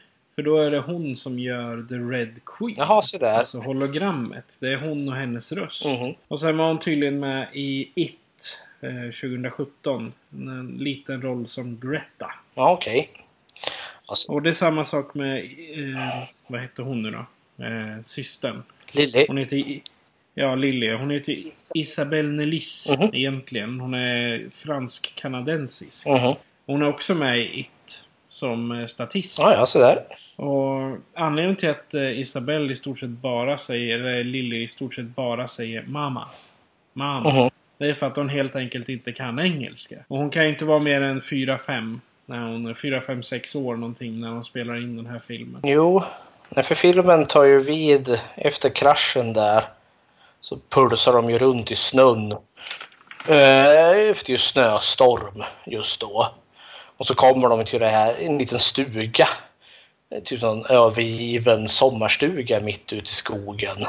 [0.41, 2.75] För då är det hon som gör The Red Queen.
[2.79, 3.39] Jaha, så där.
[3.39, 4.57] Alltså hologrammet.
[4.61, 5.85] Det är hon och hennes röst.
[5.87, 6.15] Mhm.
[6.29, 10.13] Och sen var hon tydligen med i It eh, 2017.
[10.33, 12.31] En liten roll som Greta.
[12.55, 13.11] Ja, okej.
[14.07, 15.99] Alltså, Och det är samma sak med, eh,
[16.51, 17.27] vad heter hon nu då?
[17.65, 18.63] Eh, systern.
[18.93, 19.25] Lilly.
[19.29, 19.65] Hon heter,
[20.35, 20.93] ja Lilly.
[20.93, 21.43] Hon heter
[21.75, 23.11] Isabelle Nelis Mhm.
[23.15, 23.81] egentligen.
[23.81, 26.07] Hon är fransk-kanadensisk.
[26.07, 26.35] Mhm.
[26.67, 27.69] Hon är också med i It
[28.31, 29.39] som eh, statist.
[29.39, 29.99] Ja, ja, så där.
[30.37, 34.95] Och anledningen till att eh, Isabelle i stort sett bara säger, eller Lilly i stort
[34.95, 36.29] sett bara säger mamma.
[36.93, 37.33] Mamma.
[37.33, 37.51] Mhm.
[37.79, 39.97] Det är för att hon helt enkelt inte kan engelska.
[40.09, 42.01] Och hon kan ju inte vara mer än 4-5.
[42.27, 45.61] När hon är 4-5-6 år någonting när hon spelar in den här filmen.
[45.65, 46.03] Jo,
[46.63, 49.65] för filmen tar ju vid efter kraschen där.
[50.41, 52.33] Så pulsar de ju runt i snön.
[52.33, 52.37] Eh,
[54.15, 56.35] för det är ju snöstorm just då.
[57.01, 59.29] Och så kommer de till det här, en liten stuga.
[60.25, 63.87] Typ en övergiven sommarstuga mitt ute i skogen.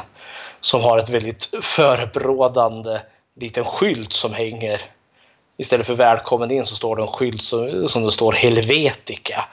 [0.60, 3.00] Som har ett väldigt förebrådande
[3.40, 4.80] liten skylt som hänger.
[5.56, 9.44] Istället för välkommen in så står det en skylt som, som det står Helvetica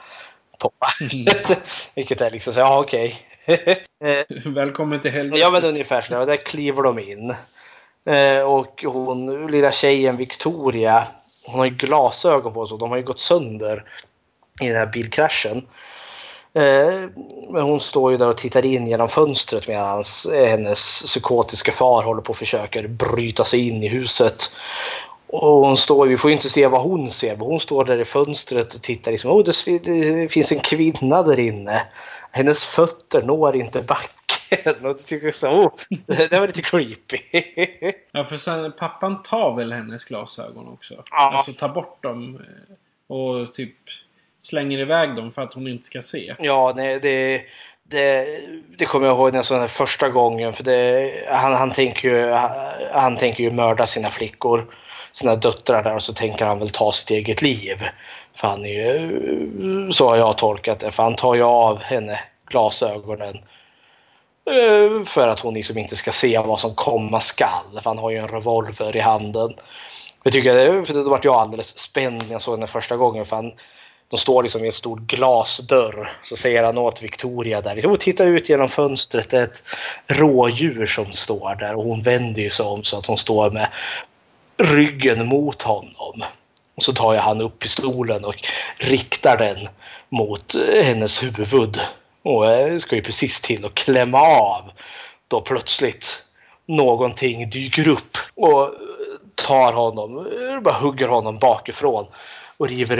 [0.58, 0.70] på.
[1.94, 3.16] Vilket är liksom så, ja okej.
[3.46, 5.40] Eh, Välkommen till helvetet.
[5.40, 6.24] Ja men ungefär så.
[6.24, 7.34] där kliver de in.
[8.06, 11.06] Eh, och hon, lilla tjejen Victoria,
[11.46, 12.74] hon har ju glasögon på sig.
[12.74, 13.84] och De har ju gått sönder
[14.60, 15.66] i den här bilkraschen.
[16.54, 17.08] Eh,
[17.50, 20.02] men hon står ju där och tittar in genom fönstret medan
[20.34, 24.56] eh, hennes psykotiska far håller på och försöker bryta sig in i huset.
[25.32, 27.98] Och hon står, vi får ju inte se vad hon ser, men hon står där
[27.98, 29.10] i fönstret och tittar.
[29.10, 31.82] Liksom, oh, det, det finns en kvinna där inne.
[32.30, 34.74] Hennes fötter når inte backen.
[34.88, 35.72] Och det, tycker jag så, oh,
[36.06, 37.18] det, det var lite creepy.
[38.12, 40.94] Ja, för sen pappan tar väl hennes glasögon också.
[41.10, 41.32] Ja.
[41.34, 43.76] Alltså tar bort dem eh, och typ
[44.42, 46.34] slänger iväg dem för att hon inte ska se.
[46.38, 47.42] Ja, nej, det,
[47.82, 48.26] Det,
[48.78, 50.52] det kommer jag ihåg den första gången.
[50.52, 52.32] För det, han, han, tänker ju,
[52.92, 54.66] han tänker ju mörda sina flickor,
[55.12, 57.76] sina döttrar där och så tänker han väl ta sitt eget liv.
[58.34, 62.20] För han är ju, så har jag tolkat det, för han tar ju av henne
[62.50, 63.38] glasögonen.
[64.50, 67.64] Eh, för att hon liksom inte ska se vad som komma skall.
[67.74, 69.54] För han har ju en revolver i handen.
[70.22, 73.24] Jag tycker, det- för då vart jag alldeles spänd när jag såg den första gången.
[73.26, 73.52] För han,
[74.10, 76.10] de står liksom i en stor glasdörr.
[76.22, 77.74] Så säger han åt Victoria där.
[77.74, 79.30] Liksom, Titta ut genom fönstret.
[79.30, 79.62] Det är ett
[80.06, 81.74] rådjur som står där.
[81.74, 83.68] Och hon vänder ju sig om så att hon står med
[84.62, 86.24] ryggen mot honom.
[86.74, 89.68] Och så tar jag han upp pistolen och riktar den
[90.08, 91.80] mot eh, hennes huvud.
[92.22, 94.62] Och jag ska ju precis till att klämma av.
[95.28, 96.24] Då plötsligt
[96.66, 98.70] någonting dyker upp och eh,
[99.34, 102.06] tar honom, eh, bara hugger honom bakifrån
[102.60, 102.96] och river,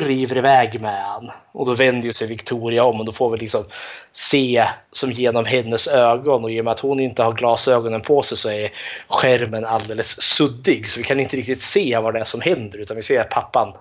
[0.00, 1.30] river iväg med han.
[1.52, 3.64] Och då vänder ju sig Victoria om och då får vi liksom
[4.12, 8.22] se som genom hennes ögon och i och med att hon inte har glasögonen på
[8.22, 8.72] sig så är
[9.08, 12.96] skärmen alldeles suddig så vi kan inte riktigt se vad det är som händer utan
[12.96, 13.72] vi ser att pappan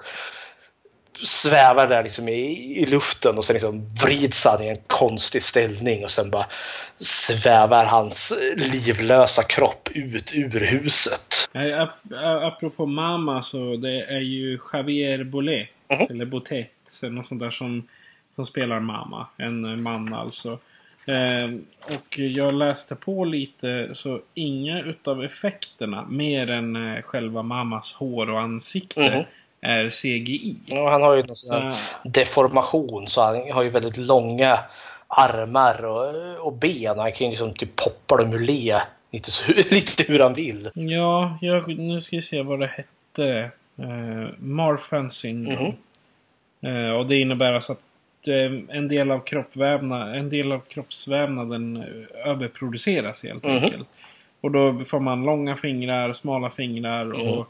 [1.25, 2.41] svävar där liksom i,
[2.81, 6.45] i luften och sen liksom vrids han i en konstig ställning och sen bara
[6.97, 11.49] svävar hans livlösa kropp ut ur huset.
[11.53, 15.67] Ap- ap- Apropå mamma så det är ju Javier Bolet.
[16.09, 16.69] Eller Botet.
[17.01, 17.87] eller Något sånt där som,
[18.35, 19.27] som spelar mamma.
[19.37, 20.59] En man alltså.
[21.05, 21.49] Eh,
[21.95, 28.29] och jag läste på lite så inga utav effekterna mer än eh, själva mammas hår
[28.29, 29.23] och ansikte Mhm.
[29.61, 30.55] Är CGI.
[30.71, 31.69] Och han har ju någon sån här
[32.03, 32.09] Ja.
[32.09, 34.59] deformation så han har ju väldigt långa
[35.07, 36.99] armar och, och ben.
[36.99, 38.81] Han kan ju liksom typ poppa dem ur le
[39.11, 40.69] lite, så- lite hur han vill.
[40.73, 43.51] Ja, jag, nu ska vi se vad det hette.
[43.79, 45.73] Uh, Marfan syndrome.
[46.61, 49.21] Eh, och det innebär alltså att eh, en, del av
[50.15, 53.53] en del av kroppsvävnaden eh, överproduceras helt Mhm.
[53.55, 53.87] enkelt.
[54.41, 57.43] Och då får man långa fingrar, smala fingrar och Mm.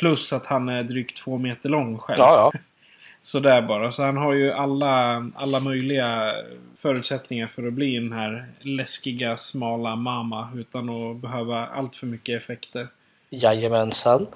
[0.00, 2.18] Plus att han är drygt två meter lång själv.
[2.18, 2.60] Ja, ja.
[3.22, 3.92] Sådär bara.
[3.92, 6.34] Så han har ju alla, alla möjliga
[6.76, 12.42] förutsättningar för att bli den här läskiga, smala mamma utan att behöva allt för mycket
[12.42, 12.88] effekter.
[13.30, 14.26] Jajamensan.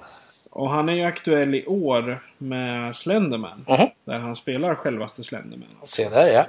[0.49, 3.65] Och han är ju aktuell i år med Slenderman.
[3.67, 3.87] Mhm.
[4.05, 5.67] Där han spelar självaste Slenderman.
[5.83, 6.45] Se där ja.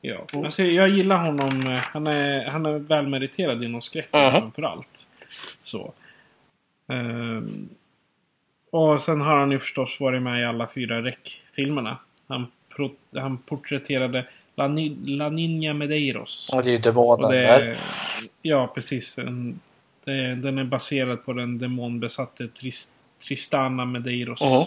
[0.00, 0.26] Ja.
[0.44, 1.78] Alltså, jag gillar honom.
[1.92, 4.30] Han är, han är välmeriterad inom skräcken Mhm.
[4.40, 5.06] framförallt.
[5.64, 5.92] Så.
[6.88, 7.68] Ehm,
[8.74, 11.98] och sen har han ju förstås varit med i alla fyra Rec-filmerna.
[12.28, 12.46] Han,
[13.14, 14.26] han porträtterade
[14.56, 16.50] La, Ni, La Niña Medeiros.
[16.52, 17.60] Och det är ju demonen det där.
[17.60, 17.76] är,
[18.42, 19.18] ja, precis.
[19.18, 19.60] En,
[20.04, 22.92] det, den är baserad på den demonbesatte Trist,
[23.28, 24.40] Tristana Medeiros.
[24.40, 24.64] Mhm.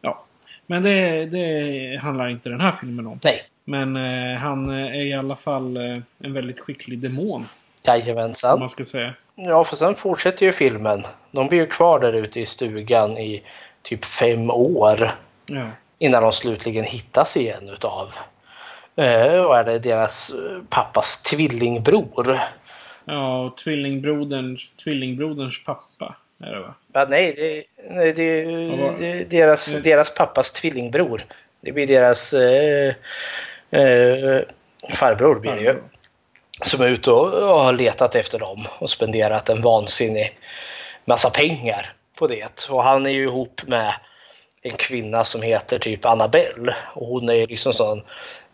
[0.00, 0.24] Ja.
[0.66, 3.18] Men det, det handlar inte den här filmen om.
[3.24, 3.42] Nej.
[3.64, 7.44] Men eh, han eh, är i alla fall eh, en väldigt skicklig demon.
[7.88, 8.58] Om Jajamensan.
[8.58, 9.14] man ska säga.
[9.34, 11.02] Ja, för sen fortsätter ju filmen.
[11.30, 13.42] De blir ju kvar där ute i stugan i
[13.82, 15.10] typ fem år
[15.46, 15.66] Ja.
[15.98, 18.14] innan de slutligen hittas igen utav
[18.96, 22.38] eh, vad är det, deras eh, pappas tvillingbror.
[23.04, 26.16] Ja, och tvillingbroderns, tvillingbroderns pappa.
[26.42, 26.74] Är det va?
[26.92, 28.44] Ja, nej, det, nej det,
[28.98, 29.82] det deras, Mm.
[29.82, 31.22] deras pappas tvillingbror.
[31.60, 32.94] Det blir deras eh,
[33.70, 34.40] eh,
[34.94, 35.74] farbror blir det ju.
[36.60, 40.38] Som är ute och, har letat efter dem och spenderat en vansinnig
[41.04, 42.68] massa pengar på det.
[42.70, 43.94] Och han är ju ihop med
[44.62, 46.76] en kvinna som heter typ Annabelle.
[46.94, 48.02] Och hon är liksom sån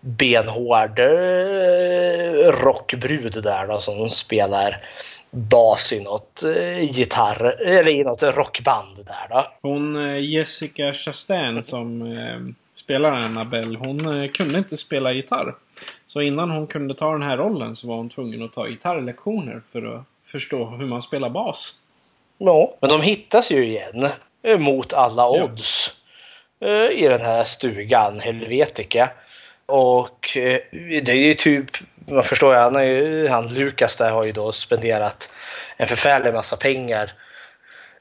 [0.01, 4.83] benhård eh, rockbrud där då som spelar
[5.31, 9.47] bas i något eh, gitarr eller i något rockband där då.
[9.63, 12.17] Hon eh, Jessica Chastain som
[12.75, 13.79] spelar Annabelle.
[13.79, 15.55] Hon kunde inte spela gitarr.
[16.15, 19.63] Så innan hon kunde ta den här rollen så var hon tvungen att ta gitarrlektioner
[19.73, 21.75] för att förstå hur man spelar bas.
[22.39, 24.09] Ja, men de hittas ju igen
[24.43, 25.97] eh, mot alla odds
[26.61, 29.11] eh, i den här stugan Helvetica.
[29.67, 30.59] Och eh,
[31.03, 31.67] det är ju typ,
[32.09, 35.33] man förstår ju, han, är han Lukas där har ju då spenderat
[35.77, 37.13] en förfärlig massa pengar.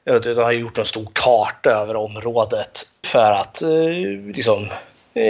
[0.04, 3.62] Ja, De har gjort en stor karta över området för att
[4.34, 4.68] liksom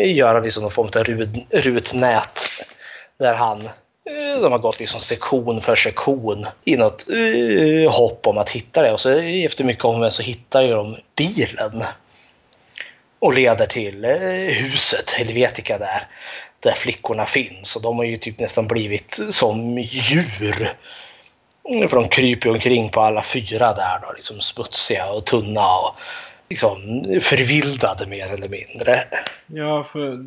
[0.05, 2.54] göra liksom någon form av rut, rutnät.
[3.19, 8.39] Där han eh, de har gått liksom sektion för sektion i något eh, hopp om
[8.39, 8.93] att hitta det.
[8.93, 11.85] Och så efter mycket om så hittar ju de bilen.
[13.19, 14.11] Och leder till eh,
[14.55, 16.07] huset, Helvetica där.
[16.61, 17.77] Där flickorna finns.
[17.77, 20.73] Och de har ju typ nästan blivit som djur.
[21.89, 24.13] För de kryper omkring på alla fyra där då.
[24.13, 25.97] Liksom smutsiga och tunna och
[26.49, 29.05] liksom förvildade mer eller mindre.
[29.47, 30.19] Ja, för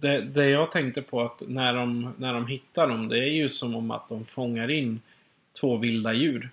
[0.00, 3.48] det, det jag tänkte på att när de, när de hittar dem, det är ju
[3.48, 5.00] som om att de fångar in
[5.60, 6.50] två vilda djur.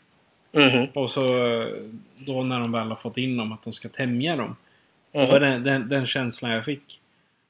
[0.54, 0.88] Mhm.
[0.96, 1.22] Och så
[2.16, 4.56] då när de väl har fått in dem, att de ska tämja dem.
[5.12, 7.00] Det var den, den, den känslan jag fick.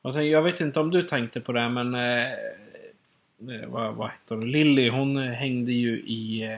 [0.02, 1.96] Och sen, jag vet inte om du tänkte på det, men...
[1.96, 4.52] Eh, eh, vad, vad heter hon?
[4.52, 6.58] Lily, hon hängde ju i, eh,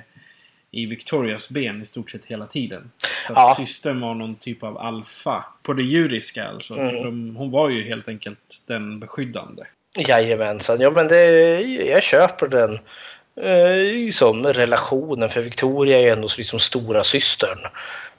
[0.71, 2.91] i Victorias ben i stort sett hela tiden.
[3.27, 3.55] Så att Ja.
[3.65, 5.45] systern var någon typ av alfa.
[5.63, 6.73] På det djuriska alltså.
[6.73, 7.03] Mm.
[7.03, 9.63] De, hon var ju helt enkelt den beskyddande.
[9.97, 11.25] Jajamensan, ja men det,
[11.89, 12.73] jag köper den
[13.41, 17.59] eh, som relationen för Victoria är ändå liksom stora systern.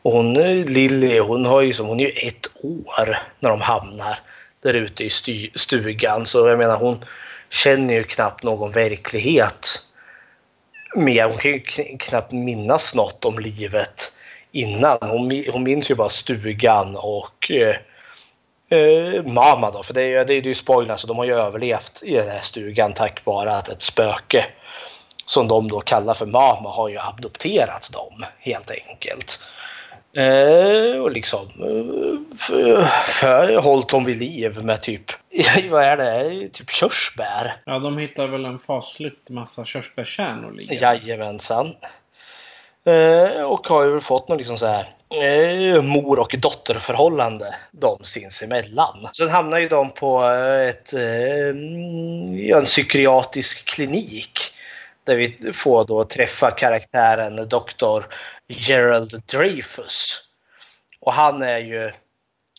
[0.02, 3.60] Och hon, eh, Lily, hon har ju som, hon är ju ett år när de
[3.60, 4.18] hamnar
[4.62, 5.10] där ute i
[5.54, 6.26] stugan.
[6.26, 7.04] Så jag menar hon
[7.50, 9.68] känner ju knappt någon verklighet
[10.96, 11.24] mer.
[11.24, 11.60] Hon kan ju
[11.98, 14.18] knappt minnas något om livet
[14.52, 14.98] innan.
[15.00, 17.76] Hon, hon minns ju bara stugan och eh,
[18.78, 22.02] eh mamma då, för det är, det är ju spoiler, så de har ju överlevt
[22.02, 24.46] i den här stugan tack vare att ett spöke
[25.26, 29.42] som de då kallar för mamma har ju adopterat dem helt enkelt.
[30.12, 35.04] Eh, och liksom eh, för, för, hållit dem vid liv med typ,
[35.70, 37.56] vad är det, typ körsbär.
[37.64, 40.84] Ja, de hittar väl en fasligt massa körsbärskärnor liggande.
[40.84, 41.74] Jajamensan.
[42.84, 44.86] Eh, och har ju fått någon liksom så här
[45.22, 49.08] eh, mor och dotterförhållande de sinsemellan.
[49.12, 50.22] Sen hamnar ju de på
[50.68, 50.92] ett,
[52.52, 54.38] en psykiatrisk klinik
[55.04, 58.02] där vi får då träffa karaktären Dr.
[58.50, 60.18] Gerald Dreyfus.
[61.00, 61.92] Och han är ju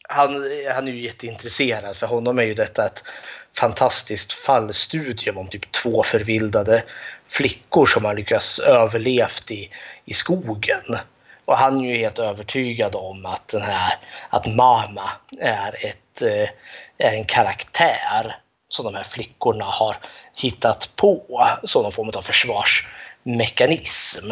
[0.10, 0.34] han,
[0.74, 3.04] han är ju jätteintresserad för honom är ju detta ett
[3.58, 6.84] fantastiskt fallstudium om typ två förvildade
[7.28, 9.70] flickor som har lyckats överlevt i,
[10.06, 10.98] i skogen.
[11.46, 13.94] Och han är ju helt övertygad om att den här,
[14.30, 16.50] att Mama är, ett, eh,
[16.98, 18.38] är en karaktär
[18.70, 19.96] som de här flickorna har
[20.36, 24.32] hittat på som någon form av försvarsmekanism.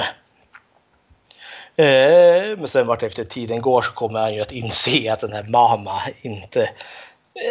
[1.80, 5.34] Eh, Men sen vart efter tiden går så kommer han ju att inse att den
[5.34, 6.69] här Mama inte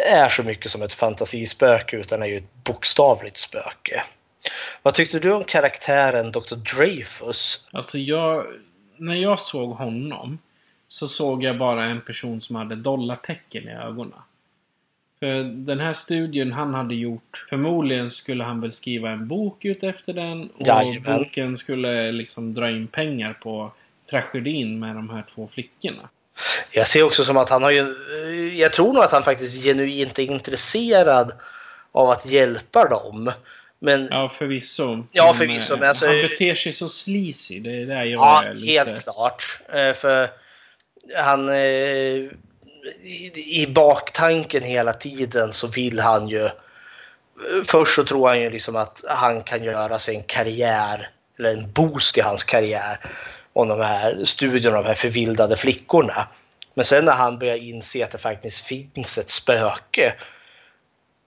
[0.07, 4.03] är så mycket som ett fantasispöke utan är ju ett bokstavligt spöke.
[4.81, 6.55] Vad tyckte du om karaktären Dr.
[6.75, 7.67] Dreyfus?
[7.71, 8.45] Alltså jag...
[8.97, 10.39] När jag såg honom
[10.87, 14.19] så såg jag bara en person som hade dollartecken i ögonen.
[15.19, 19.83] För den här studien han hade gjort, förmodligen skulle han väl skriva en bok ut
[19.83, 20.49] efter den.
[20.49, 21.17] Och Jajamän.
[21.19, 23.71] boken skulle liksom dra in pengar på
[24.09, 26.09] tragedin med de här två flickorna.
[26.71, 29.63] Jag ser också som att han har ju, eh, jag tror nog att han faktiskt
[29.63, 31.31] genuint är intresserad
[31.91, 33.31] av att hjälpa dem.
[33.79, 35.03] Men Ja, förvisso.
[35.11, 37.59] Ja, Men, förvisso, eh, men alltså- Han beter sig så sleazy.
[37.59, 38.71] Det är där jag Ja, är lite...
[38.71, 39.61] helt klart.
[39.73, 40.27] Eh, För
[41.17, 41.49] han...
[43.35, 46.49] I, baktanken hela tiden så vill han ju...
[47.65, 51.09] Först så tror han ju liksom att han kan göra sig en karriär,
[51.39, 52.97] eller en boost i hans karriär,
[53.61, 56.27] om de här studierna av de här förvildade flickorna.
[56.73, 60.13] Men sen när han börjar inse att det faktiskt finns ett spöke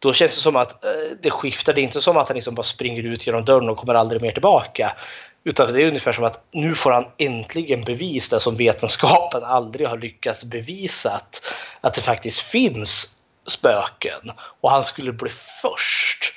[0.03, 0.91] då känns det som att eh,
[1.23, 1.73] det skiftar.
[1.73, 4.23] Det är inte som att han liksom bara springer ut genom dörren och kommer aldrig
[4.23, 4.97] mer tillbaka.
[5.45, 9.87] Utan det är ungefär som att nu får han äntligen bevis det som vetenskapen aldrig
[9.87, 11.21] har lyckats bevisa.
[11.81, 14.33] Att, det faktiskt finns spöken.
[14.61, 15.31] Och han skulle bli
[15.63, 16.35] först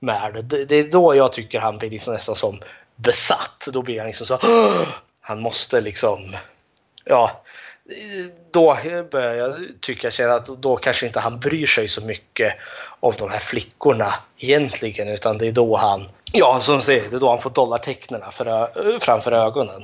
[0.00, 0.64] med det.
[0.64, 2.60] Det, är då jag tycker han blir liksom nästan som
[2.96, 3.68] besatt.
[3.72, 4.34] Då blir han liksom så
[5.28, 6.36] han måste liksom...
[7.04, 7.44] Ja,
[8.50, 8.78] då
[9.10, 12.52] börjar jag tycka känna att då kanske inte han bryr sig så mycket
[13.00, 17.20] om de här flickorna egentligen utan det är då han, ja som säger, det är
[17.20, 18.20] då han får dollartecknen
[19.00, 19.82] framför ögonen.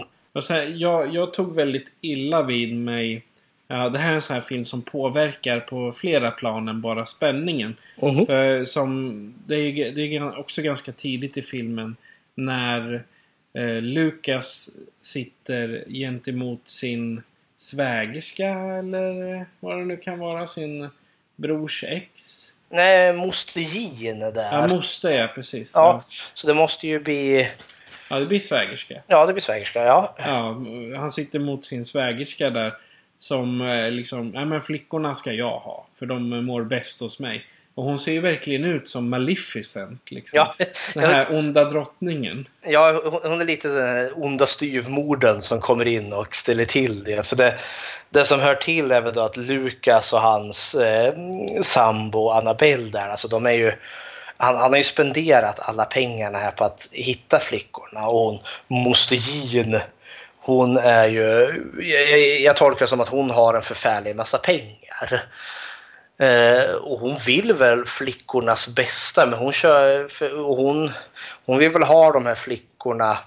[0.48, 3.24] Här, jag, jag tog väldigt illa vid mig.
[3.68, 7.06] Ja, det här är en sån här film som påverkar på flera plan än bara
[7.06, 7.76] spänningen.
[8.02, 8.26] Mhm.
[8.26, 11.96] För som, det, är, det är också ganska tidigt i filmen
[12.34, 13.04] när
[13.54, 14.70] eh, Lukas
[15.00, 17.22] sitter gentemot sin
[17.56, 20.46] svägerska eller vad det nu kan vara.
[20.46, 20.88] Sin
[21.36, 22.40] brors ex.
[22.68, 24.52] Nej, moster Jean är där.
[24.52, 25.72] Ja, moster ja, precis.
[25.74, 26.02] Ja,
[26.34, 27.48] så det måste ju bli,
[28.10, 29.02] ja, det blir svägerska.
[29.06, 30.14] ja det blir svägerska, ja.
[30.18, 30.56] Ja,
[30.96, 32.74] han sitter mot sin svägerska där.
[33.18, 35.86] Som eh, liksom, ja men flickorna ska jag ha.
[35.98, 37.46] För de mår bäst hos mig.
[37.74, 40.10] Och hon ser ju verkligen ut som Maleficent.
[40.10, 40.36] Liksom.
[40.36, 40.54] Ja,
[40.94, 42.48] Den här onda drottningen.
[42.66, 47.26] Ja, hon- är lite den här onda styvmorden som kommer in och ställer till det.
[47.26, 47.54] För det,
[48.10, 51.14] det som hör till är väl då att Lukas och hans eh,
[51.62, 53.72] sambo Annabelle där, alltså de är ju
[54.36, 59.16] han, han har ju spenderat alla pengarna här på att hitta flickorna och hon, moster
[59.16, 59.80] Jean,
[60.38, 61.20] hon är ju,
[61.78, 65.22] jag, jag, jag tolkar det som att hon har en förfärlig massa pengar.
[66.18, 70.08] Eh, och hon vill väl flickornas bästa, men hon kör...
[70.08, 70.92] För, och hon,
[71.46, 73.18] hon vill väl ha de här flickorna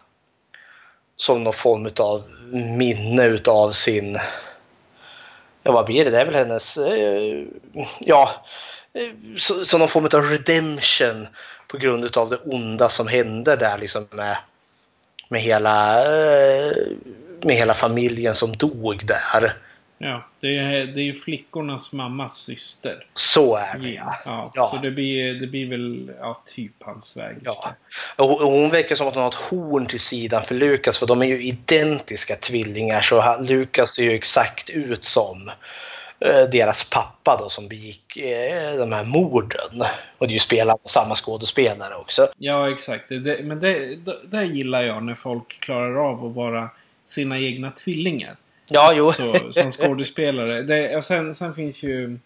[1.18, 4.18] som någon form av minne utav sin...
[5.64, 6.12] Ja, vad blir det?
[6.12, 6.78] Det är väl hennes...
[6.78, 7.44] Eh,
[8.00, 8.46] ja,
[8.94, 11.28] eh, som någon form av redemption
[11.68, 14.38] på grund utav det onda som hände där liksom med,
[15.30, 16.72] med, hela, eh,
[17.42, 19.58] med hela familjen som dog där.
[20.00, 23.06] Ja, det är, det är ju flickornas mammas syster.
[23.14, 24.52] Så är det Ja, ja.
[24.56, 24.72] Ja.
[24.76, 27.36] Så det blir, det blir väl ja, typ hans väg.
[27.44, 27.74] Ja.
[28.16, 31.08] Och och hon verkar som att hon har ett horn till sidan för Lukas, för
[31.08, 33.02] de är ju identiska tvillingar.
[33.02, 35.52] Så han- Lukas ser ju exakt ut som
[36.20, 39.82] eh, deras pappa då som begick eh, de här morden.
[40.18, 42.28] Och det är ju spelat av samma skådespelare också.
[42.38, 43.10] Ja, exakt.
[43.10, 46.70] Det, men det, det, det gillar jag när folk klarar av att vara
[47.06, 48.36] sina egna tvillingar.
[48.70, 49.12] Ja, jo.
[49.12, 50.62] Så, som skådespelare.
[50.62, 52.18] Det, och sen, sen finns ju,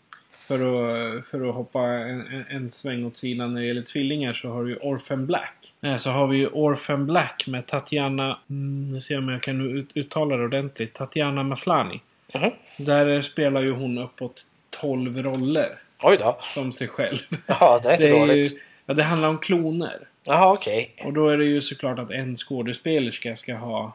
[0.48, 4.34] för att, för att hoppa en, en, en sväng åt sidan när det gäller tvillingar,
[4.34, 5.74] så har du ju Orphan Black.
[6.00, 9.78] Så har vi ju Orphan Black med Tatiana, mm, nu ser jag om jag kan
[9.78, 12.00] ut, uttala det ordentligt, Tatiana Maslany.
[12.34, 12.52] Mhm.
[12.78, 15.80] Där spelar ju hon uppåt 12 roller.
[16.04, 16.38] Oj då.
[16.42, 17.20] Som sig själv.
[17.48, 18.64] Ja, det är inte ju, dåligt.
[18.86, 20.00] ja, det handlar om kloner.
[20.28, 20.96] Jaha, okej.
[21.06, 23.94] Och då är det ju såklart att en skådespelerska ska ha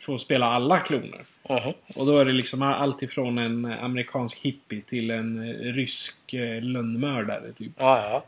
[0.00, 1.20] få spela alla kloner.
[1.96, 6.62] Och då är det liksom allt ifrån en amerikansk hippie till en eh, rysk eh,
[6.62, 7.52] lönnmördare.
[7.58, 7.72] Typ.
[7.78, 8.24] Ja, ja.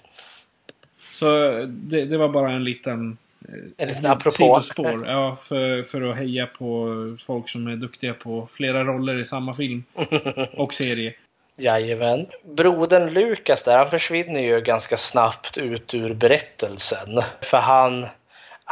[1.14, 1.26] Så
[1.68, 3.18] det, det var bara en liten...
[3.48, 4.30] eh, En liten apropå.
[4.30, 5.04] Sidospår.
[5.06, 6.86] Ja, för, för att heja på
[7.26, 9.84] folk som är duktiga på flera roller i samma film.
[10.56, 11.14] Och serie.
[11.56, 12.26] Jajamän.
[12.56, 17.08] Brodern Lukas där, han försvinner ju ganska snabbt ut ur berättelsen.
[17.42, 18.06] För han,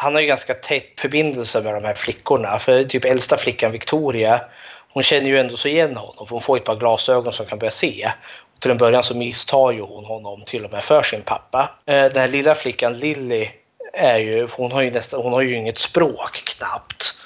[0.00, 2.58] han har ju ganska tätt förbindelse med de här flickorna.
[2.58, 4.40] För typ äldsta flickan Victoria,
[4.92, 6.26] hon känner ju ändå så igen honom.
[6.26, 8.12] För hon får ett par glasögon som kan börja se.
[8.54, 11.70] Och till en början så misstar ju hon honom till och med för sin pappa.
[11.86, 13.48] Eh, den här lilla flickan Lilly
[13.92, 17.20] är ju, hon har ju, nästa, hon har ju inget språk knappt.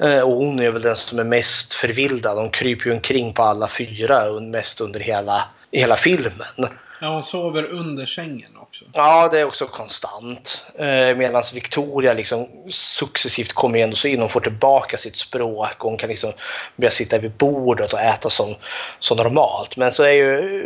[0.00, 2.36] Eh, och hon är väl den som är mest förvildad.
[2.36, 6.68] De kryper ju omkring på alla fyra mest under hela, hela filmen.
[7.00, 8.84] Ja, hon sover under sängen också.
[8.92, 10.66] Ja, det är också konstant.
[10.74, 14.20] Eh, Medan Victoria liksom successivt kommer ändå så in.
[14.20, 15.84] Hon får tillbaka sitt språk.
[15.84, 16.32] och Hon kan liksom
[16.76, 18.54] börja sitta vid bordet och äta som,
[18.98, 19.76] som normalt.
[19.76, 20.62] Men så är ju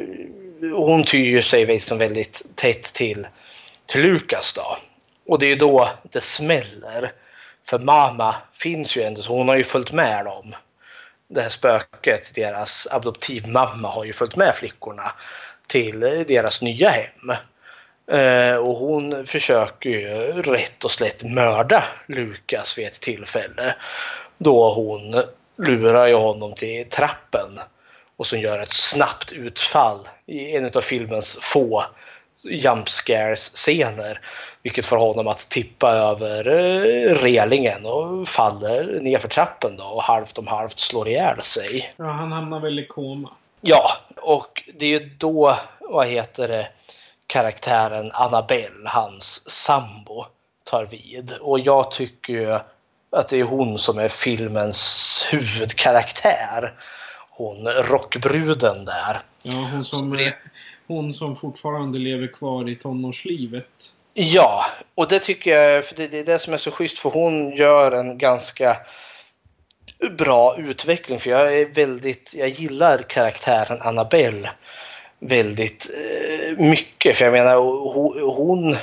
[0.74, 3.26] hon tyr sig liksom väldigt tätt till,
[3.86, 4.76] till Lukas då.
[5.26, 7.12] Och det är ju då det smäller.
[7.66, 10.54] För mamma finns ju ändå, så hon har ju följt med dem.
[11.28, 15.12] Det här spöket, deras adoptivmamma har ju följt med flickorna
[15.70, 17.30] till deras nya hem.
[18.12, 20.08] Eh, och hon försöker ju
[20.42, 23.74] rätt och slätt mörda Lukas vid ett tillfälle.
[24.38, 25.22] Då hon
[25.66, 27.60] lurar ju honom till trappen
[28.16, 31.84] och som gör ett snabbt utfall i en av filmens få
[32.44, 32.88] jump
[33.36, 34.20] scener
[34.62, 40.02] Vilket får honom att tippa över eh, relingen och faller ner för trappen då och
[40.02, 41.92] halvt om halvt slår ihjäl sig.
[41.96, 43.30] Ja, han hamnar väl i koma.
[43.60, 46.68] Ja, och det är ju då, vad heter det,
[47.26, 50.24] karaktären Annabelle, hans sambo,
[50.64, 51.32] tar vid.
[51.40, 52.58] Och jag tycker ju
[53.12, 56.74] att det är hon som är filmens huvudkaraktär.
[57.30, 59.20] Hon rockbruden där.
[59.42, 60.30] Ja, hon som,
[60.86, 63.94] hon som fortfarande lever kvar i tonårslivet.
[64.14, 67.10] Ja, och det tycker jag, för det, det är det som är så schysst för
[67.10, 68.76] hon gör en ganska
[70.10, 74.50] bra utveckling för jag är väldigt, jag gillar karaktären Annabelle
[75.18, 77.16] väldigt eh, mycket.
[77.16, 77.56] För jag menar
[77.94, 78.76] hon, hon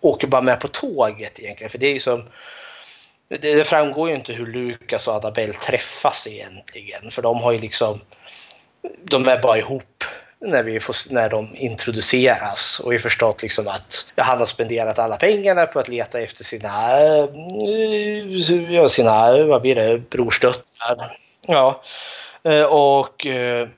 [0.00, 2.24] åker bara med på tåget egentligen för det är ju som
[3.28, 7.60] det, det framgår ju inte hur Lukas och Annabelle träffas egentligen för de har ju
[7.60, 8.00] liksom
[9.04, 10.04] de är bara ihop
[10.40, 14.98] när, vi får, när de introduceras och vi har förstått liksom att han har spenderat
[14.98, 21.16] alla pengarna på att leta efter sina, eh, ja, sina vad blir det, brorsdöttrar.
[21.46, 21.82] Ja.
[22.42, 23.68] Eh, och, eh,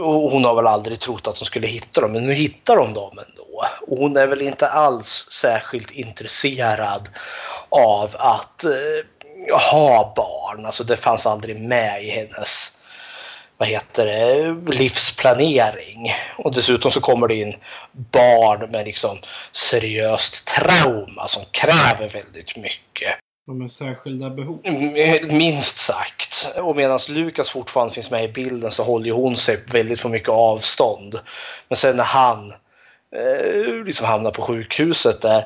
[0.00, 2.94] och hon har väl aldrig trott att hon skulle hitta dem, men nu hittar de
[2.94, 3.64] dem ändå.
[3.86, 7.08] Och hon är väl inte alls särskilt intresserad
[7.68, 8.64] av att
[9.72, 10.66] ha barn.
[10.66, 12.81] Alltså det fanns aldrig med i hennes
[13.62, 16.12] vad heter det, livsplanering.
[16.36, 17.54] Och dessutom så kommer det in
[17.92, 19.18] barn med liksom
[19.52, 23.18] seriöst trauma som kräver väldigt mycket.
[23.46, 24.60] De med särskilda behov.
[25.30, 26.58] Minst sagt.
[26.58, 30.28] Och medan Lukas fortfarande finns med i bilden så håller hon sig väldigt på mycket
[30.28, 31.20] avstånd.
[31.68, 32.50] Men sen när han
[33.16, 35.44] eh, liksom hamnar på sjukhuset där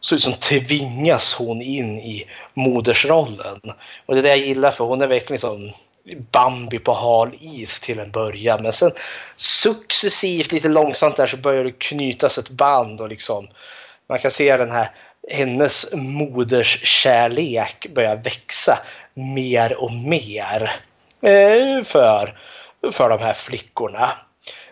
[0.00, 2.24] så liksom tvingas hon in i
[2.54, 3.60] modersrollen.
[4.06, 5.72] Och det är det jag gillar för hon är verkligen som
[6.30, 8.62] Bambi på hal is till en början.
[8.62, 8.92] Men sen
[9.36, 13.48] successivt, lite långsamt där så börjar det knytas ett band och liksom
[14.08, 14.90] man kan se den här
[15.30, 18.78] hennes moders kärlek börjar växa
[19.14, 20.76] mer och mer
[21.22, 22.38] eh, för,
[22.92, 24.12] för de här flickorna.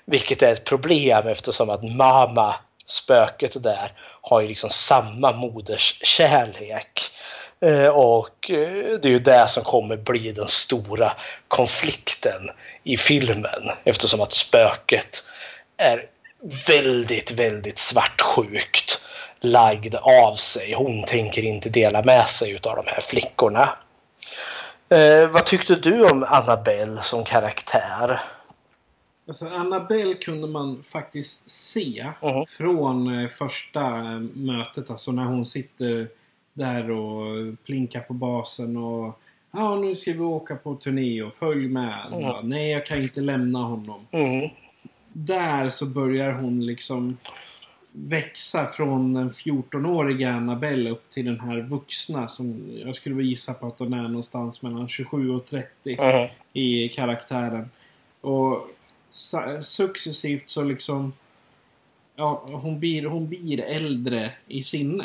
[0.05, 2.55] Vilket är ett problem eftersom att mamma,
[2.87, 7.11] spöket där, har ju liksom samma moders kärlek
[7.93, 11.13] och eh, det är ju det som kommer bli den stora
[11.49, 12.51] konflikten
[12.85, 15.25] i filmen eftersom att spöket
[15.77, 16.05] är
[16.69, 19.01] väldigt, väldigt svartsjukt
[19.41, 20.73] lagd av sig.
[20.75, 23.77] Hon tänker inte dela med sig av de här flickorna.
[24.89, 28.21] Eh, vad tyckte du om Annabelle som karaktär?
[29.29, 32.47] Alltså Annabelle kunde man faktiskt se Mhm.
[32.59, 34.91] från eh, första eh, mötet.
[34.91, 36.09] Alltså när hon sitter
[36.57, 39.21] där och plinkar på basen och
[39.53, 42.07] Ja, nu ska vi åka på turné och följ med.
[42.13, 42.23] Mm.
[42.23, 44.07] Bara, Nej, jag kan inte lämna honom.
[44.11, 44.49] Mm.
[45.13, 47.17] Där så börjar hon liksom
[47.93, 53.67] växa från den 14-åriga Annabelle upp till den här vuxna som jag skulle gissa på
[53.67, 55.69] att hon är någonstans mellan 27 och 30
[55.99, 56.29] Mhm.
[56.55, 57.71] i karaktären.
[58.21, 58.69] Och
[59.63, 61.13] successivt så liksom
[62.19, 65.05] Ja, hon blir, hon blir äldre i sinne.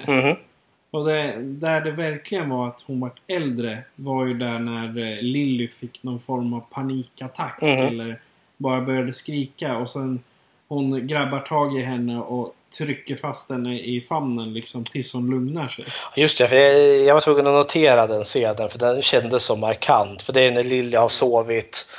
[0.92, 5.22] Och det, där det verkligen var att hon var äldre var ju där när eh,
[5.22, 7.62] Lilly fick någon form av panikattack.
[7.62, 7.72] Mhm.
[7.72, 8.22] Eller
[8.58, 10.24] bara började skrika och sen
[10.68, 15.68] hon grabbar tag i henne och trycker fast henne i famnen liksom tills hon lugnar
[15.68, 15.86] sig.
[16.16, 19.56] Just det, för jag, jag var tvungen att notera den scenen för den kändes så
[19.56, 20.22] markant.
[20.22, 21.90] För det är när Lilja har sovit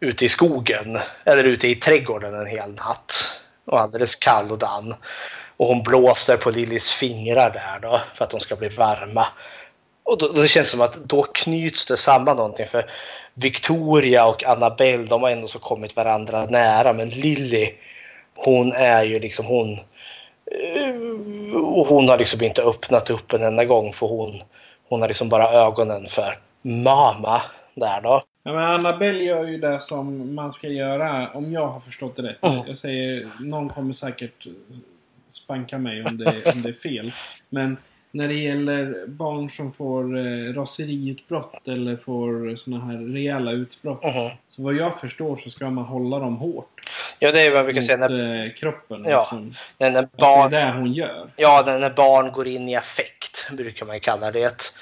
[0.00, 3.12] ute i skogen eller ute i trädgården en hel natt
[3.64, 4.94] och alldeles kall och dan.
[5.56, 9.26] Och hon blåser på Lillys fingrar där då för att de ska bli varma.
[10.04, 12.84] Och då, det känns som att då knyts det samman någonting för
[13.34, 17.68] Victoria och Annabelle de har ändå så kommit varandra nära men Lilly
[18.36, 19.72] hon är ju liksom hon
[20.46, 24.42] eh, och hon har liksom inte öppnat upp en enda gång för hon,
[24.88, 27.42] hon har liksom bara ögonen för mamma
[27.74, 28.22] där då.
[28.42, 32.22] Ja, men Annabelle gör ju det som man ska göra om jag har förstått det
[32.22, 32.44] rätt.
[32.44, 32.58] Mm.
[32.66, 34.46] Jag säger, någon kommer säkert
[35.36, 37.12] spanka mig om det, om det är fel.
[37.48, 37.76] Men
[38.10, 44.04] när det gäller barn som får eh, raseriutbrott eller får såna här rejäla utbrott.
[44.04, 44.30] Mhm.
[44.48, 46.80] Så vad jag förstår så ska man hålla dem hårt.
[47.18, 49.02] Ja, det är vad vi kan säga när, eh, kroppen.
[49.06, 49.20] Ja.
[49.20, 49.54] Liksom.
[49.78, 51.28] när, när barn, Det är det hon gör.
[51.36, 54.72] ja, när, när barn går in i affekt, brukar man ju kalla det.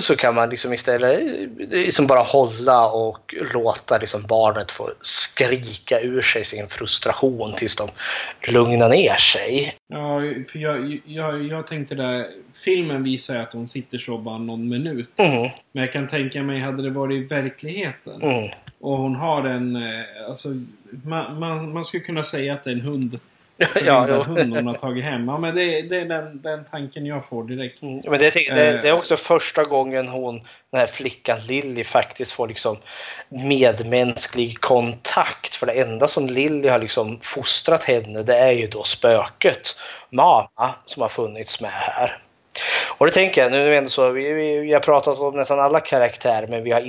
[0.00, 1.20] Så kan man liksom istället
[1.58, 7.88] liksom bara hålla och låta liksom barnet få skrika ur sig sin frustration tills de
[8.52, 9.76] lugnar ner sig.
[9.88, 10.20] Ja,
[10.52, 12.26] för jag, jag, jag tänkte där.
[12.54, 15.10] Filmen visar ju att hon sitter så bara någon minut.
[15.16, 15.40] Mm,
[15.74, 18.50] Men jag kan tänka mig, hade det varit i verkligheten mm.
[18.80, 19.76] och hon har en...
[19.76, 20.48] eh, Alltså,
[21.04, 23.18] man, man, man skulle kunna säga att det är en hund.
[23.58, 24.34] Ja, förvildad jo.
[24.34, 25.28] hund hon har tagit hem.
[25.28, 27.82] Ja, men det, det är den, den tanken jag får direkt.
[27.82, 28.80] Mm, Men det, det, det, Eh.
[28.82, 30.34] det är också första gången hon,
[30.72, 32.76] den här flickan Lilly faktiskt får liksom
[33.28, 35.54] medmänsklig kontakt.
[35.54, 39.76] För det enda som Lilly har liksom fostrat henne det är ju då spöket,
[40.10, 42.18] mamma, som har funnits med här.
[42.98, 45.60] Och det tänker jag, nu är det så, vi, vi, vi har pratat om nästan
[45.60, 46.80] alla karaktärer men vi har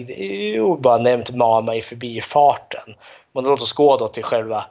[0.56, 2.96] jo, bara nämnt Mama i förbifarten.
[3.34, 4.66] Men låt oss gå då till själva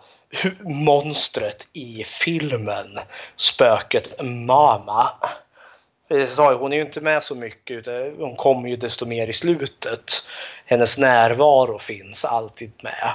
[0.61, 2.99] monstret i filmen,
[3.37, 5.11] spöket Mama.
[6.11, 9.33] Ju, Hon är ju inte med så mycket, utan hon kommer ju desto mer i
[9.33, 10.13] slutet.
[10.65, 13.13] Hennes närvaro finns alltid med.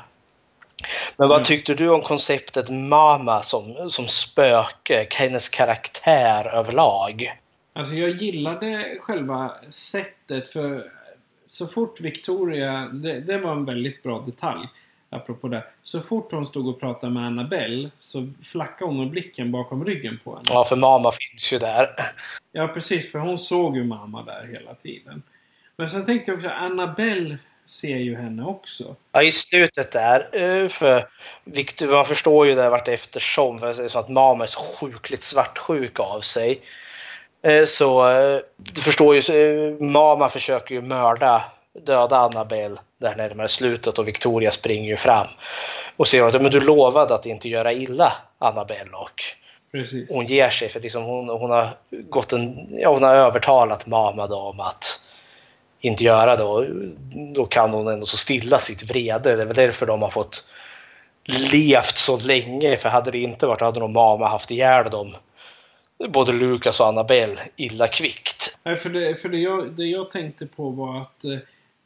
[1.17, 1.45] Men vad Mm.
[1.45, 7.39] tyckte du om konceptet Mama som, som spöke, hennes karaktär överlag?
[7.73, 10.83] Alltså jag gillade själva sättet för
[11.47, 14.67] så fort Victoria, det, det var en väldigt bra detalj.
[15.13, 15.63] Apropå det.
[15.83, 20.19] Så fort hon stod och pratade med Annabelle så flackade hon med blicken bakom ryggen
[20.23, 20.43] på henne.
[20.49, 21.89] Ja, för Mama finns ju där.
[22.51, 25.23] Ja precis, för hon såg ju mamma där hela tiden.
[25.75, 28.95] Men sen tänkte jag också, Annabelle ser ju henne också.
[29.11, 30.19] Ja, i slutet där.
[30.31, 31.03] eh, För
[31.43, 33.59] Victor, man förstår ju det vart eftersom.
[33.59, 36.61] För det är så att Mama är så sjukligt svartsjuk av sig.
[37.43, 41.43] Eh, Så eh, du förstår ju, Mama försöker ju mörda,
[41.85, 45.27] döda Annabelle där närmare slutet och Victoria springer ju fram.
[45.97, 49.23] Och säger att men du lovade att inte göra illa Annabelle och
[49.71, 50.11] Precis.
[50.11, 54.27] hon ger sig för liksom hon, hon har gått en, ja, hon har övertalat mamma
[54.27, 55.07] då om att
[55.81, 56.65] inte göra det och
[57.35, 59.35] då kan hon ändå så stilla sitt vrede.
[59.35, 60.49] Det är väl därför de har fått
[61.51, 65.15] levt så länge för hade det inte varit hade nog mamma haft ihjäl dem
[66.09, 68.59] både Lukas och Annabelle illa kvickt.
[68.63, 71.37] Nej, för det, för det, jag, det jag tänkte på var att eh,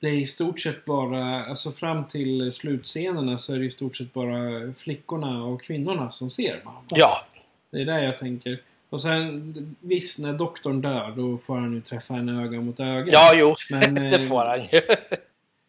[0.05, 3.95] det är i stort sett bara, alltså fram till slutscenerna så är det i stort
[3.95, 6.81] sett bara flickorna och kvinnorna som ser mamma.
[6.89, 7.25] Ja.
[7.71, 8.61] Det är där jag tänker.
[8.89, 13.07] Och sen visst, när doktorn dör då får han ju träffa henne öga mot öga.
[13.11, 13.55] Ja, jo.
[13.71, 14.81] Men, det får han ju.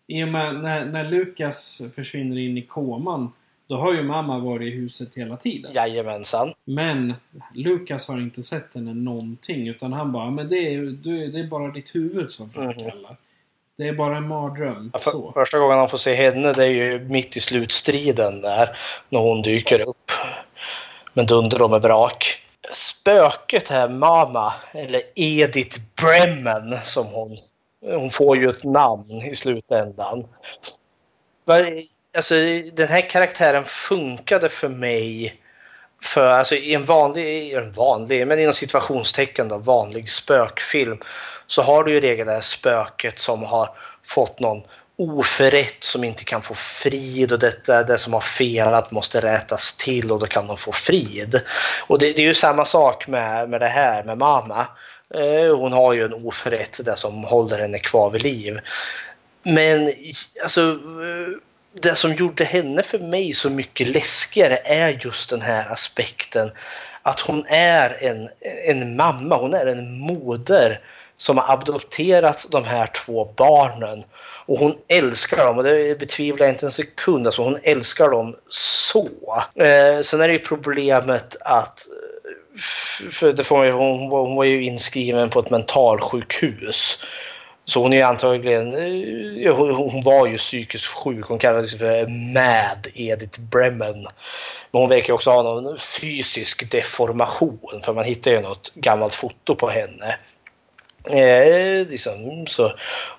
[0.19, 3.33] I och med när, när Lukas försvinner in i koman
[3.67, 5.73] då har ju mamma varit i huset hela tiden.
[5.75, 6.53] Jajamensan.
[6.65, 7.15] Men
[7.55, 10.81] Lukas har inte sett henne någonting utan han bara men det är,
[11.33, 13.17] det är bara ditt huvud som framkallar.
[13.79, 14.91] Det är bara en mardröm.
[14.93, 18.79] Ja, för, första gången han får se henne det är ju mitt i slutstriden där.
[19.09, 20.11] När hon dyker upp.
[21.13, 22.43] med dunder och med brak.
[22.73, 27.37] Spöket här, Mama, eller Edith Bremen som hon...
[27.81, 30.27] Hon får ju ett namn i slutändan.
[32.17, 32.35] Alltså
[32.73, 35.41] den här karaktären funkade för mig
[36.03, 40.99] för alltså i en vanlig, en vanlig, men inom situationstecken då, vanlig spökfilm
[41.47, 43.69] så har du ju i regel det här spöket som har
[44.03, 44.63] fått någon
[44.99, 50.13] oförrätt som inte kan få frid och det, det som har felat måste rätas till
[50.13, 51.41] och då kan de få frid.
[51.87, 54.67] Och det, det är ju samma sak med, med det här med mamma.
[55.15, 58.61] Eh, hon har ju en oförrätt det som håller henne kvar vid liv.
[59.43, 59.93] Men
[60.43, 61.39] alltså eh,
[61.81, 66.51] det som gjorde henne för mig så mycket läskigare är just den här aspekten
[67.03, 68.29] att hon är en,
[68.69, 70.81] en mamma, hon är en moder
[71.17, 74.05] som har adopterat de här två barnen.
[74.47, 77.27] Och hon älskar dem och det betvivlar jag inte en sekund.
[77.27, 79.09] Alltså hon älskar dem så.
[79.55, 81.87] Eh, sen är det ju problemet att
[83.11, 87.05] för det får man hon, var- hon var ju inskriven på ett mentalsjukhus.
[87.65, 88.75] Så hon är ju antagligen,
[89.45, 91.25] eh, hon var ju psykiskt sjuk.
[91.27, 94.03] Hon kallades för Mad Edith Bremen.
[94.71, 99.55] Men hon verkar också ha någon fysisk deformation för man hittar ju något gammalt foto
[99.55, 100.19] på henne.
[101.11, 102.73] Eh, liksom, så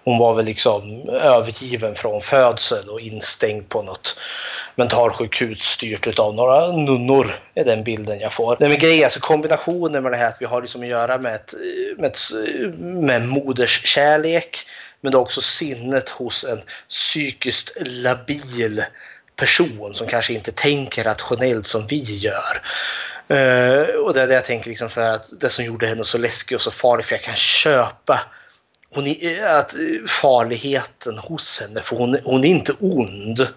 [0.03, 4.19] hon var väl liksom övergiven från födsel och instängd på något
[4.76, 7.35] mentalsjukhus styrt av några nunnor.
[7.55, 8.57] är den bilden jag får.
[8.59, 11.35] Nej, men grejen alltså kombinationen med det här att vi har liksom att göra med,
[11.35, 11.53] ett,
[11.97, 12.19] med, ett,
[12.80, 14.65] med moderskärlek
[15.01, 18.84] men det är också sinnet hos en psykiskt labil
[19.35, 22.61] person som kanske inte tänker rationellt som vi gör.
[23.27, 26.17] Eh, och det är det jag tänker liksom för att det som gjorde henne så
[26.17, 28.19] läskig och så farlig för jag kan köpa
[28.89, 29.75] hon är, att
[30.07, 33.47] farligheten hos henne för hon, hon är inte ond.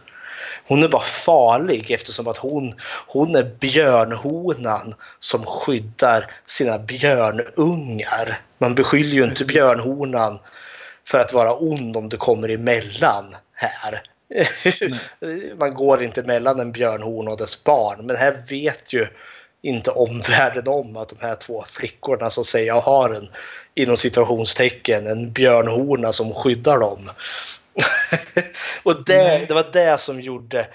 [0.67, 2.75] Hon är bara farlig eftersom att hon,
[3.07, 8.41] hon är björnhonan som skyddar sina björnungar.
[8.59, 10.39] Man beskyller ju inte björnhonan
[11.05, 14.03] för att vara ond om det kommer emellan här.
[15.59, 18.07] Man går inte mellan en björnhona och dess barn.
[18.07, 19.07] Men här vet ju
[19.63, 23.29] inte omvärlden om att de här två flickorna så att säga har en
[23.75, 26.99] inom situationstecken en björnhona som skyddar dem.
[28.83, 30.67] och det, det var det som gjorde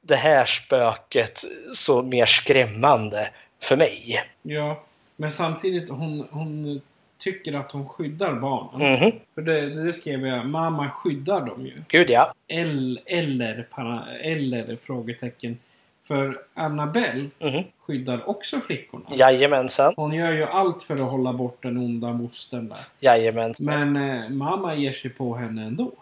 [0.00, 1.40] det här spöket
[1.74, 3.30] så mer skrämmande
[3.62, 4.22] för mig.
[4.42, 4.84] Ja,
[5.16, 6.80] men samtidigt hon, hon
[7.18, 8.92] tycker att hon skyddar barnen.
[8.92, 9.12] Mhm.
[9.34, 11.74] För det, det skrev jag, mamma skyddar dem ju.
[11.88, 12.32] Gud ja.
[12.48, 15.58] Eller, eller, para- eller frågetecken.
[16.08, 17.64] För Annabelle Mhm.
[17.86, 19.04] skyddar också flickorna.
[19.10, 19.94] Jajamensan.
[19.96, 22.78] Hon gör ju allt för att hålla bort den onda mostern där.
[23.00, 23.92] Jajamensan.
[23.92, 25.92] Men eh, mamma ger sig på henne ändå.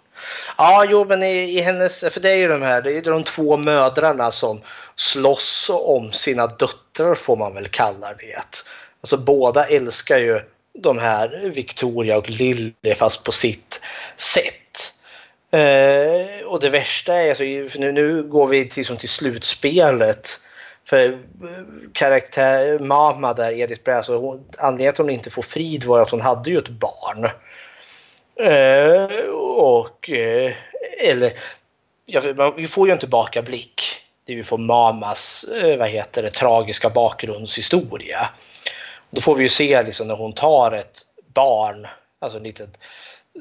[0.59, 3.25] Ja, jo, men i, i hennes, för det är ju de här, det är de
[3.25, 4.61] två mödrarna som
[4.95, 8.65] slåss om sina döttrar får man väl kalla det.
[9.01, 10.41] Alltså båda älskar ju
[10.79, 13.81] de här Victoria och Lily fast på sitt
[14.17, 14.95] sätt.
[15.53, 20.29] Eh, och det värsta är, alltså, för nu, nu går vi till, liksom, till slutspelet.
[20.85, 21.19] För eh,
[21.93, 25.99] karaktär Mama där, Edith Bräs, alltså, hon, anledningen till att hon inte får frid var
[25.99, 27.25] ju att hon hade ju ett barn.
[28.41, 30.53] Eh, och eh,
[30.99, 31.33] eller
[32.07, 33.83] ja, man- vi får ju en tillbakablick.
[34.27, 38.31] Det vi får Mamas eh, vad heter det, tragiska bakgrundshistoria.
[39.11, 41.03] Då får vi ju se liksom när hon tar ett
[41.35, 41.87] barn,
[42.21, 42.79] alltså en litet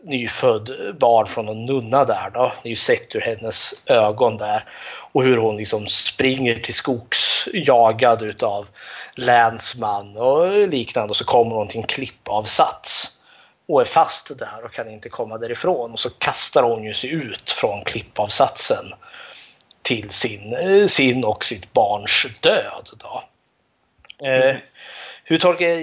[0.03, 2.53] nyfödd barn från en nunna där då.
[2.63, 4.65] Det är ju sett ur hennes ögon där.
[5.11, 8.67] Och hur hon liksom springer till skogs jagad utav
[9.15, 13.19] länsman och liknande och så kommer hon till en klippavsats
[13.67, 15.91] och är fast där och kan inte komma därifrån.
[15.91, 18.93] Och så kastar hon ju sig ut från klippavsatsen
[19.81, 22.89] till sin, eh, sin och sitt barns död.
[22.97, 23.23] Då.
[24.27, 24.55] Eh,
[25.29, 25.77] hur tolkar jag,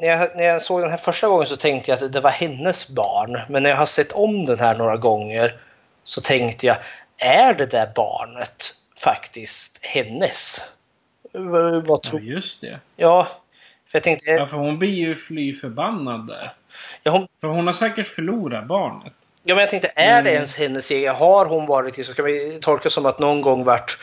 [0.00, 2.30] när, jag, när jag såg den här första gången så tänkte jag att det var
[2.30, 3.40] hennes barn.
[3.48, 5.60] Men när jag har sett om den här några gånger
[6.04, 6.76] så tänkte jag,
[7.18, 10.60] är det där barnet faktiskt hennes?
[11.32, 12.80] Vad, vad Ja, tror just det.
[12.96, 13.28] Ja,
[13.90, 14.30] för jag tänkte...
[14.30, 16.52] Ja, för hon blir ju fly förbannad där.
[17.02, 19.12] Ja, hon, För hon har säkert förlorat barnet.
[19.42, 20.34] Ja, men jag tänkte, är det Mm.
[20.34, 21.14] ens hennes egen?
[21.14, 23.98] Har hon varit i, så kan vi tolka som att någon gång vart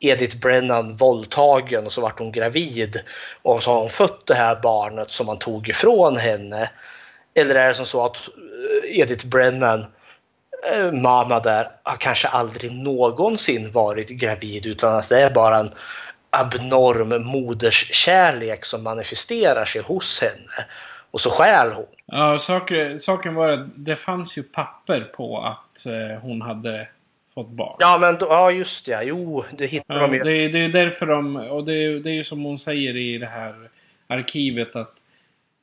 [0.00, 3.00] Edith Brennan våldtagen och så vart hon gravid
[3.42, 6.70] och så har hon fött det här barnet som man tog ifrån henne.
[7.40, 9.86] Eller är det som så att eh, Edith Brennan,
[10.74, 15.74] eh, mamma där, har kanske aldrig någonsin varit gravid utan att det är bara en
[16.30, 20.66] abnorm moderskärlek som manifesterar sig hos henne.
[21.10, 21.86] Och så stjäl hon.
[22.06, 26.88] Ja, saker, saken var att det fanns ju papper på att eh, hon hade
[27.44, 27.76] fått barn.
[27.78, 29.02] Ja, men då, ja just det.
[29.04, 30.22] Jo, det hittar Ja, de ju.
[30.22, 32.96] det, är- det är därför de, och det, är- det är ju som hon säger
[32.96, 33.54] i det här
[34.06, 34.94] arkivet att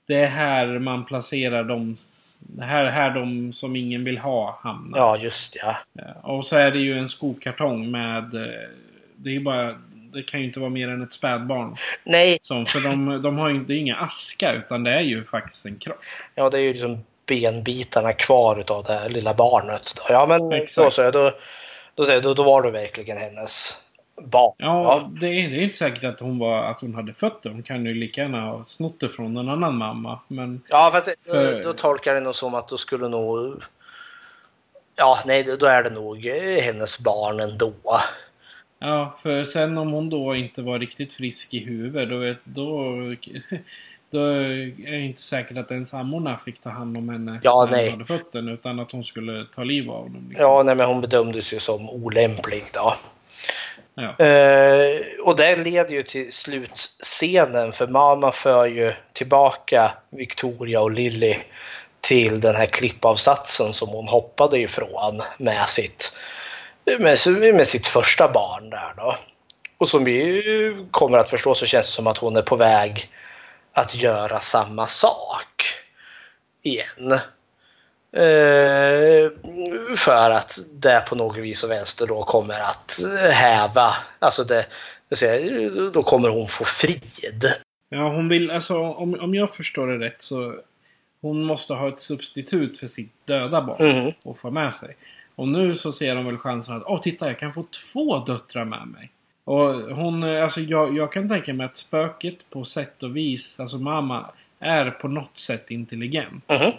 [0.08, 1.96] det är här man placerar de,
[2.40, 4.98] det här, här de som ingen vill ha hamnar.
[5.00, 5.76] Ja, just ja.
[5.94, 8.70] Ja, Och så är det ju en skokartong med, eh,
[9.16, 9.76] det är ju bara,
[10.14, 11.76] det kan ju inte vara mer än ett spädbarn.
[12.04, 15.66] Nej, Som, för de, de har ju inte, inga askar utan det är ju faktiskt
[15.66, 16.00] en kropp.
[16.36, 19.94] ja det är ju liksom benbitarna kvar utav det här lilla barnet.
[19.96, 20.02] Då.
[20.10, 20.94] Ja, men då, Exakt.
[20.94, 21.32] så, då,
[21.96, 23.82] då, då, då var det verkligen hennes
[24.22, 24.54] barn.
[24.58, 27.50] Ja, Det, är, det är inte säkert att hon, var, att hon hade fött det.
[27.50, 30.20] Hon kan ju lika gärna ha snott det från en annan mamma.
[30.28, 33.08] Men Ja, fast det, För- då, då tolkar jag det nog som att då skulle
[33.10, 33.64] nog...
[34.96, 37.74] Ja, nej, då är det nog eh, hennes barn ändå.
[38.80, 42.92] Ja, för sen om hon då inte var riktigt frisk i huvudet då, vet- då,
[44.16, 47.78] då är det inte säkert att ens ammorna fick ta hand om henne Ja, när
[47.78, 47.90] nej.
[47.90, 48.48] hon hade fött den.
[48.50, 50.26] Utan att hon skulle ta liv av dem.
[50.30, 50.46] Liksom.
[50.46, 52.96] Ja, nej, men hon bedömdes ju som olämplig då.
[53.96, 54.26] Ja.
[54.26, 61.36] Eh, och det leder ju till slutscenen för mamma för ju tillbaka Victoria och Lily
[62.02, 66.18] till den här klippavsatsen som hon hoppade ifrån med sitt,
[66.86, 69.16] med, med sitt första barn där då.
[69.78, 73.10] Och som vi kommer att förstå så känns det som att hon är på väg
[73.76, 75.64] att göra samma sak
[76.62, 77.12] igen.
[78.12, 79.32] Eh,
[79.98, 83.00] för att det på något vis och vänster då kommer att
[83.32, 84.66] häva, alltså det,
[85.16, 87.46] säga, då kommer hon få frid.
[87.90, 90.56] Ja, hon vill, alltså om, om jag förstår det rätt så
[91.22, 94.12] hon måste ha ett substitut för sitt döda barn Mhm.
[94.24, 94.98] och få med sig.
[95.36, 98.66] Och nu så ser de väl chansen att åh titta jag kan få två döttrar
[98.66, 99.12] med mig.
[99.46, 103.60] Och hon, eh, alltså jag, jag kan tänka mig att spöket på sätt och vis,
[103.60, 104.26] alltså mamma,
[104.60, 106.50] är på något sätt intelligent.
[106.50, 106.72] Mhm.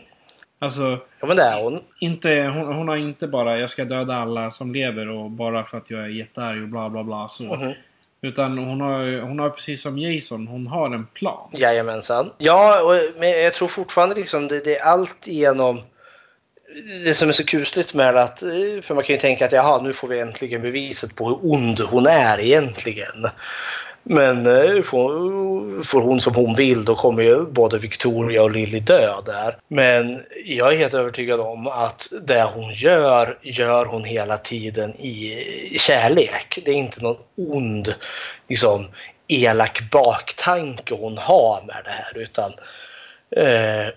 [0.59, 1.81] Alltså, Ja men det är hon.
[2.01, 5.79] inte, hon, hon har inte bara jag ska döda alla som lever och bara för
[5.79, 7.43] att jag är jättearg och bla bla bla så.
[7.43, 7.73] Mhm.
[8.21, 11.51] Utan hon har, hon har precis som Jason, hon har en plan.
[11.53, 12.31] Jajamensan.
[12.39, 15.81] Ja, och, men jag tror fortfarande liksom det, det är allt igenom
[17.05, 19.53] det som är så kusligt med det att, eh, för man kan ju tänka att
[19.53, 23.27] jaha, nu får vi äntligen beviset på hur ond hon är egentligen.
[24.03, 28.81] Men eh, får, får hon som hon vill då kommer ju både Victoria och Lily
[28.81, 29.57] dö där.
[29.69, 35.45] Men jag är helt övertygad om att det hon gör, gör hon hela tiden i
[35.79, 36.59] kärlek.
[36.65, 37.95] Det är inte någon ond,
[38.49, 38.87] liksom
[39.29, 42.53] elak baktanke hon har med det här utan
[43.37, 43.89] eh,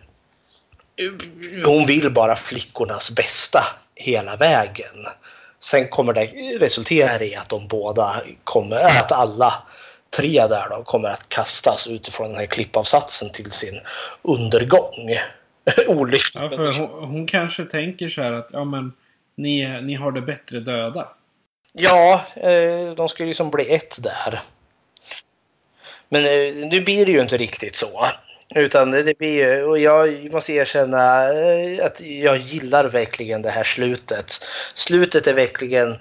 [1.65, 3.63] hon vill bara flickornas bästa
[3.95, 5.05] hela vägen.
[5.59, 6.26] Sen kommer det
[6.59, 9.53] resultera i att de båda kommer, att alla
[10.17, 13.80] tre där då kommer att kastas utifrån den här klippavsatsen till sin
[14.21, 15.17] undergång.
[15.88, 16.51] Olyckligt.
[16.51, 18.93] Ja, för hon, hon kanske tänker så här att ja men
[19.35, 21.07] ni, ni har det bättre döda.
[21.73, 24.41] Ja, eh, de ska ju liksom bli ett där.
[26.09, 28.05] Men eh, nu blir det ju inte riktigt så.
[28.55, 33.63] Utan det blir ju, och jag måste erkänna eh, att jag gillar verkligen det här
[33.63, 34.45] slutet.
[34.73, 35.97] Slutet är verkligen eh,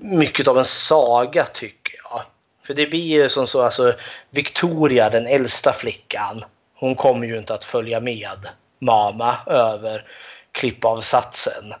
[0.00, 2.22] mycket av en saga tycker jag.
[2.66, 3.94] För det blir ju som så, alltså
[4.30, 6.44] Victoria, den äldsta flickan,
[6.74, 8.48] hon kommer ju inte att följa med
[8.78, 10.04] mamma över
[10.52, 11.74] klippavsatsen.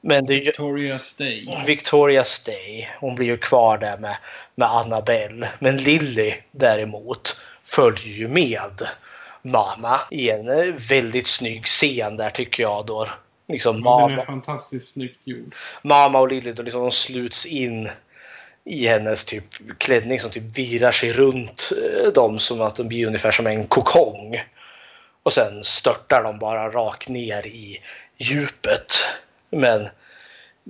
[0.00, 1.48] Men det, Victoria Stay.
[1.66, 4.16] Victoria Stay, hon blir ju kvar där med,
[4.54, 5.48] med Annabelle.
[5.58, 7.36] Men Lily däremot
[7.68, 8.88] följer ju med
[9.42, 13.08] mamma i en eh, väldigt snygg scen där tycker jag då.
[13.48, 15.54] Liksom Den mamma, är fantastiskt snyggt gjord.
[15.82, 17.88] mamma och Lily då liksom de sluts in
[18.64, 19.44] i hennes typ
[19.78, 23.66] klänning som typ virar sig runt eh, dem som att de blir ungefär som en
[23.66, 24.42] kokong.
[25.22, 27.82] Och sen störtar de bara rakt ner i
[28.16, 28.92] djupet.
[29.50, 29.88] Men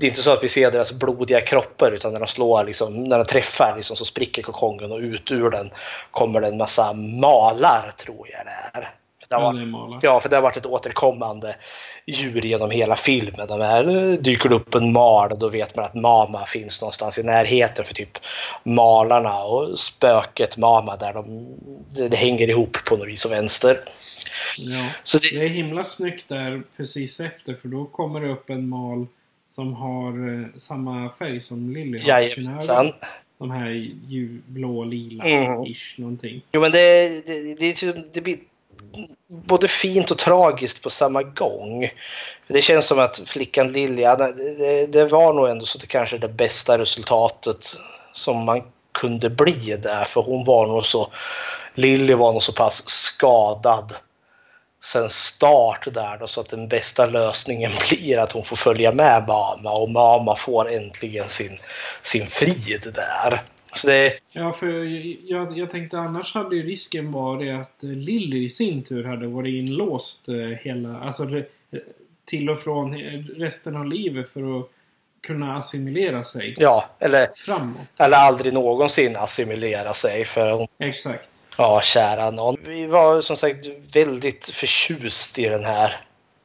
[0.01, 3.01] det är inte så att vi ser deras blodiga kroppar utan när de slår, liksom,
[3.01, 5.71] när de träffar liksom, så spricker kokongen och ut ur den
[6.11, 8.91] kommer det en massa malar tror jag det är.
[9.29, 11.57] det har Ja, varit, ja, för det har varit ett återkommande
[12.07, 13.49] djur genom hela filmen.
[13.49, 17.19] De här, eh, dyker det upp en mal då vet man att Mama finns någonstans
[17.19, 18.19] i närheten för typ
[18.65, 21.57] malarna och spöket Mama där de,
[21.97, 23.81] det, det hänger ihop på något vis och vänster.
[24.59, 24.87] Ja.
[25.03, 28.69] Så det, Det är himla snyggt där precis efter för då kommer det upp en
[28.69, 29.07] mal
[29.59, 32.93] som har eh, samma färg som Lily har på sina Jajamensan.
[33.39, 33.91] De här
[34.51, 35.65] blå, lila, Mm.
[35.67, 36.43] ish någonting.
[36.53, 38.37] Jo men det, det, det, är typ- det blir
[39.29, 41.91] både fint och tragiskt på samma gång.
[42.49, 46.19] Det känns som att flickan Lilja, det, det var nog ändå så att det kanske
[46.19, 47.77] det bästa resultatet
[48.13, 48.63] som man
[48.93, 50.05] kunde bli där.
[50.05, 51.09] För hon var nog så,
[51.75, 53.95] Lilly var nog så pass skadad
[54.81, 59.25] sen start där då, så att den bästa lösningen blir att hon får följa med
[59.29, 61.57] mamma och mamma får äntligen sin,
[62.03, 63.43] sin frid där.
[63.87, 64.67] Det, Ja, för
[65.31, 69.55] jag, jag, tänkte annars hade ju risken varit att Lily i sin tur hade varit
[69.55, 71.45] inlåst eh, hela, alltså re-
[72.25, 72.95] till och från
[73.37, 74.71] resten av livet för att
[75.21, 77.81] kunna assimilera sig ja, eller framåt.
[77.99, 81.28] Eller aldrig någonsin assimilera sig för hon, Exakt
[81.59, 82.57] ja kära någon.
[82.65, 85.97] Vi var som sagt väldigt förtjust i den här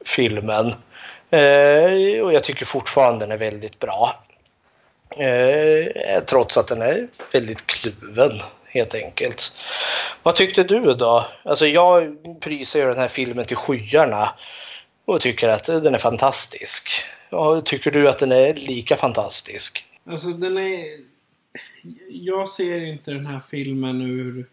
[0.04, 0.66] filmen.
[1.30, 4.24] Eh, och jag tycker fortfarande den är väldigt bra.
[5.16, 9.56] Eh, trots att den är väldigt kluven helt enkelt.
[10.22, 11.26] Vad tyckte du då?
[11.42, 14.34] Alltså jag prisar ju den här filmen till skyarna
[15.04, 16.90] och tycker att den är fantastisk.
[17.30, 19.84] Och tycker du att den är lika fantastisk?
[20.06, 21.00] Alltså den är...
[22.08, 24.46] Jag ser inte den här filmen ur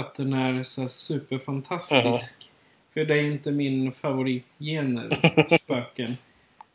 [0.00, 2.36] att den är så superfantastisk.
[2.40, 2.46] Mhm.
[2.92, 5.08] För det är inte min favoritgener,
[5.58, 6.10] spöken.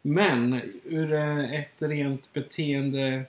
[0.02, 3.24] Men ur eh, ett rent beteende...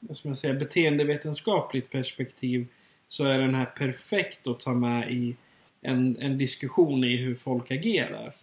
[0.00, 0.54] Vad ska man säga?
[0.54, 2.66] Beteendevetenskapligt perspektiv
[3.08, 5.36] så är den här perfekt att ta med i
[5.80, 8.34] en, en diskussion i hur folk agerar.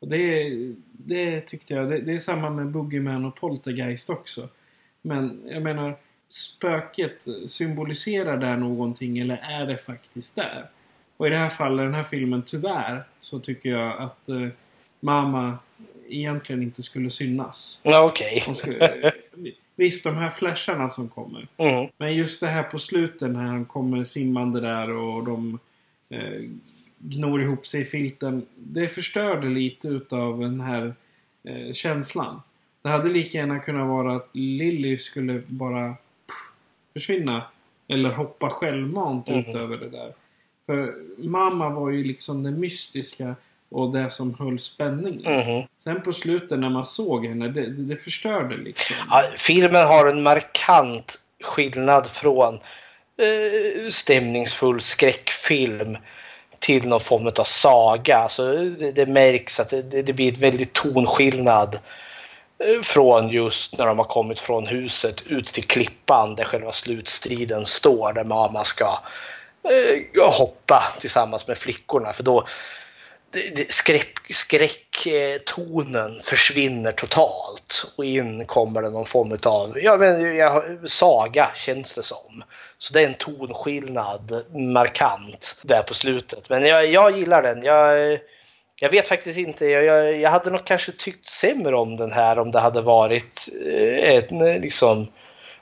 [0.00, 0.50] Och det,
[0.92, 1.90] det tyckte jag.
[1.90, 4.48] Det, det är samma med Boogeyman och Poltergeist också.
[5.02, 5.96] Men jag menar,
[6.30, 10.66] spöket symboliserar där någonting eller är det faktiskt där?
[11.16, 14.48] Och i det här fallet, den här filmen, tyvärr, så tycker jag att eh,
[15.00, 15.58] mamma
[16.08, 17.80] egentligen inte skulle synas.
[17.84, 18.44] Okej.
[18.56, 19.12] Skulle,
[19.76, 21.46] visst, de här flasharna som kommer.
[21.56, 21.90] Mm.
[21.96, 25.58] Men just det här på slutet när han kommer simmande där och de
[26.08, 26.50] eh,
[26.98, 28.46] gnor ihop sig i filten.
[28.54, 30.94] Det förstörde lite utav den här
[31.44, 32.42] eh, känslan.
[32.82, 35.94] Det hade lika gärna kunnat vara att Lily skulle bara
[37.00, 37.42] försvinna.
[37.88, 39.38] Eller hoppa självmant Mhm.
[39.38, 40.12] ut över det där.
[40.66, 43.34] För mamma var ju liksom det mystiska
[43.70, 45.22] och det som höll spänningen.
[45.32, 45.66] Mhm.
[45.78, 48.96] Sen på slutet när man såg henne, det, det förstörde liksom.
[49.10, 55.96] Ja, filmen har en markant skillnad från eh, stämningsfull skräckfilm
[56.58, 58.16] till någon form av saga.
[58.16, 61.78] Alltså, det, det märks att det, det, blir ett väldigt tonskillnad
[62.82, 68.12] från just när de har kommit från huset ut till klippan där själva slutstriden står
[68.12, 68.98] där mamma ska
[69.70, 72.12] eh, hoppa tillsammans med flickorna.
[72.12, 72.46] För då
[73.32, 74.18] skräcktonen skräck,
[74.98, 81.94] skräcktonen försvinner totalt och in kommer det någon form av ja, men, jag, saga känns
[81.94, 82.44] det som.
[82.78, 86.48] Så det är en tonskillnad markant där på slutet.
[86.48, 87.62] Men jag, jag gillar den.
[87.62, 88.18] Jag,
[88.82, 89.66] jag vet faktiskt inte.
[89.66, 93.48] Jag, jag, jag hade nog kanske tyckt sämre om den här om det hade varit
[93.66, 95.06] eh, ett, eh, liksom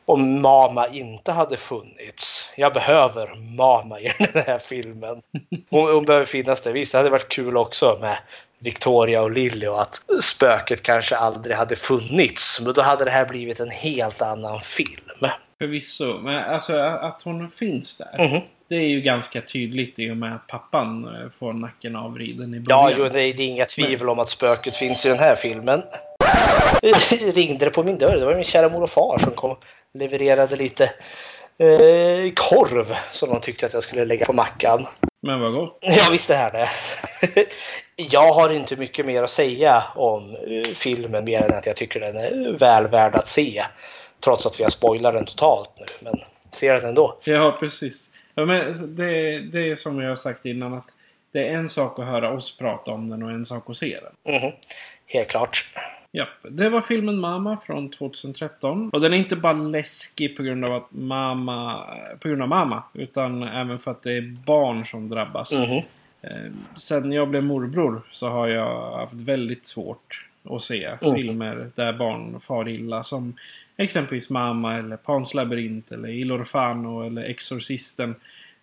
[0.04, 2.50] om Mama inte hade funnits.
[2.56, 5.22] Jag behöver Mama i den här filmen.
[5.70, 6.72] Hon, hon behöver finnas där.
[6.72, 8.18] Visst, det hade varit kul också med
[8.58, 12.60] Victoria och Lilly och att spöket kanske aldrig hade funnits.
[12.60, 15.28] Men då hade det här blivit en helt annan film.
[15.58, 16.18] Förvisso.
[16.20, 18.28] Men alltså att hon finns där.
[18.28, 18.40] Mhm.
[18.68, 22.62] Det är ju ganska tydligt i och med att pappan eh, får nacken avriden i
[22.68, 22.98] Ja, början.
[23.02, 25.82] jo, det, är- det är inga tvivel om att spöket finns i den här filmen.
[27.34, 28.16] Ringde det på min dörr.
[28.16, 29.64] Det var min kära mor och far som kom och
[29.94, 30.84] levererade lite
[31.58, 34.86] eh, korv som de tyckte att jag skulle lägga på mackan.
[35.22, 35.78] Men vad gott.
[35.80, 36.68] Ja, visst är det.
[38.10, 42.00] jag har inte mycket mer att säga om eh, filmen mer än att jag tycker
[42.00, 43.64] den är väl värd att se.
[44.20, 46.20] Trots att vi har spoilat den totalt nu, men
[46.50, 47.18] ser den ändå.
[47.24, 48.10] Ja, precis.
[48.34, 50.88] Ja, men det, det är som jag har sagt innan att
[51.32, 53.98] det är en sak att höra oss prata om den och en sak att se
[54.24, 54.34] den.
[54.34, 54.52] Mhm.
[55.06, 55.64] Helt klart.
[56.10, 58.90] Ja, det var filmen Mama från 2013.
[58.92, 61.84] Och den är inte bara läskig på grund av att mamma,
[62.20, 62.82] på grund av mamma.
[62.94, 65.52] Utan även för att det är barn som drabbas.
[65.52, 65.76] Mhm.
[66.22, 71.14] Eh, Sen jag blev morbror så har jag haft väldigt svårt att se Mm.
[71.14, 73.04] filmer där barn far illa.
[73.04, 73.36] Som
[73.78, 78.14] exempelvis Mamma eller Pans labyrint eller Il Orfano eller Exorcisten.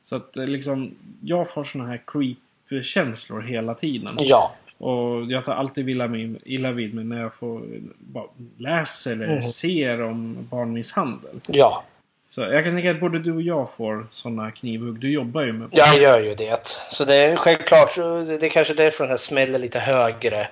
[0.04, 2.38] Så att eh, liksom, jag får såna här creep
[2.70, 4.16] gruppkänslor hela tiden.
[4.20, 4.56] Ja.
[4.78, 7.62] Och jag tar alltid illa, vid mig när jag får
[7.98, 8.26] bara
[8.58, 9.44] läser eller Mm.
[9.44, 11.40] ser om barnmisshandel.
[11.48, 11.84] Ja.
[12.30, 15.00] Så jag kan tänka att både du och jag får sådana knivhugg.
[15.00, 16.68] Du jobbar ju med Jag gör ju det.
[16.92, 20.48] Så det är självklart, det är kanske därför den här smäller lite högre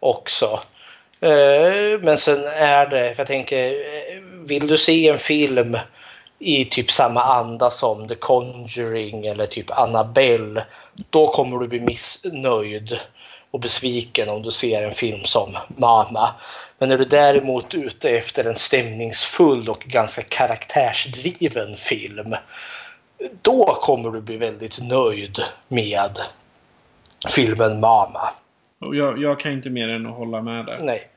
[0.00, 0.46] också.
[1.20, 5.78] Eh, men sen är det, för jag tänker, eh, vill du se en film
[6.38, 10.64] i typ samma anda som The Conjuring eller typ Annabelle,
[11.10, 13.00] då kommer du bli missnöjd
[13.50, 16.34] och besviken om du ser en film som Mama.
[16.78, 22.36] Men är du däremot ute efter en stämningsfull och ganska karaktärsdriven film,
[23.42, 26.18] då kommer du bli väldigt nöjd med
[27.28, 28.30] filmen Mama.
[28.86, 30.78] Och jag, jag kan inte mer än att hålla med där.
[30.82, 31.08] Nej.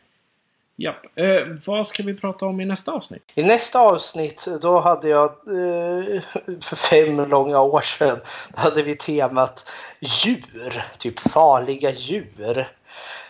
[0.75, 1.05] Japp.
[1.15, 1.27] Eh,
[1.65, 3.31] vad ska vi prata om i nästa avsnitt?
[3.35, 6.21] I nästa avsnitt då hade jag eh,
[6.61, 8.19] för fem långa år sedan
[8.53, 12.67] då hade vi temat djur, typ farliga djur.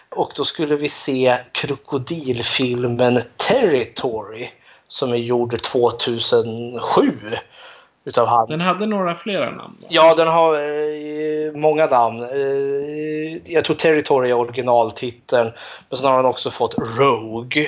[0.09, 4.49] Och då skulle vi se krokodilfilmen Territory
[4.87, 7.11] som är gjord 2007
[8.05, 8.47] utav han.
[8.47, 9.77] Den hade några flera namn.
[9.81, 9.87] va?
[9.89, 12.19] Ja, den har eh, många namn.
[13.45, 15.51] Jag tror Territory är originaltiteln.
[15.89, 17.67] Men sen har den också fått Rogue.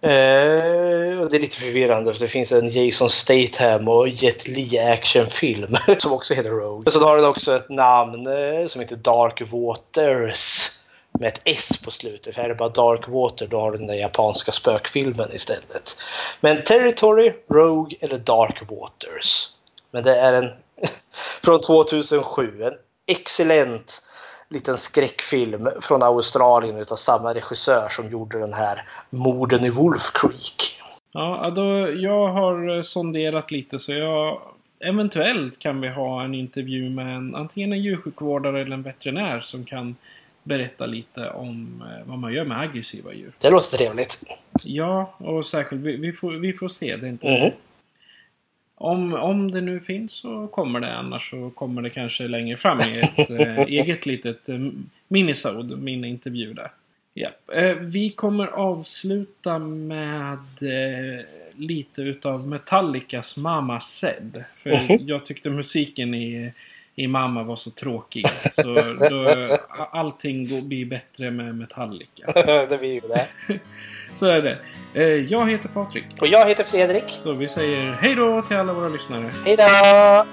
[0.00, 4.78] Eh, och det är lite förvirrande för det finns en Jason Statham och Jet Li
[4.78, 6.82] actionfilm som också heter Rogue.
[6.84, 10.70] Men sen har den också ett namn eh, som heter Dark Waters
[11.18, 12.34] med ett S på slutet.
[12.34, 15.96] För är det bara Dark Water då har du den där japanska spökfilmen istället.
[16.40, 19.48] Men Territory, Rogue eller Dark Waters.
[19.90, 20.50] Men det är en
[21.44, 22.62] från 2007.
[22.62, 22.74] En
[23.06, 24.07] excellent
[24.50, 30.80] liten skräckfilm från Australien utav samma regissör som gjorde den här Morden i Wolf Creek.
[31.12, 34.40] Ja, då, jag har eh, sonderat lite så jag...
[34.80, 39.64] Eventuellt kan vi ha en intervju med en, antingen en djursjukvårdare eller en veterinär som
[39.64, 39.96] kan
[40.42, 43.32] berätta lite om eh, vad man gör med aggressiva djur.
[43.38, 44.22] Det låter trevligt.
[44.64, 46.96] Ja, och särskilt vi, vi, får, vi får se.
[46.96, 47.28] Det är inte...
[47.28, 47.50] Mhm.
[48.80, 50.96] Om, om det nu finns så kommer det.
[50.96, 54.58] Annars så kommer det kanske längre fram i ett eh, eget litet eh,
[55.08, 56.70] minisode, min intervju där.
[57.14, 57.30] Ja.
[57.54, 61.24] Eh, vi kommer avsluta med eh,
[61.56, 64.44] lite utav Metallicas Mama Said.
[64.56, 64.70] För
[65.10, 66.52] jag tyckte musiken i,
[66.98, 68.28] i Mamma var så tråkig.
[68.28, 68.74] Så
[69.10, 69.58] då,
[69.90, 72.32] allting går, blir bättre med Metallica.
[72.68, 73.28] det blir ju det.
[74.14, 74.58] Så är det.
[74.94, 76.04] Eh, jag heter Patrik.
[76.20, 77.04] Och jag heter Fredrik.
[77.22, 79.30] Så vi säger hej då till alla våra lyssnare.
[79.44, 80.24] Hej då!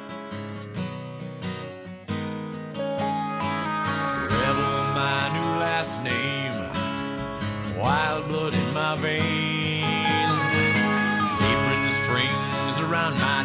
[7.75, 10.51] Wild blood in my veins.
[11.39, 13.44] Apron strings around my